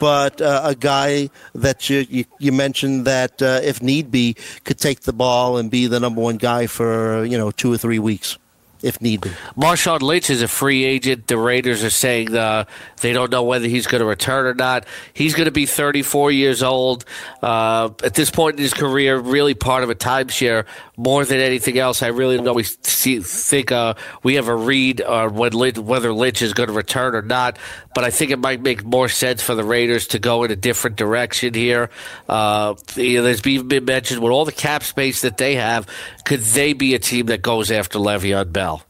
but 0.00 0.40
uh, 0.40 0.62
a 0.64 0.74
guy 0.74 1.30
that 1.54 1.88
you 1.88 2.06
you, 2.08 2.24
you 2.38 2.52
mentioned 2.52 3.06
that 3.06 3.40
uh, 3.40 3.60
if 3.62 3.82
need 3.82 4.10
be 4.10 4.36
could 4.64 4.78
take 4.78 5.00
the 5.00 5.12
ball 5.12 5.58
and 5.58 5.70
be 5.70 5.86
the 5.86 6.00
number 6.00 6.20
one 6.20 6.36
guy 6.38 6.66
for 6.66 7.24
you 7.24 7.38
know 7.38 7.50
two 7.50 7.72
or 7.72 7.78
three 7.78 7.98
weeks, 7.98 8.38
if 8.82 9.00
need 9.00 9.20
be. 9.20 9.30
Marshawn 9.56 10.00
Lynch 10.00 10.30
is 10.30 10.42
a 10.42 10.48
free 10.48 10.84
agent. 10.84 11.26
The 11.26 11.38
Raiders 11.38 11.84
are 11.84 11.90
saying 11.90 12.34
uh, 12.34 12.64
they 13.00 13.12
don't 13.12 13.30
know 13.30 13.42
whether 13.42 13.66
he's 13.66 13.86
going 13.86 14.00
to 14.00 14.06
return 14.06 14.46
or 14.46 14.54
not. 14.54 14.86
He's 15.12 15.34
going 15.34 15.46
to 15.46 15.52
be 15.52 15.66
34 15.66 16.32
years 16.32 16.62
old. 16.62 17.04
Uh, 17.42 17.90
at 18.02 18.14
this 18.14 18.30
point 18.30 18.56
in 18.56 18.62
his 18.62 18.74
career, 18.74 19.18
really 19.18 19.54
part 19.54 19.84
of 19.84 19.90
a 19.90 19.94
timeshare 19.94 20.66
more 20.96 21.24
than 21.24 21.40
anything 21.40 21.78
else. 21.78 22.02
I 22.02 22.08
really 22.08 22.36
don't 22.36 22.48
always 22.48 22.76
see, 22.86 23.20
think 23.20 23.72
uh, 23.72 23.94
we 24.22 24.34
have 24.34 24.48
a 24.48 24.56
read 24.56 25.00
on 25.02 25.34
when 25.34 25.52
Lynch, 25.52 25.78
whether 25.78 26.12
Lynch 26.12 26.42
is 26.42 26.52
going 26.52 26.68
to 26.68 26.74
return 26.74 27.14
or 27.14 27.22
not. 27.22 27.58
But 27.94 28.04
I 28.04 28.10
think 28.10 28.30
it 28.30 28.38
might 28.38 28.62
make 28.62 28.84
more 28.84 29.08
sense 29.08 29.42
for 29.42 29.54
the 29.54 29.64
Raiders 29.64 30.08
to 30.08 30.18
go 30.18 30.44
in 30.44 30.50
a 30.50 30.56
different 30.56 30.96
direction 30.96 31.54
here. 31.54 31.90
Uh, 32.28 32.74
you 32.96 33.18
know, 33.18 33.24
there's 33.24 33.46
even 33.46 33.68
been 33.68 33.84
mentioned 33.84 34.22
with 34.22 34.32
all 34.32 34.44
the 34.44 34.52
cap 34.52 34.82
space 34.82 35.22
that 35.22 35.36
they 35.36 35.56
have, 35.56 35.86
could 36.24 36.40
they 36.40 36.72
be 36.72 36.94
a 36.94 36.98
team 36.98 37.26
that 37.26 37.42
goes 37.42 37.70
after 37.70 37.98
Le'Veon 37.98 38.52
Bell? 38.52 38.82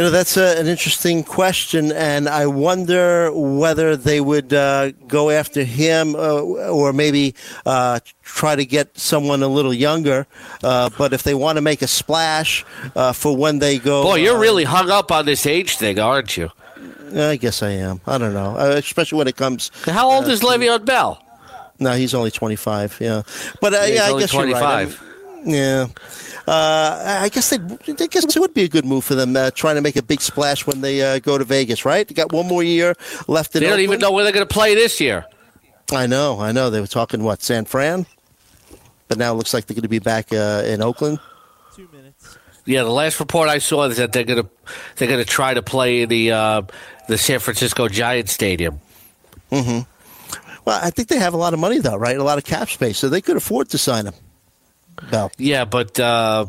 You 0.00 0.06
know, 0.06 0.12
that's 0.12 0.38
a, 0.38 0.58
an 0.58 0.66
interesting 0.66 1.22
question, 1.22 1.92
and 1.92 2.26
I 2.26 2.46
wonder 2.46 3.30
whether 3.30 3.98
they 3.98 4.18
would 4.18 4.50
uh, 4.50 4.92
go 5.06 5.28
after 5.28 5.62
him 5.62 6.14
uh, 6.14 6.40
or 6.40 6.94
maybe 6.94 7.34
uh, 7.66 8.00
try 8.22 8.56
to 8.56 8.64
get 8.64 8.96
someone 8.98 9.42
a 9.42 9.46
little 9.48 9.74
younger. 9.74 10.26
Uh, 10.64 10.88
but 10.96 11.12
if 11.12 11.22
they 11.22 11.34
want 11.34 11.56
to 11.56 11.60
make 11.60 11.82
a 11.82 11.86
splash 11.86 12.64
uh, 12.96 13.12
for 13.12 13.36
when 13.36 13.58
they 13.58 13.78
go. 13.78 14.04
Boy, 14.04 14.14
you're 14.14 14.38
really 14.40 14.64
hung 14.64 14.88
up 14.88 15.12
on 15.12 15.26
this 15.26 15.44
age 15.44 15.76
thing, 15.76 15.98
aren't 15.98 16.34
you? 16.34 16.48
I 17.14 17.36
guess 17.36 17.62
I 17.62 17.72
am. 17.72 18.00
I 18.06 18.16
don't 18.16 18.32
know, 18.32 18.56
uh, 18.56 18.76
especially 18.78 19.18
when 19.18 19.28
it 19.28 19.36
comes. 19.36 19.70
How 19.84 20.10
old 20.10 20.26
is 20.28 20.40
Le'Veon 20.40 20.86
Bell? 20.86 21.22
No, 21.78 21.92
he's 21.92 22.14
only 22.14 22.30
25, 22.30 22.96
yeah. 23.02 23.20
But 23.60 23.74
uh, 23.74 23.76
Yeah, 23.80 23.86
yeah, 23.86 24.04
I 24.14 24.18
guess 24.18 24.32
you're 24.32 24.44
right. 24.44 24.52
25. 24.52 25.00
I'm- 25.02 25.09
Yeah. 25.44 25.86
Uh, 26.46 27.20
I 27.22 27.28
guess 27.28 27.50
they, 27.50 27.56
I 27.56 28.06
guess 28.06 28.24
it 28.24 28.40
would 28.40 28.54
be 28.54 28.64
a 28.64 28.68
good 28.68 28.84
move 28.84 29.04
for 29.04 29.14
them, 29.14 29.36
uh, 29.36 29.50
trying 29.52 29.76
to 29.76 29.80
make 29.80 29.96
a 29.96 30.02
big 30.02 30.20
splash 30.20 30.66
when 30.66 30.80
they 30.80 31.00
uh, 31.02 31.18
go 31.20 31.38
to 31.38 31.44
Vegas, 31.44 31.84
right? 31.84 32.06
They 32.06 32.14
got 32.14 32.32
one 32.32 32.46
more 32.46 32.62
year 32.62 32.94
left 33.28 33.54
in 33.54 33.62
They 33.62 33.68
don't 33.68 33.80
even 33.80 34.00
know 34.00 34.12
where 34.12 34.24
they're 34.24 34.32
going 34.32 34.46
to 34.46 34.52
play 34.52 34.74
this 34.74 35.00
year. 35.00 35.26
I 35.92 36.06
know, 36.06 36.40
I 36.40 36.52
know. 36.52 36.70
They 36.70 36.80
were 36.80 36.86
talking 36.86 37.22
what 37.22 37.42
San 37.42 37.64
Fran, 37.64 38.06
but 39.08 39.18
now 39.18 39.32
it 39.32 39.36
looks 39.36 39.52
like 39.54 39.66
they're 39.66 39.74
going 39.74 39.82
to 39.82 39.88
be 39.88 39.98
back 39.98 40.32
uh, 40.32 40.62
in 40.66 40.82
Oakland. 40.82 41.18
Two 41.74 41.88
minutes. 41.92 42.38
Yeah, 42.64 42.82
the 42.82 42.90
last 42.90 43.18
report 43.18 43.48
I 43.48 43.58
saw 43.58 43.84
is 43.84 43.96
that 43.96 44.12
they're 44.12 44.24
going 44.24 44.42
to 44.42 44.48
they're 44.96 45.08
going 45.08 45.18
to 45.18 45.28
try 45.28 45.54
to 45.54 45.62
play 45.62 46.02
in 46.02 46.08
the 46.08 46.30
uh, 46.32 46.62
the 47.08 47.18
San 47.18 47.40
Francisco 47.40 47.88
Giants 47.88 48.32
Stadium. 48.32 48.80
hmm 49.50 49.80
Well, 50.64 50.78
I 50.80 50.90
think 50.90 51.08
they 51.08 51.18
have 51.18 51.34
a 51.34 51.38
lot 51.38 51.54
of 51.54 51.60
money 51.60 51.78
though, 51.78 51.96
right? 51.96 52.16
A 52.16 52.22
lot 52.22 52.38
of 52.38 52.44
cap 52.44 52.68
space, 52.68 52.98
so 52.98 53.08
they 53.08 53.20
could 53.20 53.36
afford 53.36 53.70
to 53.70 53.78
sign 53.78 54.06
him. 54.06 54.14
Bell. 55.10 55.30
Yeah, 55.38 55.64
but 55.64 55.98
uh, 55.98 56.46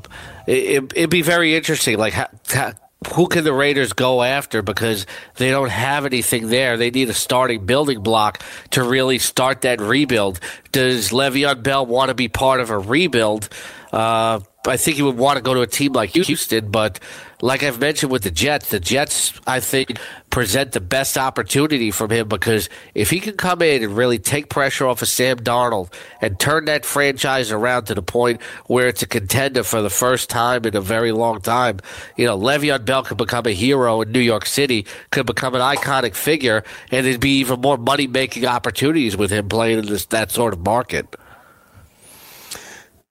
it, 0.47 0.91
it'd 0.95 1.10
be 1.10 1.22
very 1.22 1.56
interesting. 1.56 1.97
Like, 1.97 2.14
how, 2.14 2.28
how, 2.49 2.74
who 3.14 3.28
can 3.28 3.43
the 3.43 3.54
Raiders 3.54 3.93
go 3.93 4.22
after? 4.22 4.62
Because 4.62 5.06
they 5.38 5.49
don't 5.49 5.72
have 5.72 6.06
anything 6.06 6.49
there. 6.49 6.78
They 6.78 6.91
need 6.91 7.10
a 7.10 7.14
starting 7.14 7.66
building 7.66 8.02
block 8.02 8.43
to 8.72 8.84
really 8.84 9.18
start 9.18 9.62
that 9.62 9.82
rebuild. 9.82 10.39
Does 10.72 11.10
Le'Veon 11.10 11.64
Bell 11.64 11.86
want 11.86 12.10
to 12.10 12.16
be 12.16 12.28
part 12.28 12.60
of 12.60 12.70
a 12.70 12.78
rebuild? 12.78 13.49
Uh, 13.91 14.41
I 14.68 14.78
think 14.78 14.97
he 14.97 15.03
would 15.03 15.18
want 15.18 15.38
to 15.38 15.41
go 15.41 15.55
to 15.55 15.62
a 15.62 15.68
team 15.68 15.93
like 15.93 16.12
Houston, 16.12 16.70
but 16.70 16.99
like 17.41 17.64
I've 17.64 17.80
mentioned 17.80 18.12
with 18.12 18.22
the 18.22 18.30
Jets, 18.30 18.70
the 18.70 18.80
Jets, 18.80 19.34
I 19.47 19.59
think, 19.59 19.97
present 20.30 20.74
the 20.74 20.80
best 20.80 21.18
opportunity 21.18 21.89
from 21.89 22.12
him 22.12 22.28
because 22.28 22.70
if 22.93 23.09
he 23.09 23.20
can 23.20 23.36
come 23.38 23.64
in 23.64 23.84
and 23.84 23.97
really 23.97 24.20
take 24.20 24.49
pressure 24.49 24.86
off 24.86 25.01
of 25.01 25.07
Sam 25.07 25.38
Darnold 25.38 25.91
and 26.22 26.39
turn 26.39 26.66
that 26.66 26.86
franchise 26.86 27.51
around 27.51 27.86
to 27.86 27.95
the 27.95 28.03
point 28.03 28.39
where 28.68 28.88
it's 28.88 29.01
a 29.01 29.07
contender 29.07 29.64
for 29.64 29.82
the 29.82 29.89
first 29.89 30.30
time 30.30 30.64
in 30.66 30.76
a 30.76 30.82
very 30.82 31.12
long 31.12 31.41
time, 31.41 31.80
you 32.16 32.28
know, 32.28 32.38
Le'Veon 32.38 32.86
Bell 32.86 33.03
could 33.03 33.18
become 33.18 33.47
a 33.47 33.51
hero 33.51 34.01
in 34.01 34.12
New 34.12 34.20
York 34.20 34.45
City, 34.45 34.86
could 35.09 35.26
become 35.26 35.55
an 35.55 35.62
iconic 35.62 36.14
figure, 36.14 36.64
and 36.91 37.05
there'd 37.05 37.20
be 37.20 37.39
even 37.39 37.59
more 37.62 37.78
money 37.78 38.05
making 38.05 38.45
opportunities 38.45 39.18
with 39.18 39.32
him 39.32 39.49
playing 39.49 39.80
in 39.80 39.88
this 39.88 40.05
that 40.05 40.30
sort 40.30 40.53
of 40.53 40.59
market. 40.59 41.16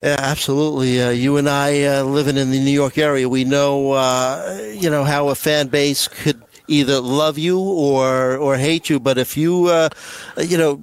Yeah, 0.02 0.16
absolutely. 0.18 1.02
Uh, 1.02 1.10
you 1.10 1.36
and 1.36 1.48
I, 1.48 1.82
uh, 1.84 2.02
living 2.04 2.38
in 2.38 2.50
the 2.50 2.58
New 2.58 2.70
York 2.70 2.96
area, 2.96 3.28
we 3.28 3.44
know, 3.44 3.92
uh, 3.92 4.58
you 4.72 4.88
know, 4.88 5.04
how 5.04 5.28
a 5.28 5.34
fan 5.34 5.68
base 5.68 6.08
could 6.08 6.42
either 6.68 7.00
love 7.00 7.36
you 7.36 7.58
or 7.60 8.36
or 8.38 8.56
hate 8.56 8.88
you. 8.88 8.98
But 8.98 9.18
if 9.18 9.36
you, 9.36 9.66
uh, 9.66 9.90
you 10.38 10.56
know, 10.56 10.82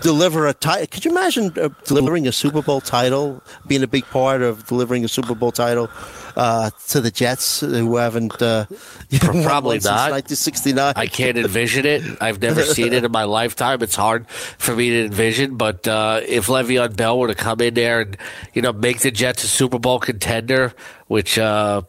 deliver 0.00 0.46
a 0.46 0.54
title, 0.54 0.86
could 0.86 1.04
you 1.04 1.10
imagine 1.10 1.52
uh, 1.58 1.68
delivering 1.84 2.26
a 2.26 2.32
Super 2.32 2.62
Bowl 2.62 2.80
title, 2.80 3.42
being 3.66 3.82
a 3.82 3.86
big 3.86 4.04
part 4.06 4.42
of 4.42 4.66
delivering 4.66 5.04
a 5.04 5.08
Super 5.08 5.34
Bowl 5.34 5.52
title 5.52 5.90
uh, 6.36 6.70
to 6.88 7.00
the 7.00 7.10
Jets, 7.10 7.60
who 7.60 7.96
haven't 7.96 8.40
uh, 8.42 8.66
Probably 9.20 9.78
not. 9.78 10.10
1969? 10.12 10.92
I 10.96 11.06
can't 11.06 11.38
envision 11.38 11.86
it. 11.86 12.02
I've 12.20 12.40
never 12.40 12.62
seen 12.62 12.92
it 12.92 13.04
in 13.04 13.12
my 13.12 13.24
lifetime. 13.24 13.82
It's 13.82 13.96
hard 13.96 14.28
for 14.28 14.76
me 14.76 14.90
to 14.90 15.04
envision. 15.06 15.56
But 15.56 15.88
uh, 15.88 16.20
if 16.26 16.46
Le'Veon 16.46 16.96
Bell 16.96 17.18
were 17.18 17.28
to 17.28 17.34
come 17.34 17.60
in 17.60 17.74
there 17.74 18.00
and 18.00 18.16
you 18.54 18.62
know 18.62 18.72
make 18.72 19.00
the 19.00 19.10
Jets 19.10 19.44
a 19.44 19.48
Super 19.48 19.78
Bowl 19.78 19.98
contender, 19.98 20.74
which 21.06 21.38
uh, 21.38 21.82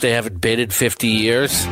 they 0.00 0.10
haven't 0.12 0.40
been 0.40 0.60
in 0.60 0.70
50 0.70 1.08
years, 1.08 1.64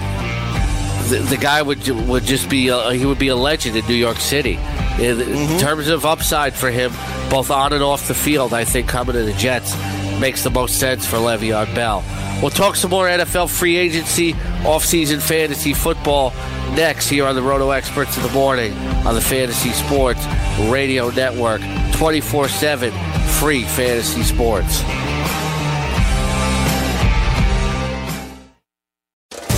the, 1.10 1.24
the 1.28 1.38
guy 1.38 1.60
would 1.62 1.86
would 2.08 2.24
just 2.24 2.48
be 2.48 2.68
a, 2.68 2.92
he 2.92 3.04
would 3.04 3.18
be 3.18 3.28
a 3.28 3.36
legend 3.36 3.76
in 3.76 3.86
New 3.86 3.94
York 3.94 4.18
City. 4.18 4.58
In, 4.98 5.20
in 5.20 5.26
mm-hmm. 5.26 5.58
terms 5.58 5.88
of 5.88 6.04
upside 6.04 6.54
for 6.54 6.70
him, 6.70 6.92
both 7.30 7.50
on 7.50 7.72
and 7.72 7.82
off 7.82 8.08
the 8.08 8.14
field, 8.14 8.52
I 8.52 8.64
think 8.64 8.88
coming 8.88 9.14
to 9.14 9.22
the 9.22 9.32
Jets 9.32 9.74
makes 10.20 10.44
the 10.44 10.50
most 10.50 10.78
sense 10.78 11.06
for 11.06 11.16
Le'Veon 11.16 11.74
Bell. 11.74 12.04
We'll 12.40 12.50
talk 12.50 12.76
some 12.76 12.90
more 12.90 13.06
NFL 13.06 13.48
free 13.48 13.76
agency, 13.76 14.32
offseason 14.64 15.22
fantasy 15.22 15.74
football 15.74 16.32
next 16.74 17.08
here 17.08 17.26
on 17.26 17.34
the 17.34 17.42
Roto 17.42 17.70
Experts 17.70 18.16
in 18.16 18.22
the 18.22 18.32
morning 18.32 18.72
on 19.06 19.14
the 19.14 19.20
Fantasy 19.20 19.70
Sports 19.70 20.24
Radio 20.70 21.10
Network. 21.10 21.60
24 21.92 22.48
7 22.48 22.92
free 23.38 23.64
fantasy 23.64 24.22
sports. 24.22 24.82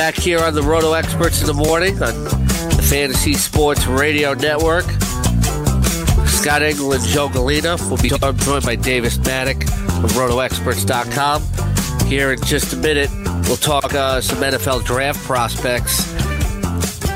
Back 0.00 0.14
here 0.14 0.38
on 0.38 0.54
the 0.54 0.62
Roto 0.62 0.94
Experts 0.94 1.42
in 1.42 1.46
the 1.46 1.52
morning 1.52 2.02
on 2.02 2.24
the 2.24 2.86
Fantasy 2.88 3.34
Sports 3.34 3.86
Radio 3.86 4.32
Network. 4.32 4.86
Scott 6.26 6.62
Engel 6.62 6.94
and 6.94 7.04
Joe 7.04 7.28
Gallina 7.28 7.78
will 7.90 7.98
be 7.98 8.08
joined 8.08 8.64
by 8.64 8.76
Davis 8.76 9.18
Mattek 9.18 9.64
of 10.02 10.10
RotoExperts.com. 10.12 12.08
Here 12.08 12.32
in 12.32 12.40
just 12.44 12.72
a 12.72 12.76
minute, 12.76 13.10
we'll 13.46 13.58
talk 13.58 13.92
uh, 13.92 14.22
some 14.22 14.38
NFL 14.38 14.86
draft 14.86 15.22
prospects. 15.24 16.10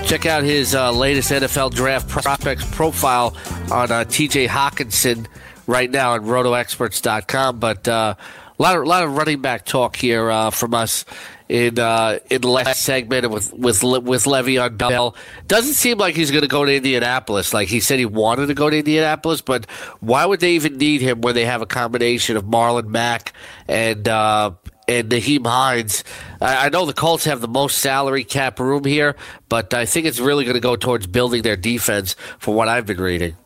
Check 0.06 0.26
out 0.26 0.42
his 0.42 0.74
uh, 0.74 0.92
latest 0.92 1.30
NFL 1.30 1.72
draft 1.72 2.10
prospects 2.10 2.70
profile 2.70 3.34
on 3.72 3.90
uh, 3.90 4.04
TJ 4.04 4.46
Hockenson 4.46 5.26
right 5.66 5.90
now 5.90 6.12
on 6.12 6.26
RotoExperts.com. 6.26 7.60
But 7.60 7.88
uh, 7.88 8.14
a 8.58 8.62
lot 8.62 8.76
of, 8.76 8.86
lot 8.86 9.04
of 9.04 9.16
running 9.16 9.40
back 9.40 9.64
talk 9.64 9.96
here 9.96 10.30
uh, 10.30 10.50
from 10.50 10.74
us 10.74 11.06
in 11.48 11.78
uh, 11.78 12.18
in 12.30 12.40
the 12.40 12.48
last 12.48 12.80
segment 12.82 13.28
with 13.30 13.52
with 13.52 13.82
with 13.82 14.24
Le'Veon 14.24 14.76
Bell. 14.78 15.16
Doesn't 15.46 15.74
seem 15.74 15.98
like 15.98 16.14
he's 16.14 16.30
going 16.30 16.42
to 16.42 16.48
go 16.48 16.64
to 16.64 16.74
Indianapolis. 16.74 17.52
Like 17.52 17.68
he 17.68 17.80
said, 17.80 17.98
he 17.98 18.06
wanted 18.06 18.46
to 18.46 18.54
go 18.54 18.70
to 18.70 18.78
Indianapolis, 18.78 19.40
but 19.40 19.68
why 20.00 20.24
would 20.24 20.40
they 20.40 20.52
even 20.52 20.78
need 20.78 21.00
him 21.00 21.20
when 21.20 21.34
they 21.34 21.44
have 21.44 21.62
a 21.62 21.66
combination 21.66 22.36
of 22.36 22.44
Marlon 22.44 22.86
Mack 22.86 23.32
and 23.68 24.08
uh, 24.08 24.52
and 24.88 25.10
Nyheim 25.10 25.46
Hines? 25.46 26.04
I, 26.40 26.66
I 26.66 26.68
know 26.70 26.86
the 26.86 26.94
Colts 26.94 27.24
have 27.24 27.40
the 27.40 27.48
most 27.48 27.78
salary 27.78 28.24
cap 28.24 28.58
room 28.58 28.84
here, 28.84 29.16
but 29.48 29.74
I 29.74 29.84
think 29.86 30.06
it's 30.06 30.20
really 30.20 30.44
going 30.44 30.54
to 30.54 30.60
go 30.60 30.76
towards 30.76 31.06
building 31.06 31.42
their 31.42 31.56
defense. 31.56 32.16
For 32.38 32.54
what 32.54 32.68
I've 32.68 32.86
been 32.86 33.00
reading. 33.00 33.36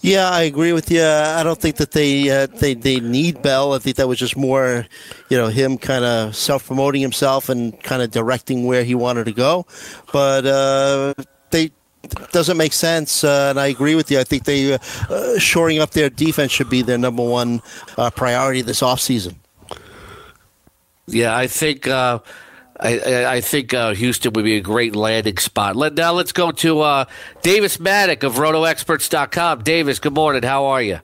Yeah, 0.00 0.30
I 0.30 0.42
agree 0.42 0.72
with 0.72 0.90
you. 0.92 1.02
I 1.02 1.42
don't 1.42 1.60
think 1.60 1.76
that 1.76 1.90
they 1.90 2.30
uh, 2.30 2.46
they 2.46 2.74
they 2.74 3.00
need 3.00 3.42
Bell. 3.42 3.72
I 3.72 3.78
think 3.78 3.96
that 3.96 4.06
was 4.06 4.18
just 4.18 4.36
more, 4.36 4.86
you 5.28 5.36
know, 5.36 5.48
him 5.48 5.76
kind 5.76 6.04
of 6.04 6.36
self 6.36 6.66
promoting 6.66 7.02
himself 7.02 7.48
and 7.48 7.80
kind 7.82 8.00
of 8.00 8.12
directing 8.12 8.64
where 8.64 8.84
he 8.84 8.94
wanted 8.94 9.24
to 9.24 9.32
go. 9.32 9.66
But 10.12 10.46
uh, 10.46 11.14
they 11.50 11.72
doesn't 12.30 12.56
make 12.56 12.72
sense, 12.74 13.24
uh, 13.24 13.48
and 13.50 13.58
I 13.58 13.66
agree 13.66 13.96
with 13.96 14.08
you. 14.08 14.20
I 14.20 14.24
think 14.24 14.44
they 14.44 14.74
uh, 14.74 15.38
shoring 15.38 15.80
up 15.80 15.90
their 15.90 16.10
defense 16.10 16.52
should 16.52 16.70
be 16.70 16.82
their 16.82 16.98
number 16.98 17.24
one 17.24 17.60
uh, 17.96 18.10
priority 18.10 18.62
this 18.62 18.82
offseason. 18.82 19.34
Yeah, 21.08 21.36
I 21.36 21.48
think 21.48 21.88
uh, 21.88 22.20
I, 22.80 22.98
I, 22.98 23.32
I 23.34 23.40
think 23.40 23.74
uh, 23.74 23.94
Houston 23.94 24.32
would 24.32 24.44
be 24.44 24.56
a 24.56 24.60
great 24.60 24.94
landing 24.94 25.38
spot. 25.38 25.76
Let, 25.76 25.94
now 25.94 26.12
let's 26.12 26.32
go 26.32 26.50
to 26.52 26.80
uh, 26.80 27.04
Davis 27.42 27.78
Mattek 27.78 28.22
of 28.22 28.34
RotoExperts.com. 28.34 29.62
Davis, 29.62 29.98
good 29.98 30.14
morning. 30.14 30.42
How 30.42 30.66
are 30.66 30.82
you? 30.82 31.00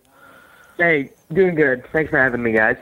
Hey, 0.77 1.11
doing 1.33 1.55
good. 1.55 1.85
Thanks 1.93 2.11
for 2.11 2.19
having 2.19 2.43
me, 2.43 2.53
guys. 2.53 2.77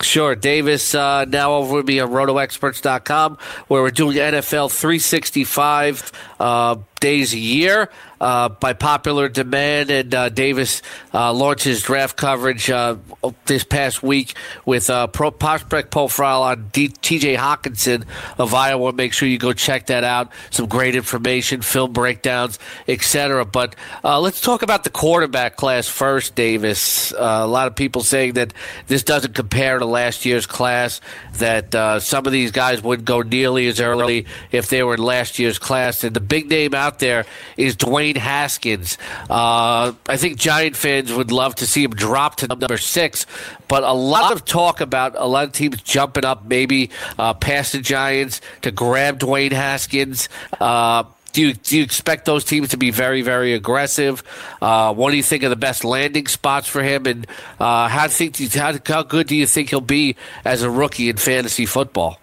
Sure. 0.00 0.34
Davis 0.34 0.94
uh, 0.94 1.24
now 1.24 1.54
over 1.54 1.76
with 1.76 1.86
me 1.86 2.00
at 2.00 2.08
rotoexperts.com 2.08 3.38
where 3.68 3.82
we're 3.82 3.90
doing 3.90 4.16
NFL 4.16 4.70
365 4.70 6.12
uh, 6.40 6.76
days 7.04 7.34
a 7.34 7.38
year 7.38 7.90
uh, 8.18 8.48
by 8.48 8.72
popular 8.72 9.28
demand. 9.28 9.90
And 9.90 10.14
uh, 10.14 10.30
Davis 10.30 10.80
uh, 11.12 11.34
launched 11.34 11.64
his 11.64 11.82
draft 11.82 12.16
coverage 12.16 12.70
uh, 12.70 12.96
this 13.44 13.62
past 13.62 14.02
week 14.02 14.34
with 14.64 14.88
a 14.88 15.06
pro 15.06 15.30
prospect 15.30 15.90
profile 15.90 16.42
on 16.42 16.70
D- 16.72 16.88
TJ 16.88 17.36
Hockenson 17.36 18.06
of 18.38 18.54
Iowa. 18.54 18.94
Make 18.94 19.12
sure 19.12 19.28
you 19.28 19.36
go 19.36 19.52
check 19.52 19.86
that 19.88 20.02
out. 20.02 20.32
Some 20.48 20.66
great 20.66 20.96
information, 20.96 21.60
film 21.60 21.92
breakdowns, 21.92 22.58
etc. 22.88 23.44
But 23.44 23.76
uh, 24.02 24.18
let's 24.20 24.40
talk 24.40 24.62
about 24.62 24.84
the 24.84 24.90
quarterback 24.90 25.56
class 25.56 25.86
first, 25.86 26.34
Davis. 26.34 27.12
Uh, 27.12 27.42
a 27.42 27.46
lot 27.46 27.66
of 27.66 27.76
people 27.76 28.00
saying 28.00 28.32
that 28.34 28.54
this 28.86 29.02
doesn't 29.02 29.34
compare 29.34 29.78
to 29.78 29.84
last 29.84 30.24
year's 30.24 30.46
class, 30.46 31.02
that 31.34 31.74
some 32.02 32.24
of 32.24 32.32
these 32.32 32.50
guys 32.50 32.82
wouldn't 32.82 33.06
go 33.06 33.20
nearly 33.20 33.66
as 33.66 33.78
early 33.78 34.24
if 34.50 34.70
they 34.70 34.82
were 34.82 34.94
in 34.94 35.02
last 35.02 35.38
year's 35.38 35.58
class. 35.58 36.02
And 36.02 36.16
the 36.16 36.20
big 36.34 36.50
name 36.50 36.74
out 36.74 36.98
there 36.98 37.24
is 37.56 37.76
Dwayne 37.76 38.16
Haskins. 38.16 38.98
Uh, 39.30 39.92
I 40.08 40.16
think 40.16 40.36
Giant 40.36 40.74
fans 40.74 41.12
would 41.12 41.30
love 41.30 41.54
to 41.56 41.66
see 41.66 41.84
him 41.84 41.92
drop 41.92 42.34
to 42.38 42.48
number 42.48 42.76
six, 42.76 43.24
but 43.68 43.84
a 43.84 43.92
lot 43.92 44.32
of 44.32 44.44
talk 44.44 44.80
about 44.80 45.14
a 45.14 45.26
lot 45.26 45.44
of 45.44 45.52
teams 45.52 45.80
jumping 45.82 46.24
up, 46.24 46.44
maybe 46.44 46.90
uh, 47.20 47.34
past 47.34 47.70
the 47.70 47.78
Giants 47.78 48.40
to 48.62 48.72
grab 48.72 49.20
Dwayne 49.20 49.52
Haskins. 49.52 50.28
Uh, 50.60 51.04
do 51.32 51.40
you, 51.42 51.52
do 51.54 51.76
you 51.76 51.84
expect 51.84 52.24
those 52.24 52.44
teams 52.44 52.70
to 52.70 52.76
be 52.76 52.90
very, 52.90 53.22
very 53.22 53.54
aggressive? 53.54 54.24
Uh, 54.60 54.92
what 54.92 55.12
do 55.12 55.16
you 55.16 55.22
think 55.22 55.44
of 55.44 55.50
the 55.50 55.56
best 55.56 55.84
landing 55.84 56.26
spots 56.26 56.66
for 56.66 56.82
him? 56.82 57.06
And 57.06 57.28
uh, 57.60 57.86
how, 57.86 58.08
think, 58.08 58.36
how, 58.54 58.74
how 58.84 59.04
good 59.04 59.28
do 59.28 59.36
you 59.36 59.46
think 59.46 59.70
he'll 59.70 59.80
be 59.80 60.16
as 60.44 60.62
a 60.62 60.70
rookie 60.70 61.08
in 61.08 61.16
fantasy 61.16 61.64
football? 61.64 62.18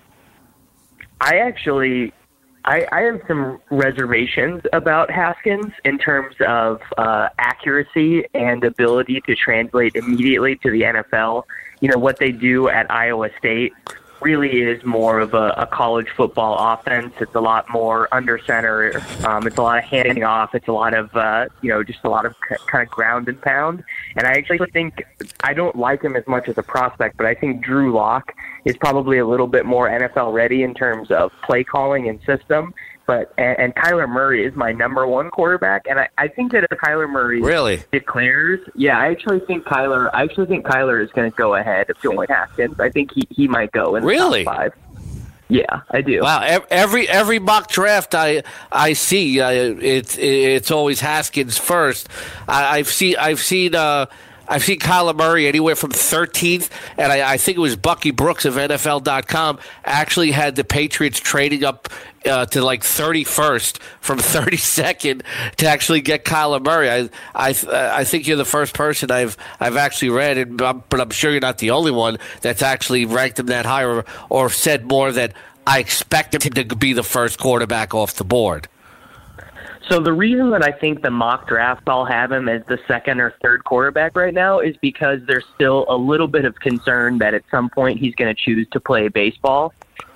I 1.22 1.38
actually 1.38 2.12
I, 2.66 2.88
I 2.92 3.02
have 3.02 3.22
some 3.28 3.60
reservations 3.72 4.62
about 4.72 5.10
Haskins 5.10 5.74
in 5.84 5.98
terms 5.98 6.36
of 6.48 6.82
uh, 6.98 7.30
accuracy 7.40 8.26
and 8.34 8.64
ability 8.64 9.22
to 9.22 9.36
translate 9.36 9.96
immediately 9.96 10.56
to 10.58 10.70
the 10.70 10.82
NFL. 10.82 11.44
You 11.80 11.90
know, 11.90 11.98
what 11.98 12.20
they 12.20 12.32
do 12.32 12.70
at 12.70 12.90
Ohio 12.92 13.28
State 13.40 13.74
really 14.22 14.62
is 14.62 14.84
more 14.84 15.20
of 15.20 15.34
a, 15.34 15.54
a 15.58 15.66
college 15.66 16.08
football 16.16 16.74
offense. 16.74 17.14
It's 17.20 17.36
a 17.36 17.40
lot 17.40 17.70
more 17.70 18.08
under 18.14 18.38
center. 18.38 19.02
Um, 19.26 19.48
it's 19.48 19.58
a 19.58 19.62
lot 19.62 19.80
of 19.80 19.84
handing 19.84 20.24
off. 20.24 20.54
It's 20.54 20.68
a 20.68 20.72
lot 20.72 20.94
of, 20.94 21.16
uh, 21.16 21.48
you 21.62 21.70
know, 21.70 21.84
just 21.84 22.00
a 22.04 22.10
lot 22.10 22.26
of 22.26 22.36
c- 22.48 22.56
kind 22.68 22.84
of 22.84 22.90
ground 22.90 23.28
and 23.28 23.42
pound. 23.42 23.84
And 24.16 24.28
I 24.28 24.32
actually 24.32 24.70
think 24.72 25.04
I 25.44 25.54
don't 25.54 25.76
like 25.76 26.04
him 26.04 26.16
as 26.16 26.26
much 26.28 26.48
as 26.48 26.58
a 26.58 26.64
prospect, 26.64 27.18
but 27.18 27.26
I 27.26 27.34
think 27.34 27.64
Drew 27.64 27.94
Lock 27.94 28.34
is 28.66 28.78
probably 28.78 29.18
a 29.18 29.26
little 29.26 29.48
bit 29.48 29.66
more 29.66 29.90
NFL 29.90 30.34
ready 30.34 30.64
in 30.64 30.74
terms 30.74 31.12
of 31.12 31.32
play 31.44 31.64
calling 31.64 32.08
and 32.08 32.20
system. 32.26 32.74
But 33.08 33.34
and, 33.38 33.58
and 33.60 33.76
Kyler 33.76 34.08
Murray 34.08 34.46
is 34.46 34.56
my 34.56 34.72
number 34.72 35.08
one 35.08 35.30
quarterback, 35.30 35.86
and 35.90 36.00
I, 36.00 36.10
I 36.18 36.28
think 36.28 36.52
that 36.52 36.64
if 36.64 36.78
Kyler 36.78 37.10
Murray 37.10 37.42
really 37.42 37.84
declares, 37.92 38.60
yeah, 38.76 38.98
I 38.98 39.08
actually 39.08 39.40
think 39.42 39.66
Kyler, 39.66 40.10
I 40.14 40.24
actually 40.24 40.48
think 40.48 40.66
Kyler 40.66 41.04
is 41.04 41.12
going 41.12 41.30
to 41.30 41.36
go 41.36 41.56
ahead 41.56 41.90
of 41.90 41.98
Dwayne 41.98 42.30
Haskins. 42.30 42.80
I 42.80 42.90
think 42.90 43.12
he 43.14 43.28
he 43.30 43.48
might 43.48 43.72
go 43.72 43.96
in 43.96 44.04
the 44.04 44.08
really? 44.08 44.44
top 44.44 44.56
five. 44.56 44.74
Yeah, 45.52 45.82
I 45.90 46.00
do. 46.00 46.22
Wow, 46.22 46.60
every 46.70 47.10
every 47.10 47.40
mock 47.40 47.70
draft 47.70 48.16
I 48.16 48.44
I 48.72 48.94
see, 48.94 49.42
uh, 49.42 49.50
it's 49.52 50.18
it's 50.18 50.72
always 50.72 51.02
Haskins 51.02 51.58
first. 51.58 52.08
I, 52.48 52.78
have 52.78 52.88
seen 52.88 53.18
I've 53.18 53.42
seen 53.42 53.76
uh, 53.76 54.06
I've 54.52 54.66
seen 54.66 54.80
Kyler 54.80 55.16
Murray 55.16 55.48
anywhere 55.48 55.78
from 55.78 55.92
13th, 55.92 56.70
and 56.98 57.10
I, 57.10 57.34
I, 57.34 57.38
think 57.38 57.58
it 57.58 57.62
was 57.62 57.78
Bucky 57.78 58.12
Brooks 58.12 58.44
of 58.44 58.56
NFL.com 58.56 59.60
actually 59.86 60.32
had 60.32 60.58
the 60.58 60.66
Patriots 60.66 61.22
trading 61.22 61.64
up 61.64 61.88
uh, 62.26 62.46
to 62.48 62.62
like 62.62 62.82
31st 62.82 63.78
from 64.02 64.20
32nd 64.20 65.22
to 65.56 65.66
actually 65.68 66.02
get 66.02 66.26
Kyler 66.26 66.62
Murray. 66.62 66.92
I 66.92 67.10
I 67.34 67.56
I 67.72 68.04
think 68.04 68.28
you're 68.28 68.36
the 68.36 68.44
first 68.44 68.74
person 68.74 69.10
I've 69.10 69.38
I've 69.62 69.78
actually 69.78 70.10
read, 70.10 70.38
and 70.38 70.58
but 70.58 71.00
I'm 71.00 71.12
sure 71.12 71.32
you're 71.32 71.40
not 71.40 71.60
the 71.60 71.72
only 71.72 71.92
one 71.92 72.18
that's 72.42 72.62
actually 72.62 73.06
ranked 73.06 73.40
him 73.40 73.46
that 73.46 73.66
high 73.66 73.86
or, 73.86 74.04
or 74.30 74.50
said 74.50 74.86
more 74.86 75.14
that 75.14 75.34
I 75.66 75.80
expect 75.80 76.36
him 76.36 76.52
to 76.52 76.76
be 76.76 76.92
the 76.92 77.04
first 77.04 77.40
quarterback 77.40 77.94
off 77.94 78.16
the 78.16 78.26
board. 78.26 78.68
So 79.92 80.00
the 80.00 80.14
reason 80.14 80.52
that 80.52 80.64
I 80.64 80.72
think 80.72 81.02
the 81.02 81.12
mock 81.12 81.50
drafts 81.50 81.84
all 81.86 82.06
have 82.06 82.32
him 82.32 82.48
as 82.48 82.62
the 82.70 82.80
second 82.88 83.20
or 83.20 83.36
third 83.42 83.66
quarterback 83.66 84.16
right 84.16 84.34
now 84.34 84.60
is 84.62 84.78
because 84.78 85.20
there's 85.28 85.44
still 85.54 85.86
a 85.90 85.98
little 85.98 86.30
bit 86.30 86.46
of 86.46 86.58
concern 86.62 87.18
that 87.18 87.34
at 87.34 87.44
some 87.52 87.70
point 87.70 88.00
he's 88.00 88.16
going 88.16 88.34
to 88.34 88.42
choose 88.42 88.66
to 88.72 88.80
play 88.80 89.10
baseball. 89.10 89.74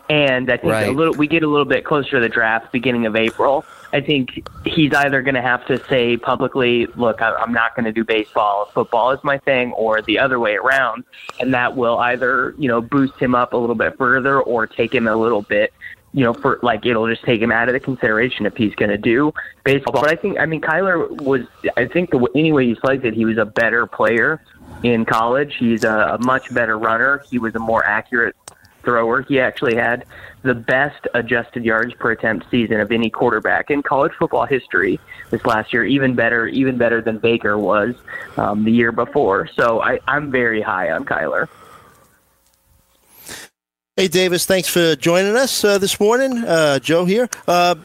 And 0.09 0.49
I 0.49 0.55
think 0.55 0.71
right. 0.71 0.87
a 0.87 0.91
little 0.91 1.13
we 1.15 1.27
get 1.27 1.43
a 1.43 1.47
little 1.47 1.65
bit 1.65 1.83
closer 1.83 2.11
to 2.11 2.19
the 2.21 2.29
draft, 2.29 2.71
beginning 2.71 3.05
of 3.05 3.17
April. 3.17 3.65
I 3.91 3.99
think 3.99 4.47
he's 4.63 4.93
either 4.93 5.21
going 5.21 5.35
to 5.35 5.41
have 5.41 5.65
to 5.65 5.83
say 5.87 6.15
publicly, 6.15 6.85
"Look, 6.95 7.21
I'm 7.21 7.51
not 7.51 7.75
going 7.75 7.85
to 7.85 7.91
do 7.91 8.05
baseball. 8.05 8.69
Football 8.73 9.11
is 9.11 9.19
my 9.23 9.39
thing," 9.39 9.73
or 9.73 10.01
the 10.01 10.19
other 10.19 10.39
way 10.39 10.55
around, 10.55 11.03
and 11.39 11.53
that 11.53 11.75
will 11.75 11.97
either 11.97 12.53
you 12.57 12.69
know 12.69 12.81
boost 12.81 13.15
him 13.15 13.35
up 13.35 13.51
a 13.51 13.57
little 13.57 13.75
bit 13.75 13.97
further 13.97 14.39
or 14.39 14.67
take 14.67 14.93
him 14.93 15.07
a 15.07 15.15
little 15.15 15.41
bit 15.41 15.73
you 16.15 16.23
know, 16.23 16.33
for 16.33 16.59
like 16.63 16.85
it'll 16.85 17.09
just 17.09 17.23
take 17.23 17.41
him 17.41 17.51
out 17.51 17.67
of 17.67 17.73
the 17.73 17.79
consideration 17.79 18.45
if 18.45 18.55
he's 18.55 18.73
going 18.75 18.89
to 18.89 18.97
do 18.97 19.33
baseball. 19.65 20.01
But 20.01 20.09
I 20.09 20.15
think, 20.15 20.39
I 20.39 20.45
mean, 20.45 20.61
Kyler 20.61 21.09
was, 21.21 21.41
I 21.75 21.87
think 21.87 22.09
the 22.09 22.25
any 22.33 22.53
way 22.53 22.63
you 22.63 22.75
slice 22.75 23.01
it, 23.03 23.13
he 23.13 23.25
was 23.25 23.37
a 23.37 23.43
better 23.43 23.85
player 23.85 24.41
in 24.81 25.03
college. 25.03 25.57
He's 25.59 25.83
a, 25.83 26.17
a 26.17 26.17
much 26.19 26.53
better 26.53 26.79
runner. 26.79 27.21
He 27.29 27.37
was 27.37 27.53
a 27.55 27.59
more 27.59 27.85
accurate 27.85 28.33
thrower. 28.83 29.23
He 29.23 29.41
actually 29.41 29.75
had 29.75 30.05
the 30.43 30.55
best 30.55 31.05
adjusted 31.13 31.65
yards 31.65 31.93
per 31.95 32.11
attempt 32.11 32.49
season 32.49 32.79
of 32.79 32.93
any 32.93 33.09
quarterback 33.09 33.69
in 33.69 33.83
college 33.83 34.13
football 34.17 34.45
history 34.45 35.01
this 35.31 35.45
last 35.45 35.73
year. 35.73 35.83
Even 35.83 36.15
better, 36.15 36.47
even 36.47 36.77
better 36.77 37.01
than 37.01 37.17
Baker 37.17 37.57
was 37.57 37.93
um, 38.37 38.63
the 38.63 38.71
year 38.71 38.93
before. 38.93 39.47
So 39.47 39.81
I, 39.81 39.99
I'm 40.07 40.31
very 40.31 40.61
high 40.61 40.91
on 40.91 41.03
Kyler. 41.03 41.49
Hey, 43.97 44.09
Davis, 44.09 44.45
thanks 44.45 44.67
for 44.67 44.97
joining 44.97 45.37
us 45.37 45.63
uh, 45.63 45.77
this 45.77 46.01
morning. 46.01 46.39
Uh, 46.39 46.79
Joe 46.79 47.05
here. 47.05 47.29
Uh, 47.47 47.75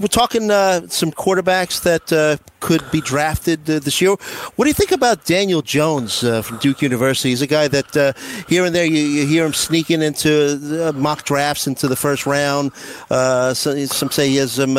we're 0.00 0.06
talking 0.06 0.50
uh, 0.50 0.88
some 0.88 1.12
quarterbacks 1.12 1.82
that 1.82 2.10
uh, 2.10 2.38
could 2.60 2.82
be 2.90 3.02
drafted 3.02 3.68
uh, 3.68 3.78
this 3.78 4.00
year. 4.00 4.12
What 4.56 4.64
do 4.64 4.68
you 4.68 4.74
think 4.74 4.92
about 4.92 5.26
Daniel 5.26 5.60
Jones 5.60 6.20
from 6.20 6.56
Duke 6.56 6.80
University? 6.80 7.28
He's 7.28 7.42
a 7.42 7.46
guy 7.46 7.68
that 7.68 8.16
here 8.48 8.64
and 8.64 8.74
there 8.74 8.86
you, 8.86 8.96
you, 8.96 9.26
hear 9.26 9.44
him 9.44 9.52
sneaking 9.52 10.00
into 10.00 10.90
mock 10.94 11.24
drafts 11.24 11.66
into 11.66 11.86
the 11.86 11.96
first 11.96 12.24
round. 12.24 12.72
So, 13.10 13.54
some 13.84 14.10
say 14.10 14.30
he 14.30 14.36
has 14.36 14.52
some 14.52 14.74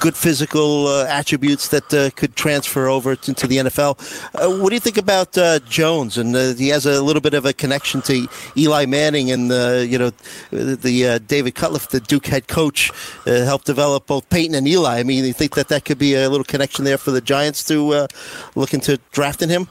good 0.00 0.14
physical 0.14 0.90
attributes 0.90 1.68
that 1.68 2.12
could 2.14 2.36
transfer 2.36 2.88
over 2.88 3.12
into 3.12 3.46
the 3.46 3.56
NFL. 3.56 4.60
what 4.60 4.68
do 4.68 4.74
you 4.74 4.80
think 4.80 4.98
about 4.98 5.32
Jones? 5.66 6.18
And 6.18 6.36
he 6.58 6.68
has 6.68 6.84
a 6.84 7.02
little 7.02 7.22
bit 7.22 7.32
of 7.32 7.46
a 7.46 7.54
connection 7.54 8.02
to 8.02 8.28
Eli 8.54 8.84
Manning 8.84 9.30
and 9.30 9.50
you 9.90 9.98
know 9.98 10.12
the 10.50 11.22
David 11.26 11.54
Cutcliffe, 11.54 11.88
the 11.88 12.00
Duke 12.00 12.26
head 12.26 12.48
coach, 12.48 12.90
helped 13.24 13.66
develop 13.66 14.06
both 14.06 14.28
Peyton 14.30 14.54
and 14.54 14.66
Eli. 14.66 14.98
I 14.98 15.02
mean, 15.02 15.24
you 15.24 15.32
think 15.32 15.54
that 15.54 15.68
that 15.68 15.84
could 15.84 15.98
be 15.98 16.14
a 16.14 16.28
little 16.28 16.44
connection 16.44 16.84
there 16.84 16.98
for 16.98 17.10
the 17.10 17.20
Giants 17.20 17.64
to 17.64 17.92
uh, 17.92 18.06
look 18.54 18.74
into 18.74 18.98
drafting 19.12 19.48
him? 19.48 19.68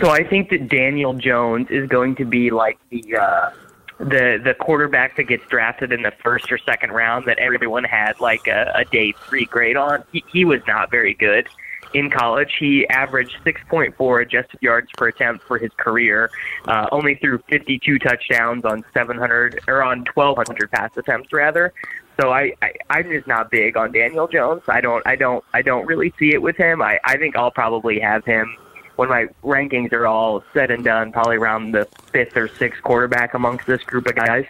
So 0.00 0.10
I 0.10 0.22
think 0.22 0.50
that 0.50 0.68
Daniel 0.68 1.14
Jones 1.14 1.68
is 1.70 1.88
going 1.88 2.14
to 2.16 2.24
be 2.24 2.50
like 2.50 2.78
the 2.90 3.16
uh, 3.16 3.50
the 3.98 4.40
the 4.42 4.54
quarterback 4.60 5.16
that 5.16 5.24
gets 5.24 5.44
drafted 5.48 5.92
in 5.92 6.02
the 6.02 6.12
first 6.22 6.52
or 6.52 6.58
second 6.58 6.92
round 6.92 7.26
that 7.26 7.38
everyone 7.38 7.84
had 7.84 8.20
like 8.20 8.46
a, 8.46 8.70
a 8.76 8.84
day 8.84 9.12
three 9.26 9.44
grade 9.44 9.76
on. 9.76 10.04
He, 10.12 10.24
he 10.30 10.44
was 10.44 10.60
not 10.68 10.90
very 10.90 11.14
good 11.14 11.48
in 11.94 12.10
college. 12.10 12.54
He 12.58 12.88
averaged 12.88 13.36
6.4 13.44 14.22
adjusted 14.22 14.58
yards 14.60 14.88
per 14.96 15.08
attempt 15.08 15.44
for 15.46 15.58
his 15.58 15.70
career, 15.76 16.30
uh, 16.66 16.88
only 16.92 17.14
threw 17.16 17.38
52 17.48 17.98
touchdowns 17.98 18.64
on 18.64 18.84
700 18.94 19.60
or 19.68 19.82
on 19.82 20.04
1,200 20.14 20.70
pass 20.70 20.96
attempts 20.96 21.32
rather. 21.32 21.72
So 22.20 22.30
I, 22.30 22.52
I 22.60 22.74
I'm 22.90 23.10
just 23.10 23.26
not 23.26 23.50
big 23.50 23.76
on 23.76 23.92
Daniel 23.92 24.28
Jones. 24.28 24.62
I 24.68 24.80
don't 24.80 25.06
I 25.06 25.16
don't 25.16 25.42
I 25.54 25.62
don't 25.62 25.86
really 25.86 26.12
see 26.18 26.34
it 26.34 26.42
with 26.42 26.56
him. 26.56 26.82
I 26.82 27.00
I 27.04 27.16
think 27.16 27.36
I'll 27.36 27.50
probably 27.50 28.00
have 28.00 28.24
him 28.24 28.54
when 28.96 29.08
my 29.08 29.26
rankings 29.42 29.92
are 29.92 30.06
all 30.06 30.44
said 30.52 30.70
and 30.70 30.84
done, 30.84 31.12
probably 31.12 31.36
around 31.36 31.72
the 31.72 31.86
fifth 32.12 32.36
or 32.36 32.48
sixth 32.48 32.82
quarterback 32.82 33.34
amongst 33.34 33.66
this 33.66 33.82
group 33.82 34.06
of 34.06 34.14
guys. 34.14 34.44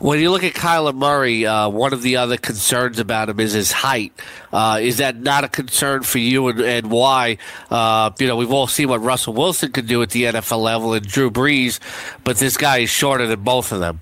When 0.00 0.20
you 0.20 0.30
look 0.30 0.44
at 0.44 0.52
Kyler 0.52 0.94
Murray, 0.94 1.44
uh, 1.44 1.68
one 1.68 1.92
of 1.92 2.02
the 2.02 2.18
other 2.18 2.36
concerns 2.36 3.00
about 3.00 3.28
him 3.28 3.40
is 3.40 3.52
his 3.52 3.72
height. 3.72 4.12
Uh, 4.52 4.78
is 4.80 4.98
that 4.98 5.16
not 5.16 5.42
a 5.42 5.48
concern 5.48 6.02
for 6.02 6.18
you, 6.18 6.46
and, 6.48 6.60
and 6.60 6.90
why? 6.90 7.38
Uh, 7.68 8.10
you 8.18 8.28
know, 8.28 8.36
we've 8.36 8.52
all 8.52 8.68
seen 8.68 8.88
what 8.88 9.02
Russell 9.02 9.32
Wilson 9.32 9.72
can 9.72 9.86
do 9.86 10.00
at 10.02 10.10
the 10.10 10.24
NFL 10.24 10.62
level 10.62 10.94
and 10.94 11.04
Drew 11.04 11.30
Brees, 11.30 11.80
but 12.22 12.36
this 12.36 12.56
guy 12.56 12.78
is 12.78 12.90
shorter 12.90 13.26
than 13.26 13.40
both 13.40 13.72
of 13.72 13.80
them. 13.80 14.00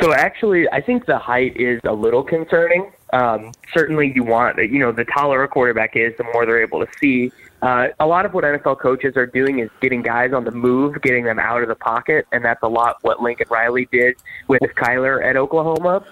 So 0.00 0.12
actually, 0.12 0.68
I 0.70 0.80
think 0.80 1.06
the 1.06 1.18
height 1.18 1.56
is 1.56 1.80
a 1.84 1.92
little 1.92 2.24
concerning. 2.24 2.90
Um, 3.12 3.52
certainly, 3.72 4.12
you 4.12 4.24
want 4.24 4.58
you 4.58 4.80
know 4.80 4.90
the 4.90 5.04
taller 5.04 5.44
a 5.44 5.48
quarterback 5.48 5.94
is, 5.94 6.16
the 6.16 6.24
more 6.24 6.44
they're 6.46 6.62
able 6.62 6.84
to 6.84 6.90
see. 6.98 7.30
Uh, 7.64 7.88
a 7.98 8.06
lot 8.06 8.26
of 8.26 8.34
what 8.34 8.44
NFL 8.44 8.78
coaches 8.78 9.16
are 9.16 9.24
doing 9.24 9.58
is 9.58 9.70
getting 9.80 10.02
guys 10.02 10.34
on 10.34 10.44
the 10.44 10.50
move, 10.50 11.00
getting 11.00 11.24
them 11.24 11.38
out 11.38 11.62
of 11.62 11.68
the 11.68 11.74
pocket, 11.74 12.26
and 12.30 12.44
that's 12.44 12.62
a 12.62 12.68
lot 12.68 12.98
what 13.00 13.22
Lincoln 13.22 13.46
Riley 13.48 13.88
did 13.90 14.16
with 14.48 14.60
Kyler 14.60 15.24
at 15.24 15.38
Oklahoma. 15.38 16.04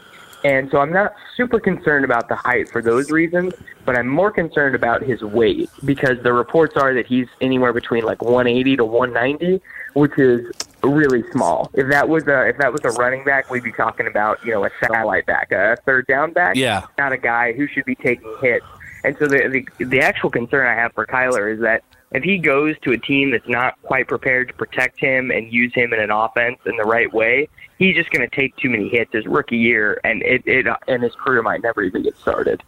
And 0.44 0.70
so 0.70 0.78
I'm 0.78 0.92
not 0.92 1.14
super 1.36 1.61
concerned 1.61 2.07
about 2.07 2.30
the 2.30 2.36
height 2.36 2.70
for 2.70 2.80
those 2.80 3.11
reasons, 3.11 3.53
but 3.84 3.98
I'm 3.98 4.09
more 4.09 4.30
concerned 4.30 4.74
about 4.74 5.03
his 5.03 5.20
weight 5.20 5.68
because 5.84 6.22
the 6.22 6.32
reports 6.32 6.74
are 6.78 6.94
that 6.94 7.07
he's 7.07 7.28
anywhere 7.42 7.74
between 7.74 8.05
like 8.05 8.22
180 8.22 8.76
to 8.78 8.84
190, 8.86 9.61
which 9.92 10.18
is 10.18 10.50
really 10.82 11.22
small. 11.32 11.70
If 11.74 11.90
that 11.90 12.09
was 12.09 12.26
a 12.28 12.48
if 12.48 12.57
that 12.59 12.72
was 12.72 12.80
a 12.84 12.90
running 12.98 13.24
back, 13.24 13.50
we'd 13.50 13.62
be 13.62 13.72
talking 13.72 14.07
about 14.07 14.42
you 14.42 14.53
know 14.53 14.64
a 14.64 14.70
satellite 14.80 15.26
back, 15.26 15.53
a 15.53 15.76
third 15.84 16.07
down 16.07 16.32
back. 16.32 16.57
Yeah, 16.57 16.86
not 16.96 17.12
a 17.12 17.18
guy 17.18 17.53
who 17.53 17.68
should 17.68 17.84
be 17.84 17.94
taking 17.94 18.34
hits. 18.40 18.64
And 19.05 19.16
so 19.18 19.26
the 19.26 19.66
the, 19.78 19.84
the 19.84 20.00
actual 20.00 20.30
concern 20.30 20.66
I 20.66 20.74
have 20.74 20.92
for 20.92 21.07
Kyler 21.07 21.53
is 21.53 21.61
that 21.61 21.82
if 22.12 22.22
he 22.22 22.38
goes 22.38 22.78
to 22.80 22.92
a 22.92 22.98
team 22.98 23.30
that's 23.30 23.48
not 23.48 23.80
quite 23.82 24.07
prepared 24.07 24.48
to 24.48 24.55
protect 24.55 25.00
him 25.00 25.30
and 25.30 25.53
use 25.53 25.72
him 25.74 25.92
in 25.92 26.00
an 26.00 26.11
offense 26.11 26.59
in 26.66 26.76
the 26.76 26.84
right 26.84 27.12
way, 27.12 27.48
he's 27.78 27.96
just 27.96 28.11
going 28.11 28.28
to 28.28 28.36
take 28.36 28.55
too 28.57 28.70
many 28.70 28.88
hits 28.88 29.12
his 29.12 29.26
rookie 29.26 29.57
year, 29.57 30.00
and 30.05 30.22
it, 30.22 30.42
it 30.46 30.66
and 30.88 31.03
his 31.03 31.14
career 31.14 31.42
might 31.42 31.62
never 31.62 31.82
even 31.82 32.03
get 32.03 32.16
started. 32.16 32.62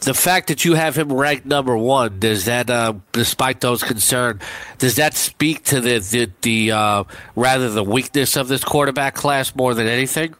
The 0.00 0.14
fact 0.14 0.48
that 0.48 0.64
you 0.64 0.74
have 0.74 0.96
him 0.96 1.12
ranked 1.12 1.44
number 1.44 1.76
one 1.76 2.20
does 2.20 2.44
that, 2.44 2.70
uh, 2.70 2.94
despite 3.12 3.60
those 3.60 3.82
concerns, 3.82 4.42
does 4.78 4.96
that 4.96 5.14
speak 5.14 5.64
to 5.64 5.80
the 5.80 5.98
the, 5.98 6.30
the 6.42 6.72
uh, 6.72 7.04
rather 7.34 7.70
the 7.70 7.84
weakness 7.84 8.36
of 8.36 8.48
this 8.48 8.62
quarterback 8.64 9.14
class 9.14 9.54
more 9.54 9.74
than 9.74 9.86
anything? 9.86 10.34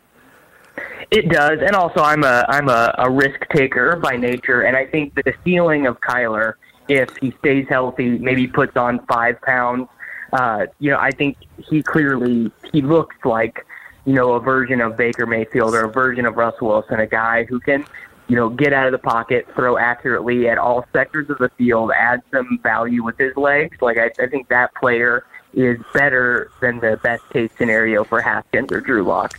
It 1.10 1.30
does, 1.30 1.60
and 1.62 1.74
also 1.74 2.00
I'm 2.00 2.22
a 2.22 2.44
I'm 2.48 2.68
a, 2.68 2.94
a 2.98 3.10
risk 3.10 3.40
taker 3.54 3.96
by 3.96 4.16
nature, 4.16 4.62
and 4.62 4.76
I 4.76 4.84
think 4.84 5.14
that 5.14 5.24
the 5.24 5.32
ceiling 5.42 5.86
of 5.86 5.98
Kyler, 6.00 6.54
if 6.88 7.08
he 7.16 7.34
stays 7.38 7.66
healthy, 7.68 8.18
maybe 8.18 8.46
puts 8.46 8.76
on 8.76 9.04
five 9.06 9.40
pounds. 9.40 9.88
Uh, 10.34 10.66
you 10.78 10.90
know, 10.90 10.98
I 10.98 11.10
think 11.10 11.38
he 11.56 11.82
clearly 11.82 12.52
he 12.72 12.82
looks 12.82 13.16
like 13.24 13.64
you 14.04 14.12
know 14.12 14.34
a 14.34 14.40
version 14.40 14.82
of 14.82 14.98
Baker 14.98 15.24
Mayfield 15.24 15.74
or 15.74 15.84
a 15.84 15.90
version 15.90 16.26
of 16.26 16.36
Russell 16.36 16.68
Wilson, 16.68 17.00
a 17.00 17.06
guy 17.06 17.44
who 17.44 17.58
can 17.58 17.86
you 18.28 18.36
know 18.36 18.50
get 18.50 18.74
out 18.74 18.84
of 18.84 18.92
the 18.92 18.98
pocket, 18.98 19.46
throw 19.54 19.78
accurately 19.78 20.46
at 20.46 20.58
all 20.58 20.84
sectors 20.92 21.30
of 21.30 21.38
the 21.38 21.48
field, 21.56 21.90
add 21.90 22.20
some 22.30 22.60
value 22.62 23.02
with 23.02 23.16
his 23.16 23.34
legs. 23.34 23.78
Like 23.80 23.96
I, 23.96 24.10
I 24.22 24.26
think 24.26 24.48
that 24.50 24.74
player 24.74 25.24
is 25.54 25.78
better 25.94 26.50
than 26.60 26.80
the 26.80 27.00
best 27.02 27.26
case 27.30 27.50
scenario 27.56 28.04
for 28.04 28.20
Haskins 28.20 28.70
or 28.70 28.82
Drew 28.82 29.04
Lock. 29.04 29.38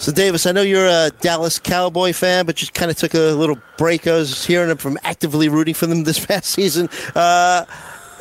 So, 0.00 0.12
Davis, 0.12 0.46
I 0.46 0.52
know 0.52 0.62
you're 0.62 0.86
a 0.86 1.10
Dallas 1.20 1.58
Cowboy 1.58 2.14
fan, 2.14 2.46
but 2.46 2.62
you 2.62 2.68
kind 2.72 2.90
of 2.90 2.96
took 2.96 3.12
a 3.12 3.18
little 3.34 3.58
break. 3.76 4.06
I 4.06 4.14
was 4.14 4.46
hearing 4.46 4.74
from 4.78 4.98
actively 5.04 5.50
rooting 5.50 5.74
for 5.74 5.86
them 5.86 6.04
this 6.04 6.24
past 6.26 6.46
season. 6.46 6.88
Uh, 7.14 7.66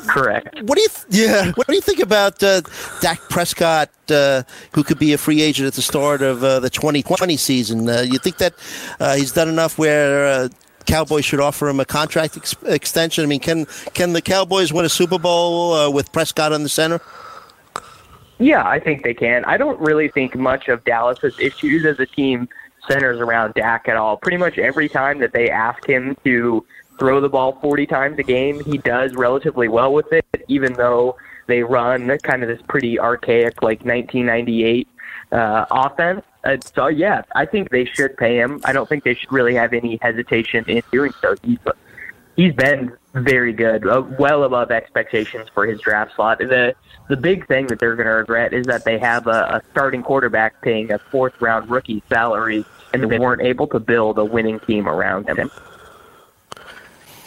Correct. 0.06 0.62
What 0.64 0.76
do 0.76 0.82
you? 0.82 0.90
Th- 0.90 1.06
yeah. 1.30 1.54
What 1.54 1.68
do 1.68 1.76
you 1.76 1.80
think 1.82 2.02
about 2.02 2.44
uh, 2.44 2.64
Dak 3.00 3.22
Prescott, 3.30 3.90
uh, 4.12 4.44
who 4.74 4.84
could 4.84 5.00
be 5.00 5.14
a 5.14 5.18
free 5.18 5.42
agent 5.42 5.68
at 5.68 5.74
the 5.74 5.82
start 5.82 6.22
of 6.22 6.44
uh, 6.44 6.60
the 6.60 6.70
2020 6.70 7.38
season? 7.38 7.88
Uh, 7.88 8.02
you 8.02 8.20
think 8.20 8.40
that 8.40 8.56
uh, 9.00 9.16
he's 9.16 9.32
done 9.32 9.48
enough 9.48 9.78
where? 9.78 10.28
Uh, 10.28 10.50
Cowboys 10.86 11.24
should 11.24 11.40
offer 11.40 11.70
him 11.70 11.80
a 11.80 11.86
contract 11.86 12.36
ex- 12.36 12.56
extension. 12.66 13.24
I 13.24 13.28
mean, 13.28 13.40
can 13.40 13.68
can 13.94 14.14
the 14.14 14.22
Cowboys 14.24 14.74
win 14.74 14.86
a 14.86 14.90
Super 14.90 15.20
Bowl 15.20 15.94
with 15.94 16.12
Prescott 16.12 16.52
on 16.52 16.64
the 16.64 16.70
center? 16.70 17.00
Yeah, 18.40 18.66
I 18.66 18.80
think 18.80 19.04
they 19.04 19.14
can. 19.14 19.44
I 19.46 19.58
don't 19.58 19.80
really 19.80 20.08
think 20.08 20.36
much 20.36 20.70
of 20.70 20.84
Dallas's 20.86 21.38
issues 21.40 21.86
as 21.86 22.00
a 22.00 22.06
team 22.06 22.48
centers 22.90 23.20
around 23.20 23.54
Dak 23.54 23.88
at 23.90 23.98
all. 23.98 24.18
Pretty 24.18 24.38
much 24.38 24.58
every 24.58 24.88
time 24.88 25.20
that 25.20 25.34
they 25.34 25.50
ask 25.50 25.86
him 25.86 26.16
to 26.24 26.66
throw 26.98 27.20
the 27.20 27.30
ball 27.30 27.58
40 27.62 27.86
times 27.86 28.18
a 28.18 28.24
game, 28.24 28.64
he 28.64 28.78
does 28.78 29.14
relatively 29.16 29.68
well 29.68 29.94
with 29.94 30.12
it, 30.14 30.26
even 30.48 30.74
though 30.74 31.18
they 31.48 31.64
run 31.64 32.18
kind 32.20 32.42
of 32.42 32.50
this 32.50 32.62
pretty 32.68 32.98
archaic, 32.98 33.62
like 33.62 33.84
1998 33.84 34.88
uh, 35.32 35.66
offense. 35.70 36.24
Uh, 36.46 36.58
so, 36.74 36.88
yeah, 36.88 37.24
I 37.36 37.46
think 37.46 37.70
they 37.70 37.84
should 37.84 38.16
pay 38.16 38.38
him. 38.38 38.62
I 38.64 38.72
don't 38.72 38.88
think 38.88 39.04
they 39.04 39.16
should 39.16 39.32
really 39.32 39.56
have 39.56 39.74
any 39.74 39.98
hesitation 40.02 40.64
in 40.68 40.82
doing 40.92 41.12
so. 41.22 41.36
He's, 41.44 41.58
he's 42.40 42.54
been 42.54 42.96
very 43.14 43.52
good, 43.52 43.86
uh, 43.86 44.02
well 44.18 44.44
above 44.44 44.72
expectations 44.72 45.50
for 45.54 45.66
his 45.66 45.82
draft 45.82 46.16
slot. 46.16 46.40
The 46.40 46.74
the 47.10 47.18
big 47.18 47.48
thing 47.48 47.68
that 47.68 47.80
they're 47.80 47.96
going 47.96 48.08
to 48.08 48.14
regret 48.14 48.54
is 48.54 48.66
that 48.68 48.86
they 48.86 48.98
have 48.98 49.28
a, 49.28 49.56
a 49.56 49.62
starting 49.72 50.04
quarterback 50.04 50.62
paying 50.62 50.92
a 50.92 51.00
fourth 51.00 51.40
round 51.42 51.70
rookie 51.70 52.02
salary, 52.08 52.64
and 52.94 53.04
they 53.04 53.20
weren't 53.20 53.42
able 53.42 53.68
to 53.68 53.80
build 53.80 54.18
a 54.18 54.26
winning 54.26 54.60
team 54.62 54.88
around 54.88 55.28
him. 55.28 55.52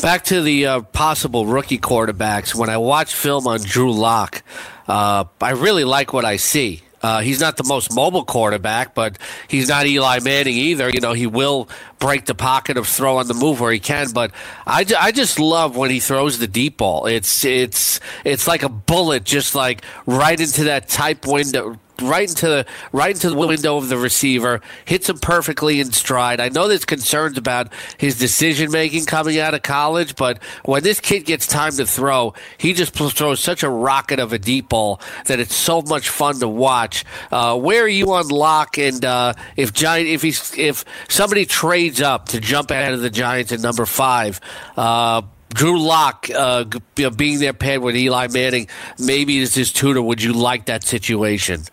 Back 0.01 0.25
to 0.25 0.41
the 0.41 0.67
uh, 0.67 0.81
possible 0.81 1.47
rookie 1.47 1.79
quarterbacks. 1.79 2.55
When 2.55 2.71
I 2.71 2.79
watch 2.79 3.15
film 3.15 3.47
on 3.47 3.61
Drew 3.61 3.93
Lock, 3.93 4.43
uh, 4.89 5.25
I 5.41 5.51
really 5.51 5.85
like 5.85 6.13
what 6.13 6.25
I 6.25 6.37
see. 6.37 6.83
Uh, 7.03 7.21
he's 7.21 7.41
not 7.41 7.57
the 7.57 7.65
most 7.65 7.93
mobile 7.93 8.25
quarterback, 8.25 8.95
but 8.95 9.19
he's 9.49 9.69
not 9.69 9.87
Eli 9.87 10.21
Manning 10.21 10.57
either. 10.57 10.89
You 10.89 11.01
know, 11.01 11.13
he 11.13 11.27
will 11.27 11.69
break 11.99 12.27
the 12.27 12.35
pocket 12.35 12.77
of 12.77 12.87
throw 12.87 13.17
on 13.19 13.27
the 13.27 13.35
move 13.35 13.61
where 13.61 13.73
he 13.73 13.81
can. 13.81 14.13
But 14.13 14.31
I, 14.67 14.87
I 14.99 15.13
just 15.13 15.39
love 15.39 15.77
when 15.77 15.91
he 15.91 16.01
throws 16.01 16.39
the 16.39 16.47
deep 16.47 16.79
ball. 16.79 17.07
It's 17.07 17.45
it's 17.45 18.01
it's 18.25 18.47
like 18.47 18.63
a 18.63 18.69
bullet, 18.69 19.25
just 19.25 19.55
like 19.55 19.83
right 20.07 20.39
into 20.39 20.65
that 20.65 20.89
tight 20.89 21.27
window, 21.27 21.79
right 22.01 22.29
into 22.29 22.47
the 22.47 22.67
right 22.93 23.15
into 23.15 23.31
the 23.31 23.37
window 23.37 23.77
of 23.77 23.89
the 23.89 23.97
receiver, 23.97 24.61
hits 24.85 25.09
him 25.09 25.19
perfectly 25.19 25.81
in 25.81 25.93
stride. 25.93 26.41
I 26.41 26.49
know 26.49 26.69
there's 26.69 26.85
concerns 26.85 27.39
about 27.39 27.73
his 27.99 28.19
decision 28.19 28.71
making 28.71 29.07
coming 29.07 29.39
out 29.39 29.55
of 29.55 29.63
college, 29.63 30.17
but 30.17 30.43
when 30.65 30.83
this 30.83 31.01
kid 31.01 31.25
gets 31.25 31.47
time 31.47 31.73
to 31.73 31.87
throw, 31.87 32.35
he 32.59 32.73
just 32.73 32.95
throws 32.95 33.41
such 33.41 33.63
a 33.63 33.71
rocket 33.71 34.19
of 34.19 34.33
a 34.33 34.39
deep 34.39 34.69
ball 34.69 35.01
that 35.27 35.41
it's 35.41 35.55
so 35.55 35.83
much 35.83 36.09
fun 36.09 36.39
to 36.41 36.49
watch. 36.49 37.05
Uh, 37.31 37.59
where 37.59 37.83
are 37.85 37.89
you 37.89 38.13
on 38.13 38.29
Lock? 38.29 38.79
And 38.79 39.05
uh, 39.05 39.35
if 39.57 39.73
Giant, 39.73 40.09
if 40.09 40.23
he's 40.23 40.57
if 40.57 40.85
somebody 41.09 41.47
trades 41.47 42.01
up 42.01 42.29
to 42.29 42.41
jump 42.41 42.71
ahead 42.71 42.93
of 42.93 43.01
the 43.01 43.11
Giants 43.11 43.53
at 43.53 43.61
number 43.61 43.87
five. 43.87 44.41
Uh, 44.77 45.23
Drew 45.55 45.79
Lock 45.79 46.29
uh, 46.35 46.65
being 46.95 47.39
there 47.39 47.53
paired 47.53 47.83
with 47.83 47.95
Eli 47.95 48.29
Manning, 48.29 48.69
maybe 48.99 49.43
as 49.43 49.55
his 49.55 49.71
tutor. 49.71 50.01
Would 50.01 50.23
you 50.23 50.33
like 50.33 50.67
that 50.67 50.83
situation? 50.85 51.65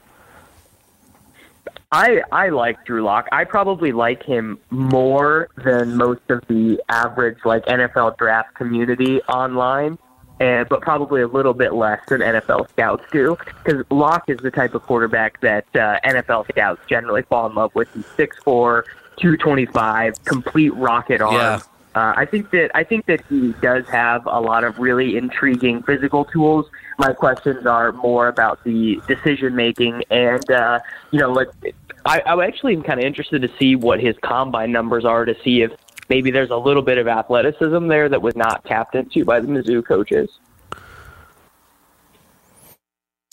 I 1.92 2.22
I 2.32 2.50
like 2.50 2.86
Drew 2.86 3.04
Lock. 3.04 3.28
I 3.32 3.46
probably 3.46 3.92
like 3.92 4.24
him 4.24 4.60
more 4.70 5.50
than 5.64 5.98
most 5.98 6.22
of 6.30 6.44
the 6.48 6.80
average 6.90 7.40
like 7.46 7.66
NFL 7.66 8.18
draft 8.18 8.54
community 8.54 9.22
online, 9.24 9.98
and 10.40 10.70
but 10.70 10.82
probably 10.82 11.22
a 11.22 11.28
little 11.28 11.56
bit 11.56 11.74
less 11.74 12.00
than 12.08 12.22
NFL 12.22 12.70
scouts 12.70 13.04
do. 13.12 13.36
Because 13.64 13.84
Lock 13.90 14.30
is 14.30 14.38
the 14.38 14.52
type 14.52 14.76
of 14.76 14.84
quarterback 14.84 15.42
that 15.42 15.66
uh, 15.74 16.00
NFL 16.06 16.48
scouts 16.52 16.82
generally 16.88 17.24
fall 17.24 17.48
in 17.48 17.56
love 17.56 17.74
with. 17.74 17.92
He's 17.96 18.06
six 18.16 18.38
four, 18.44 18.86
two 19.18 19.36
twenty 19.36 19.66
five, 19.66 20.14
complete 20.26 20.76
rocket 20.76 21.22
arm. 21.22 21.34
Yeah. 21.34 21.60
Uh, 21.96 22.14
I 22.16 22.26
think 22.26 22.52
that 22.52 22.70
I 22.76 22.84
think 22.84 23.08
that 23.08 23.22
he 23.30 23.54
does 23.62 23.88
have 23.90 24.26
a 24.28 24.40
lot 24.40 24.64
of 24.64 24.78
really 24.78 25.18
intriguing 25.18 25.82
physical 25.82 26.24
tools. 26.24 26.68
My 27.00 27.14
questions 27.14 27.66
are 27.66 27.92
more 27.92 28.28
about 28.28 28.64
the 28.64 29.02
decision 29.08 29.56
making, 29.56 30.04
and 30.12 30.50
uh, 30.52 30.80
you 31.12 31.20
know, 31.20 31.32
like 31.32 31.50
I, 32.06 32.20
I 32.20 32.46
actually 32.46 32.76
am 32.76 32.84
kind 32.84 33.00
of 33.00 33.06
interested 33.06 33.42
to 33.42 33.50
see 33.58 33.76
what 33.76 34.00
his 34.00 34.16
combine 34.22 34.72
numbers 34.72 35.04
are 35.04 35.26
to 35.26 35.36
see 35.44 35.62
if 35.64 35.72
maybe 36.10 36.30
there's 36.30 36.52
a 36.52 36.58
little 36.58 36.84
bit 36.84 37.00
of 37.00 37.08
athleticism 37.08 37.88
there 37.88 38.08
that 38.08 38.22
was 38.22 38.36
not 38.36 38.64
tapped 38.66 38.94
into 38.94 39.26
by 39.26 39.40
the 39.40 39.48
Mizzou 39.48 39.84
coaches. 39.84 40.40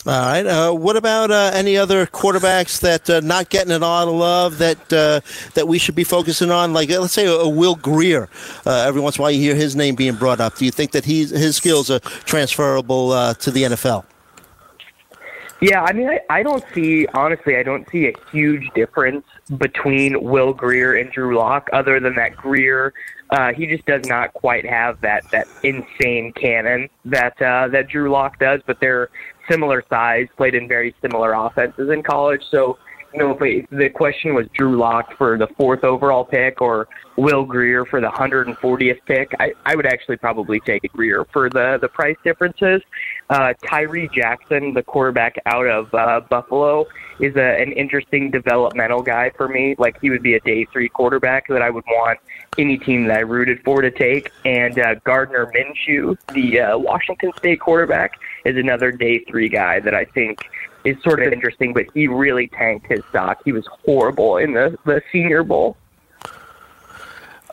All 0.07 0.13
right. 0.13 0.45
Uh, 0.45 0.71
what 0.71 0.95
about 0.95 1.31
uh, 1.31 1.51
any 1.53 1.75
other 1.75 2.05
quarterbacks 2.05 2.79
that 2.79 3.09
uh, 3.09 3.19
not 3.19 3.49
getting 3.49 3.73
a 3.73 3.79
lot 3.79 4.07
of 4.07 4.13
love 4.13 4.57
that 4.59 4.93
uh, 4.93 5.19
that 5.53 5.67
we 5.67 5.77
should 5.77 5.95
be 5.95 6.05
focusing 6.05 6.49
on? 6.49 6.71
Like, 6.71 6.89
uh, 6.89 7.01
let's 7.01 7.11
say 7.11 7.25
a, 7.25 7.33
a 7.33 7.49
Will 7.49 7.75
Grier. 7.75 8.29
Uh, 8.65 8.85
every 8.87 9.01
once 9.01 9.17
in 9.17 9.21
a 9.21 9.23
while, 9.23 9.31
you 9.31 9.41
hear 9.41 9.55
his 9.55 9.75
name 9.75 9.95
being 9.95 10.15
brought 10.15 10.39
up. 10.39 10.55
Do 10.55 10.63
you 10.63 10.71
think 10.71 10.91
that 10.91 11.03
he's, 11.03 11.31
his 11.31 11.57
skills 11.57 11.91
are 11.91 11.99
transferable 11.99 13.33
to 13.33 13.51
the 13.51 13.63
NFL? 13.63 14.05
Yeah, 15.59 15.83
I 15.83 15.91
mean, 15.91 16.07
I, 16.07 16.21
I 16.29 16.41
don't 16.43 16.63
see 16.73 17.05
honestly, 17.13 17.57
I 17.57 17.63
don't 17.63 17.89
see 17.89 18.07
a 18.07 18.13
huge 18.31 18.69
difference 18.75 19.25
between 19.57 20.23
Will 20.23 20.53
Grier 20.53 20.95
and 20.95 21.11
Drew 21.11 21.35
Lock, 21.35 21.67
other 21.73 21.99
than 21.99 22.15
that 22.15 22.37
Grier, 22.37 22.93
uh, 23.29 23.51
he 23.53 23.67
just 23.67 23.85
does 23.85 24.05
not 24.05 24.33
quite 24.33 24.65
have 24.65 25.01
that 25.01 25.29
that 25.31 25.47
insane 25.63 26.31
cannon 26.33 26.89
that 27.05 27.41
uh, 27.41 27.67
that 27.69 27.89
Drew 27.89 28.09
Lock 28.09 28.39
does. 28.39 28.61
But 28.65 28.79
they're 28.79 29.09
similar 29.49 29.83
size, 29.89 30.27
played 30.37 30.55
in 30.55 30.67
very 30.67 30.95
similar 31.01 31.33
offenses 31.33 31.89
in 31.89 32.03
college, 32.03 32.41
so 32.51 32.77
know 33.17 33.31
if 33.31 33.41
it, 33.41 33.69
the 33.69 33.89
question 33.89 34.33
was 34.33 34.47
Drew 34.53 34.77
Lock 34.77 35.17
for 35.17 35.37
the 35.37 35.47
fourth 35.57 35.83
overall 35.83 36.23
pick 36.25 36.61
or 36.61 36.87
Will 37.15 37.45
Grier 37.45 37.85
for 37.85 37.99
the 37.99 38.09
140th 38.09 38.99
pick. 39.05 39.33
I, 39.39 39.53
I 39.65 39.75
would 39.75 39.85
actually 39.85 40.17
probably 40.17 40.59
take 40.59 40.91
Grier 40.93 41.25
for 41.31 41.49
the, 41.49 41.77
the 41.81 41.87
price 41.87 42.17
differences. 42.23 42.81
Uh, 43.29 43.53
Tyree 43.65 44.09
Jackson, 44.13 44.73
the 44.73 44.83
quarterback 44.83 45.35
out 45.45 45.65
of 45.67 45.93
uh, 45.93 46.21
Buffalo, 46.29 46.85
is 47.19 47.35
a, 47.35 47.61
an 47.61 47.71
interesting 47.71 48.29
developmental 48.29 49.01
guy 49.01 49.31
for 49.31 49.47
me. 49.47 49.75
Like 49.77 49.99
he 49.99 50.09
would 50.09 50.23
be 50.23 50.35
a 50.35 50.39
day 50.41 50.65
three 50.65 50.89
quarterback 50.89 51.47
that 51.47 51.61
I 51.61 51.69
would 51.69 51.85
want 51.87 52.19
any 52.57 52.77
team 52.77 53.05
that 53.07 53.17
I 53.17 53.21
rooted 53.21 53.63
for 53.63 53.81
to 53.81 53.91
take. 53.91 54.31
And 54.45 54.77
uh, 54.79 54.95
Gardner 55.03 55.51
Minshew, 55.55 56.17
the 56.33 56.59
uh, 56.59 56.77
Washington 56.77 57.31
State 57.37 57.59
quarterback, 57.59 58.13
is 58.45 58.57
another 58.57 58.91
day 58.91 59.19
three 59.27 59.49
guy 59.49 59.79
that 59.79 59.93
I 59.93 60.05
think 60.05 60.39
is 60.87 61.01
sort 61.03 61.21
of 61.21 61.33
interesting. 61.33 61.73
But 61.73 61.85
he 61.93 62.07
really 62.07 62.47
tanked 62.47 62.87
his 62.87 63.03
stock. 63.09 63.41
He 63.43 63.51
was 63.51 63.65
horrible 63.85 64.37
in 64.37 64.53
the 64.53 64.77
the 64.85 65.01
Senior 65.11 65.43
Bowl. 65.43 65.77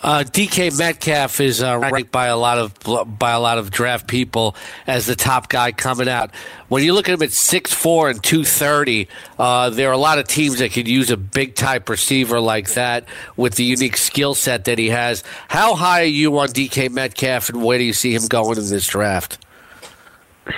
Uh, 0.05 0.23
DK 0.23 0.79
Metcalf 0.79 1.41
is 1.41 1.63
uh, 1.63 1.79
ranked 1.79 2.13
by 2.13 2.27
a 2.27 2.37
lot 2.37 2.59
of 2.59 3.19
by 3.19 3.31
a 3.31 3.41
lot 3.41 3.57
of 3.57 3.71
draft 3.71 4.07
people 4.07 4.55
as 4.87 5.07
the 5.07 5.17
top 5.17 5.49
guy 5.49 5.73
coming 5.73 6.11
out. 6.11 6.31
When 6.69 6.85
you 6.85 6.93
look 6.93 7.09
at 7.09 7.15
him 7.15 7.23
at 7.23 7.33
six 7.33 7.73
four 7.73 8.11
and 8.11 8.23
two 8.23 8.45
thirty, 8.45 9.09
uh, 9.39 9.71
there 9.71 9.89
are 9.89 9.95
a 9.95 9.99
lot 9.99 10.19
of 10.19 10.29
teams 10.29 10.59
that 10.59 10.73
could 10.73 10.87
use 10.87 11.11
a 11.11 11.17
big 11.17 11.55
type 11.55 11.89
receiver 11.89 12.39
like 12.39 12.75
that 12.75 13.07
with 13.39 13.55
the 13.55 13.65
unique 13.65 13.97
skill 13.97 14.35
set 14.35 14.67
that 14.67 14.79
he 14.79 14.91
has. 14.91 15.25
How 15.49 15.75
high 15.75 16.03
are 16.03 16.05
you 16.05 16.39
on 16.39 16.49
DK 16.49 16.91
Metcalf, 16.91 17.49
and 17.49 17.65
where 17.65 17.79
do 17.79 17.85
you 17.85 17.95
see 17.95 18.15
him 18.15 18.27
going 18.27 18.59
in 18.59 18.69
this 18.69 18.87
draft? 18.87 19.39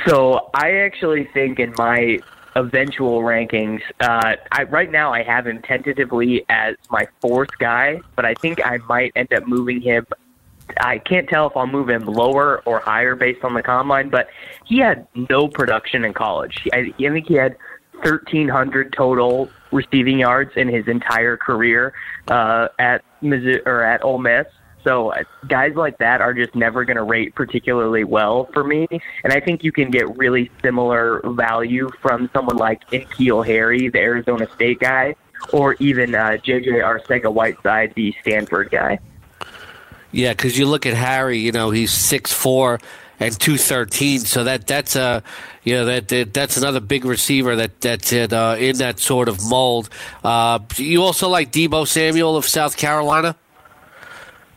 So 0.08 0.50
I 0.54 0.72
actually 0.78 1.22
think 1.32 1.60
in 1.60 1.72
my 1.78 2.18
eventual 2.56 3.20
rankings. 3.20 3.82
Uh, 4.00 4.34
I, 4.50 4.64
right 4.64 4.90
now, 4.90 5.12
I 5.12 5.22
have 5.22 5.46
him 5.46 5.62
tentatively 5.62 6.44
as 6.48 6.74
my 6.90 7.06
fourth 7.20 7.50
guy, 7.58 8.00
but 8.16 8.24
I 8.24 8.34
think 8.34 8.64
I 8.64 8.78
might 8.88 9.12
end 9.14 9.32
up 9.32 9.46
moving 9.46 9.80
him. 9.80 10.06
I 10.80 10.98
can't 10.98 11.28
tell 11.28 11.46
if 11.46 11.56
I'll 11.56 11.66
move 11.66 11.88
him 11.88 12.06
lower 12.06 12.62
or 12.64 12.80
higher 12.80 13.14
based 13.14 13.44
on 13.44 13.54
the 13.54 13.62
combine, 13.62 14.08
but 14.08 14.28
he 14.64 14.78
had 14.78 15.06
no 15.14 15.46
production 15.46 16.04
in 16.04 16.14
college. 16.14 16.66
I, 16.72 16.92
I 16.98 17.10
think 17.10 17.28
he 17.28 17.34
had 17.34 17.56
1,300 18.02 18.92
total 18.92 19.50
receiving 19.70 20.18
yards 20.18 20.52
in 20.56 20.68
his 20.68 20.88
entire 20.88 21.36
career 21.36 21.92
uh, 22.28 22.68
at 22.78 23.04
Missouri 23.20 23.62
or 23.66 23.82
at 23.82 24.02
Ole 24.02 24.18
Miss. 24.18 24.46
So 24.86 25.12
guys 25.48 25.74
like 25.74 25.98
that 25.98 26.20
are 26.20 26.32
just 26.32 26.54
never 26.54 26.84
going 26.84 26.96
to 26.96 27.02
rate 27.02 27.34
particularly 27.34 28.04
well 28.04 28.44
for 28.52 28.62
me. 28.62 28.86
And 29.24 29.32
I 29.32 29.40
think 29.40 29.64
you 29.64 29.72
can 29.72 29.90
get 29.90 30.16
really 30.16 30.48
similar 30.62 31.20
value 31.24 31.90
from 32.00 32.30
someone 32.32 32.56
like 32.56 32.88
N'Keal 32.90 33.44
Harry, 33.44 33.88
the 33.88 33.98
Arizona 33.98 34.48
State 34.54 34.78
guy, 34.78 35.16
or 35.52 35.74
even 35.80 36.14
uh, 36.14 36.38
JJ 36.44 36.84
Arcega 36.84 37.32
Whiteside, 37.32 37.94
the 37.96 38.14
Stanford 38.22 38.70
guy. 38.70 39.00
Yeah, 40.12 40.32
because 40.32 40.56
you 40.56 40.66
look 40.66 40.86
at 40.86 40.94
Harry, 40.94 41.38
you 41.38 41.50
know, 41.50 41.70
he's 41.70 41.90
six 41.90 42.32
four 42.32 42.78
and 43.18 43.38
two 43.38 43.58
thirteen, 43.58 44.20
so 44.20 44.44
that 44.44 44.68
that's 44.68 44.94
a 44.94 45.22
you 45.64 45.74
know 45.74 45.84
that, 45.86 46.06
that 46.08 46.32
that's 46.32 46.56
another 46.56 46.80
big 46.80 47.04
receiver 47.04 47.56
that 47.56 47.80
that's 47.80 48.12
in, 48.12 48.32
uh, 48.32 48.54
in 48.54 48.78
that 48.78 49.00
sort 49.00 49.28
of 49.28 49.40
mold. 49.50 49.90
Uh, 50.22 50.60
you 50.76 51.02
also 51.02 51.28
like 51.28 51.50
Deebo 51.50 51.88
Samuel 51.88 52.36
of 52.36 52.46
South 52.46 52.76
Carolina. 52.76 53.36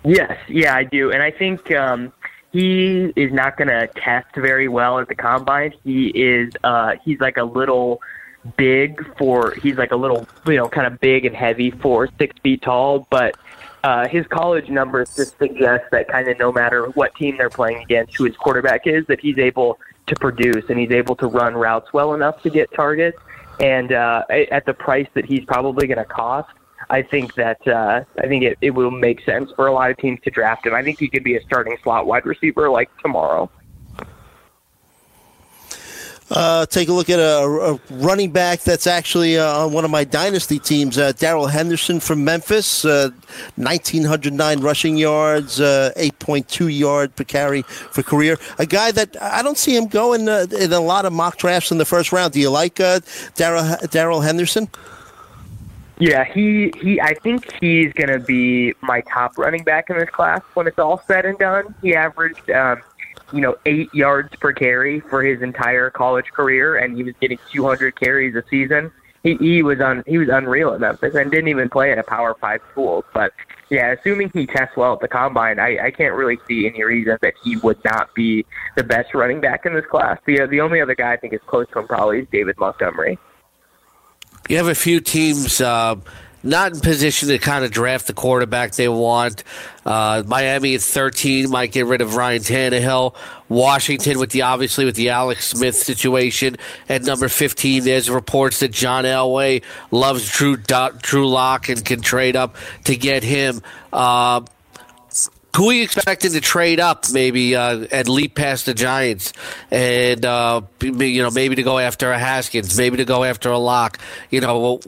Yes, 0.04 0.38
yeah, 0.47 0.76
I 0.76 0.84
do, 0.86 1.12
and 1.12 1.22
I 1.22 1.32
think 1.32 1.72
um, 1.72 2.14
he 2.52 3.12
is 3.16 3.32
not 3.34 3.58
going 3.58 3.68
to 3.68 3.88
test 3.95 4.34
very 4.36 4.68
well 4.68 5.00
at 5.00 5.08
the 5.08 5.16
combine. 5.16 5.74
He 5.84 6.08
is 6.08 6.54
uh, 6.64 6.95
he's 7.04 7.20
like 7.20 7.38
a 7.38 7.43
little 7.43 8.02
big 8.56 9.06
for 9.18 9.54
he's 9.62 9.76
like 9.76 9.91
a 9.91 9.95
little 9.97 10.26
you 10.47 10.56
know 10.56 10.70
kind 10.70 10.88
of 10.88 11.00
big 11.02 11.26
and 11.26 11.36
heavy 11.36 11.72
for 11.72 12.08
six 12.18 12.36
feet 12.41 12.62
tall, 12.62 13.08
but 13.10 13.36
uh, 13.84 14.08
his 14.08 14.26
college 14.28 14.70
numbers 14.70 15.16
just 15.16 15.38
suggest 15.38 15.86
that 15.91 16.08
kind 16.08 16.28
of 16.28 16.38
no 16.39 16.52
matter 16.52 16.88
what 16.89 17.14
team 17.16 17.38
they're 17.38 17.50
playing 17.50 17.82
against, 17.82 18.16
who 18.18 18.26
his 18.26 18.36
quarterback 18.36 18.88
is, 18.88 19.06
that 19.08 19.20
he's 19.20 19.38
able 19.38 19.80
to 20.08 20.16
produce 20.16 20.66
and 20.70 20.80
he's 20.80 20.91
able 20.91 21.16
to 21.16 21.28
run 21.28 21.54
routes 21.54 21.93
well 21.93 22.14
enough 22.14 22.41
to 22.41 22.50
get 22.50 22.72
targets. 22.74 23.18
And 23.60 23.91
uh, 23.91 24.24
at 24.30 24.66
the 24.66 24.74
price 24.74 25.08
that 25.14 25.26
he's 25.26 25.43
probably 25.45 25.88
going 25.88 25.97
to 25.97 26.06
cost, 26.06 26.50
I 26.90 27.04
think 27.04 27.36
that 27.36 27.66
uh, 27.68 28.04
I 28.18 28.28
think 28.28 28.44
it, 28.44 28.58
it 28.62 28.72
will 28.72 28.92
make 28.92 29.22
sense 29.22 29.52
for 29.56 29.68
a 29.68 29.74
lot 29.74 29.92
of 29.92 29.98
teams 29.98 30.20
to 30.24 30.32
draft 30.32 30.66
him. 30.66 30.74
I 30.74 30.84
think 30.84 31.00
he 31.00 31.08
could 31.08 31.24
be 31.24 31.36
a 31.36 31.42
starting 31.44 31.78
slot 31.84 32.08
wide 32.08 32.26
receiver 32.26 32.70
like 32.70 32.90
tomorrow. 32.98 33.50
Uh, 36.32 36.64
take 36.68 36.90
a 36.90 36.94
look 36.94 37.10
at 37.10 37.20
a, 37.20 37.44
a 37.44 37.80
running 37.96 38.30
back 38.32 38.60
that's 38.62 38.86
actually 38.86 39.40
uh, 39.40 39.66
on 39.66 39.74
one 39.74 39.84
of 39.84 39.90
my 39.90 40.04
dynasty 40.04 40.60
teams, 40.60 40.96
uh, 40.98 41.12
Darrell 41.14 41.48
Henderson 41.48 42.00
from 42.00 42.24
Memphis, 42.24 42.84
1,909 42.84 44.60
uh, 44.60 44.62
rushing 44.62 44.96
yards, 44.96 45.60
uh, 45.60 45.92
8.2 45.98 46.78
yard 46.78 47.16
per 47.16 47.24
carry 47.24 47.64
for 47.64 48.04
career. 48.04 48.38
A 48.60 48.66
guy 48.68 48.92
that 48.92 49.20
I 49.20 49.42
don't 49.42 49.58
see 49.58 49.76
him 49.76 49.88
going 49.88 50.30
uh, 50.30 50.46
in 50.52 50.72
a 50.72 50.80
lot 50.80 51.06
of 51.06 51.14
mock 51.14 51.38
drafts 51.38 51.72
in 51.72 51.80
the 51.80 51.86
first 51.86 52.12
round. 52.12 52.34
Do 52.34 52.40
you 52.40 52.52
like 52.52 52.76
Darrell 53.36 54.22
Henderson? 54.22 54.70
Yeah, 56.00 56.24
he 56.24 56.72
he. 56.82 57.02
I 57.02 57.14
think 57.14 57.52
he's 57.60 57.91
going 57.91 58.08
to 58.08 58.20
be 58.20 58.74
my 58.82 59.02
top 59.02 59.38
running 59.38 59.66
back 59.66 59.89
in 59.89 59.97
this 59.97 60.10
class 60.10 60.41
when 60.54 60.66
it's 60.66 60.80
all 60.80 61.02
said 61.06 61.26
and 61.26 61.38
done. 61.38 61.76
He 61.82 61.93
averaged, 61.93 62.50
um, 62.52 62.82
you 63.34 63.41
know, 63.41 63.58
eight 63.66 63.93
yards 63.93 64.34
per 64.38 64.54
carry 64.54 65.02
for 65.02 65.22
his 65.22 65.41
entire 65.41 65.89
college 65.89 66.28
career, 66.32 66.78
and 66.78 66.95
he 66.95 67.04
was 67.04 67.16
getting 67.20 67.38
200 67.52 68.00
carries 68.00 68.34
a 68.36 68.43
season. 68.50 68.93
He 69.24 69.36
he 69.36 69.62
was 69.62 69.82
un 69.82 70.06
he 70.08 70.18
was 70.18 70.30
unreal 70.30 70.74
at 70.74 70.80
Memphis 70.80 71.16
and 71.16 71.30
didn't 71.30 71.50
even 71.50 71.68
play 71.68 71.91
at 71.91 72.00
a 72.00 72.04
Power 72.04 72.34
Five 72.39 72.62
school. 72.72 73.04
But 73.14 73.34
yeah, 73.70 73.91
assuming 73.91 74.32
he 74.34 74.45
tests 74.45 74.78
well 74.78 74.93
at 74.93 75.02
the 75.02 75.10
combine, 75.10 75.60
I, 75.60 75.88
I 75.88 75.91
can't 75.91 76.16
really 76.16 76.39
see 76.47 76.66
any 76.66 76.82
reason 76.82 77.18
that 77.22 77.34
he 77.43 77.58
would 77.58 77.84
not 77.84 78.16
be 78.16 78.45
the 78.78 78.86
best 78.86 79.14
running 79.14 79.41
back 79.41 79.66
in 79.66 79.74
this 79.74 79.86
class. 79.86 80.18
The 80.26 80.47
the 80.47 80.62
only 80.62 80.80
other 80.80 80.95
guy 80.95 81.12
I 81.12 81.18
think 81.18 81.34
is 81.34 81.41
close 81.45 81.68
to 81.74 81.80
him 81.80 81.88
probably 81.88 82.20
is 82.20 82.28
David 82.32 82.58
Montgomery 82.58 83.20
you 84.48 84.58
have 84.58 84.68
a 84.68 84.76
few 84.76 85.00
teams 85.00 85.62
uh, 85.62 85.96
not 86.44 86.74
in 86.74 86.80
position 86.80 87.30
to 87.30 87.38
kind 87.38 87.66
of 87.66 87.72
draft 87.72 88.08
the 88.08 88.14
quarterback 88.14 88.74
they 88.74 88.88
want. 88.88 89.44
Uh, 89.86 90.24
Miami 90.26 90.76
at 90.76 90.82
13 90.82 91.50
might 91.50 91.72
get 91.72 91.86
rid 91.86 92.02
of 92.02 92.16
Ryan 92.16 92.42
Tannehill. 92.42 93.16
Washington 93.50 94.20
with 94.20 94.30
the 94.30 94.44
obviously 94.44 94.86
with 94.86 94.96
the 94.96 95.10
Alex 95.10 95.48
Smith 95.48 95.76
situation 95.76 96.58
at 96.88 97.04
number 97.04 97.28
15. 97.28 97.84
There's 97.84 98.10
reports 98.10 98.60
that 98.60 98.72
John 98.72 99.04
Elway 99.04 99.64
loves 99.92 100.32
Drew 100.32 100.56
Drew 100.58 101.28
Lock 101.28 101.70
and 101.70 101.84
can 101.84 102.02
trade 102.02 102.36
up 102.36 102.56
to 102.86 102.96
get 102.96 103.24
him. 103.24 103.62
Uh, 103.92 104.42
who 105.56 105.70
are 105.70 105.74
you 105.74 105.84
expecting 105.84 106.32
to 106.32 106.41
trade 106.41 106.80
up 106.80 107.06
maybe 107.12 107.56
uh, 107.56 107.86
and 107.91 108.08
leap 108.08 108.36
past 108.36 108.66
the 108.66 108.74
Giants 108.74 109.34
and 109.72 110.24
uh, 110.26 110.62
you 110.82 111.24
know 111.24 111.32
maybe 111.32 111.56
to 111.56 111.64
go 111.64 111.80
after 111.80 112.12
a 112.12 112.20
Haskins, 112.20 112.78
maybe 112.78 112.97
to 112.97 113.06
go 113.06 113.24
after 113.24 113.50
a 113.50 113.58
Lock? 113.58 114.00
You 114.30 114.41
know, 114.41 114.80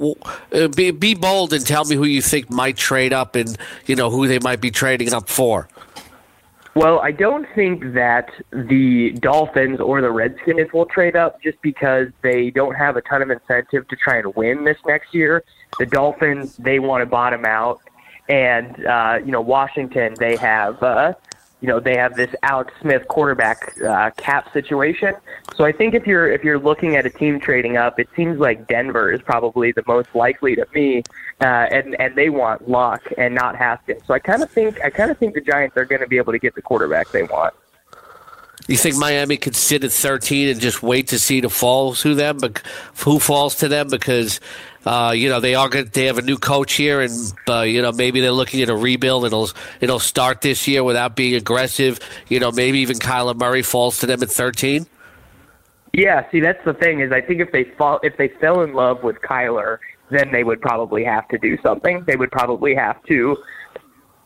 uh, 0.54 0.68
be, 0.70 0.92
be 0.92 1.16
bold 1.16 1.54
and 1.54 1.66
tell 1.66 1.86
me 1.86 1.96
who 1.96 2.06
you 2.06 2.22
think 2.22 2.50
might 2.50 2.78
trade 2.78 3.14
up 3.14 3.36
and 3.36 3.58
you 3.86 3.96
know 3.96 4.10
who 4.10 4.28
they 4.28 4.40
might 4.40 4.62
be 4.62 4.72
trading 4.72 5.14
up 5.14 5.30
for. 5.30 5.68
Well, 6.74 7.00
I 7.00 7.12
don't 7.12 7.46
think 7.54 7.94
that 7.96 8.32
the 8.54 9.12
Dolphins 9.20 9.82
or 9.82 10.00
the 10.00 10.12
Redskins 10.12 10.72
will 10.72 10.86
trade 10.86 11.18
up 11.18 11.42
just 11.42 11.62
because 11.62 12.08
they 12.22 12.50
don't 12.50 12.76
have 12.76 12.96
a 12.96 13.02
ton 13.02 13.22
of 13.22 13.30
incentive 13.30 13.90
to 13.90 13.96
try 13.98 14.20
and 14.20 14.34
win 14.36 14.64
this 14.64 14.78
next 14.86 15.14
year. 15.14 15.44
The 15.80 15.86
Dolphins, 15.86 16.56
they 16.56 16.80
want 16.80 17.02
to 17.02 17.06
bottom 17.06 17.44
out 17.44 17.82
and 18.30 18.86
uh, 18.86 19.20
you 19.24 19.32
know 19.32 19.42
Washington 19.42 20.14
they 20.20 20.36
have 20.38 20.82
uh, 20.82 21.14
you 21.62 21.68
know 21.68 21.80
they 21.80 21.96
have 21.96 22.16
this 22.16 22.34
Alex 22.44 22.74
Smith 22.82 23.08
quarterback 23.08 23.74
uh, 23.82 24.10
cap 24.18 24.52
situation. 24.52 25.14
So 25.56 25.64
I 25.64 25.72
think 25.72 25.94
if 25.94 26.08
you're 26.08 26.32
if 26.32 26.44
you're 26.44 26.60
looking 26.60 26.96
at 26.96 27.06
a 27.06 27.10
team 27.10 27.40
trading 27.40 27.78
up, 27.78 28.00
it 28.00 28.10
seems 28.16 28.40
like 28.40 28.68
Denver 28.68 29.12
is 29.12 29.22
probably 29.22 29.72
the 29.72 29.84
most 29.88 30.10
likely 30.16 30.56
to 30.56 30.66
me, 30.74 31.04
uh, 31.40 31.46
and 31.46 32.00
and 32.00 32.16
they 32.16 32.30
want 32.30 32.68
Lock 32.68 33.04
and 33.18 33.36
not 33.36 33.56
Haskins. 33.56 34.02
So 34.08 34.14
I 34.14 34.20
kind 34.20 34.42
of 34.42 34.50
think 34.50 34.82
I 34.84 34.90
kind 34.90 35.12
of 35.12 35.18
think 35.18 35.36
the 35.36 35.42
Giants 35.42 35.78
are 35.78 35.86
going 35.86 36.02
to 36.02 36.08
be 36.08 36.18
able 36.18 36.34
to 36.34 36.40
get 36.40 36.56
the 36.56 36.62
quarterback 36.62 37.12
they 37.12 37.24
want. 37.24 37.54
You 38.72 38.78
think 38.78 38.96
Miami 38.96 39.36
could 39.36 39.58
sit 39.58 39.84
at 39.84 39.92
13 39.92 40.48
and 40.48 40.62
just 40.62 40.82
wait 40.82 41.10
to 41.10 41.20
see 41.20 41.42
who 41.42 41.50
falls 41.50 42.04
to 42.04 42.16
them, 42.16 42.38
but 42.38 42.62
who 43.04 43.20
falls 43.20 43.56
to 43.58 43.68
them 43.68 43.90
because 43.90 44.40
uh, 44.86 45.14
you 45.14 45.28
know 45.28 45.42
they 45.42 45.56
are 45.56 45.68
going 45.68 45.90
they 45.92 46.06
have 46.06 46.18
a 46.18 46.22
new 46.22 46.38
coach 46.38 46.76
here, 46.76 47.02
and 47.02 47.34
uh, 47.50 47.64
you 47.64 47.82
know 47.82 47.92
maybe 47.92 48.22
they're 48.22 48.32
looking 48.32 48.62
at 48.62 48.70
a 48.70 48.76
rebuild. 48.76 49.26
It'll 49.26 49.50
it'll 49.82 50.00
start 50.00 50.40
this 50.40 50.70
year 50.70 50.86
without 50.86 51.18
being 51.18 51.36
aggressive. 51.36 52.00
You 52.30 52.40
know 52.40 52.50
maybe 52.50 52.80
even 52.80 52.98
Kyler 52.98 53.36
Murray 53.36 53.62
falls 53.62 54.00
to 54.00 54.06
them 54.06 54.24
at 54.24 54.30
13. 54.30 54.88
Yeah, 55.92 56.32
see 56.32 56.40
that's 56.40 56.64
the 56.64 56.74
thing 56.74 57.02
is 57.02 57.12
I 57.12 57.20
think 57.20 57.42
if 57.42 57.52
they 57.52 57.66
fall 57.66 58.00
if 58.04 58.16
they 58.16 58.30
fell 58.30 58.62
in 58.62 58.74
love 58.74 59.04
with 59.04 59.18
Kyler, 59.18 59.80
then 60.12 60.32
they 60.32 60.46
would 60.46 60.62
probably 60.62 61.04
have 61.04 61.28
to 61.28 61.38
do 61.38 61.58
something. 61.62 62.06
They 62.08 62.16
would 62.16 62.32
probably 62.32 62.74
have 62.76 63.04
to 63.04 63.36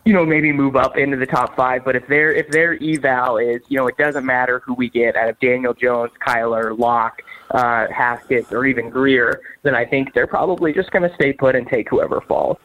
you 0.05 0.13
know, 0.13 0.23
maybe 0.23 0.51
move 0.51 0.75
up 0.75 0.97
into 0.97 1.17
the 1.17 1.25
top 1.25 1.55
five. 1.55 1.83
But 1.83 1.95
if 1.95 2.07
their 2.07 2.31
if 2.31 2.47
their 2.49 2.73
eval 2.81 3.37
is, 3.37 3.61
you 3.67 3.77
know, 3.77 3.87
it 3.87 3.97
doesn't 3.97 4.25
matter 4.25 4.59
who 4.59 4.75
we 4.75 4.89
get 4.89 5.15
out 5.15 5.29
of 5.29 5.39
Daniel 5.39 5.73
Jones, 5.73 6.11
Kyler, 6.25 6.77
Lock, 6.77 7.21
uh, 7.51 7.87
Haskett, 7.91 8.51
or 8.53 8.65
even 8.65 8.89
Grier, 8.89 9.41
then 9.63 9.73
I 9.73 9.83
think 9.83 10.13
they're 10.13 10.27
probably 10.27 10.73
just 10.73 10.91
going 10.91 11.09
to 11.09 11.13
stay 11.15 11.33
put 11.33 11.55
and 11.55 11.67
take 11.67 11.89
whoever 11.89 12.21
falls. 12.21 12.57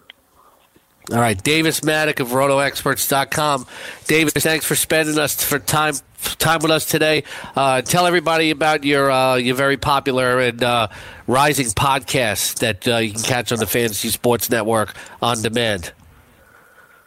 All 1.11 1.19
right, 1.19 1.43
Davis 1.43 1.81
Mattek 1.81 2.21
of 2.21 2.29
RotoExperts.com. 2.29 3.67
Davis, 4.07 4.33
thanks 4.35 4.65
for 4.65 4.77
spending 4.77 5.19
us 5.19 5.43
for 5.43 5.59
time 5.59 5.95
time 6.39 6.61
with 6.61 6.71
us 6.71 6.85
today. 6.85 7.25
Uh, 7.57 7.81
tell 7.81 8.07
everybody 8.07 8.51
about 8.51 8.85
your 8.85 9.11
uh, 9.11 9.37
your 9.37 9.57
very 9.57 9.79
popular 9.79 10.41
and 10.41 10.63
uh, 10.63 10.89
rising 11.27 11.67
podcast 11.69 12.59
that 12.59 12.87
uh, 12.87 12.99
you 12.99 13.15
can 13.15 13.23
catch 13.23 13.51
on 13.51 13.59
the 13.59 13.67
Fantasy 13.67 14.11
Sports 14.11 14.51
Network 14.51 14.95
on 15.23 15.41
demand. 15.41 15.93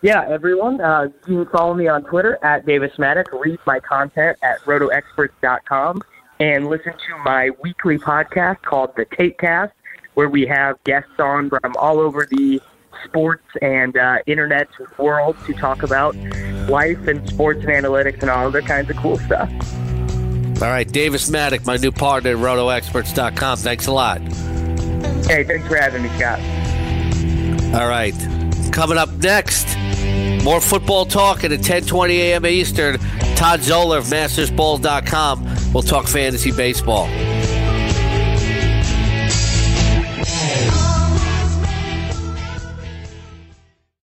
Yeah, 0.03 0.27
everyone, 0.27 0.81
uh, 0.81 1.07
you 1.27 1.45
can 1.45 1.45
follow 1.45 1.73
me 1.73 1.87
on 1.87 2.03
Twitter 2.03 2.37
at 2.43 2.65
Davis 2.65 2.91
Mattek, 2.97 3.31
Read 3.31 3.57
my 3.65 3.79
content 3.79 4.37
at 4.43 4.59
RotoExperts.com 4.65 6.01
and 6.41 6.67
listen 6.67 6.91
to 6.91 7.17
my 7.23 7.51
weekly 7.63 7.97
podcast 7.97 8.61
called 8.63 8.91
The 8.97 9.05
Tape 9.17 9.37
Cast, 9.37 9.71
where 10.15 10.27
we 10.27 10.45
have 10.45 10.75
guests 10.83 11.19
on 11.19 11.49
from 11.49 11.73
all 11.77 11.99
over 11.99 12.27
the 12.29 12.61
sports 13.05 13.45
and 13.61 13.95
uh, 13.95 14.17
internet 14.27 14.67
world 14.97 15.37
to 15.45 15.53
talk 15.53 15.83
about 15.83 16.17
life 16.67 17.07
and 17.07 17.25
sports 17.29 17.61
and 17.61 17.69
analytics 17.69 18.19
and 18.21 18.29
all 18.29 18.47
other 18.47 18.61
kinds 18.61 18.89
of 18.89 18.97
cool 18.97 19.17
stuff. 19.19 19.49
All 20.61 20.69
right, 20.69 20.89
Davis 20.91 21.29
Mattek, 21.29 21.65
my 21.65 21.77
new 21.77 21.93
partner 21.93 22.31
at 22.31 22.37
RotoExperts.com. 22.37 23.57
Thanks 23.59 23.87
a 23.87 23.91
lot. 23.93 24.19
Hey, 25.27 25.45
thanks 25.45 25.65
for 25.65 25.77
having 25.77 26.03
me, 26.03 26.09
Scott. 26.17 26.39
All 27.73 27.87
right, 27.87 28.13
coming 28.73 28.97
up 28.97 29.09
next, 29.13 29.77
more 30.43 30.61
football 30.61 31.05
talk 31.05 31.43
at 31.43 31.51
10:20 31.51 32.09
a.m. 32.17 32.45
Eastern. 32.45 32.97
Todd 33.35 33.61
Zola 33.61 33.97
of 33.97 34.05
MastersBall.com. 34.05 35.73
We'll 35.73 35.83
talk 35.83 36.07
fantasy 36.07 36.51
baseball. 36.51 37.07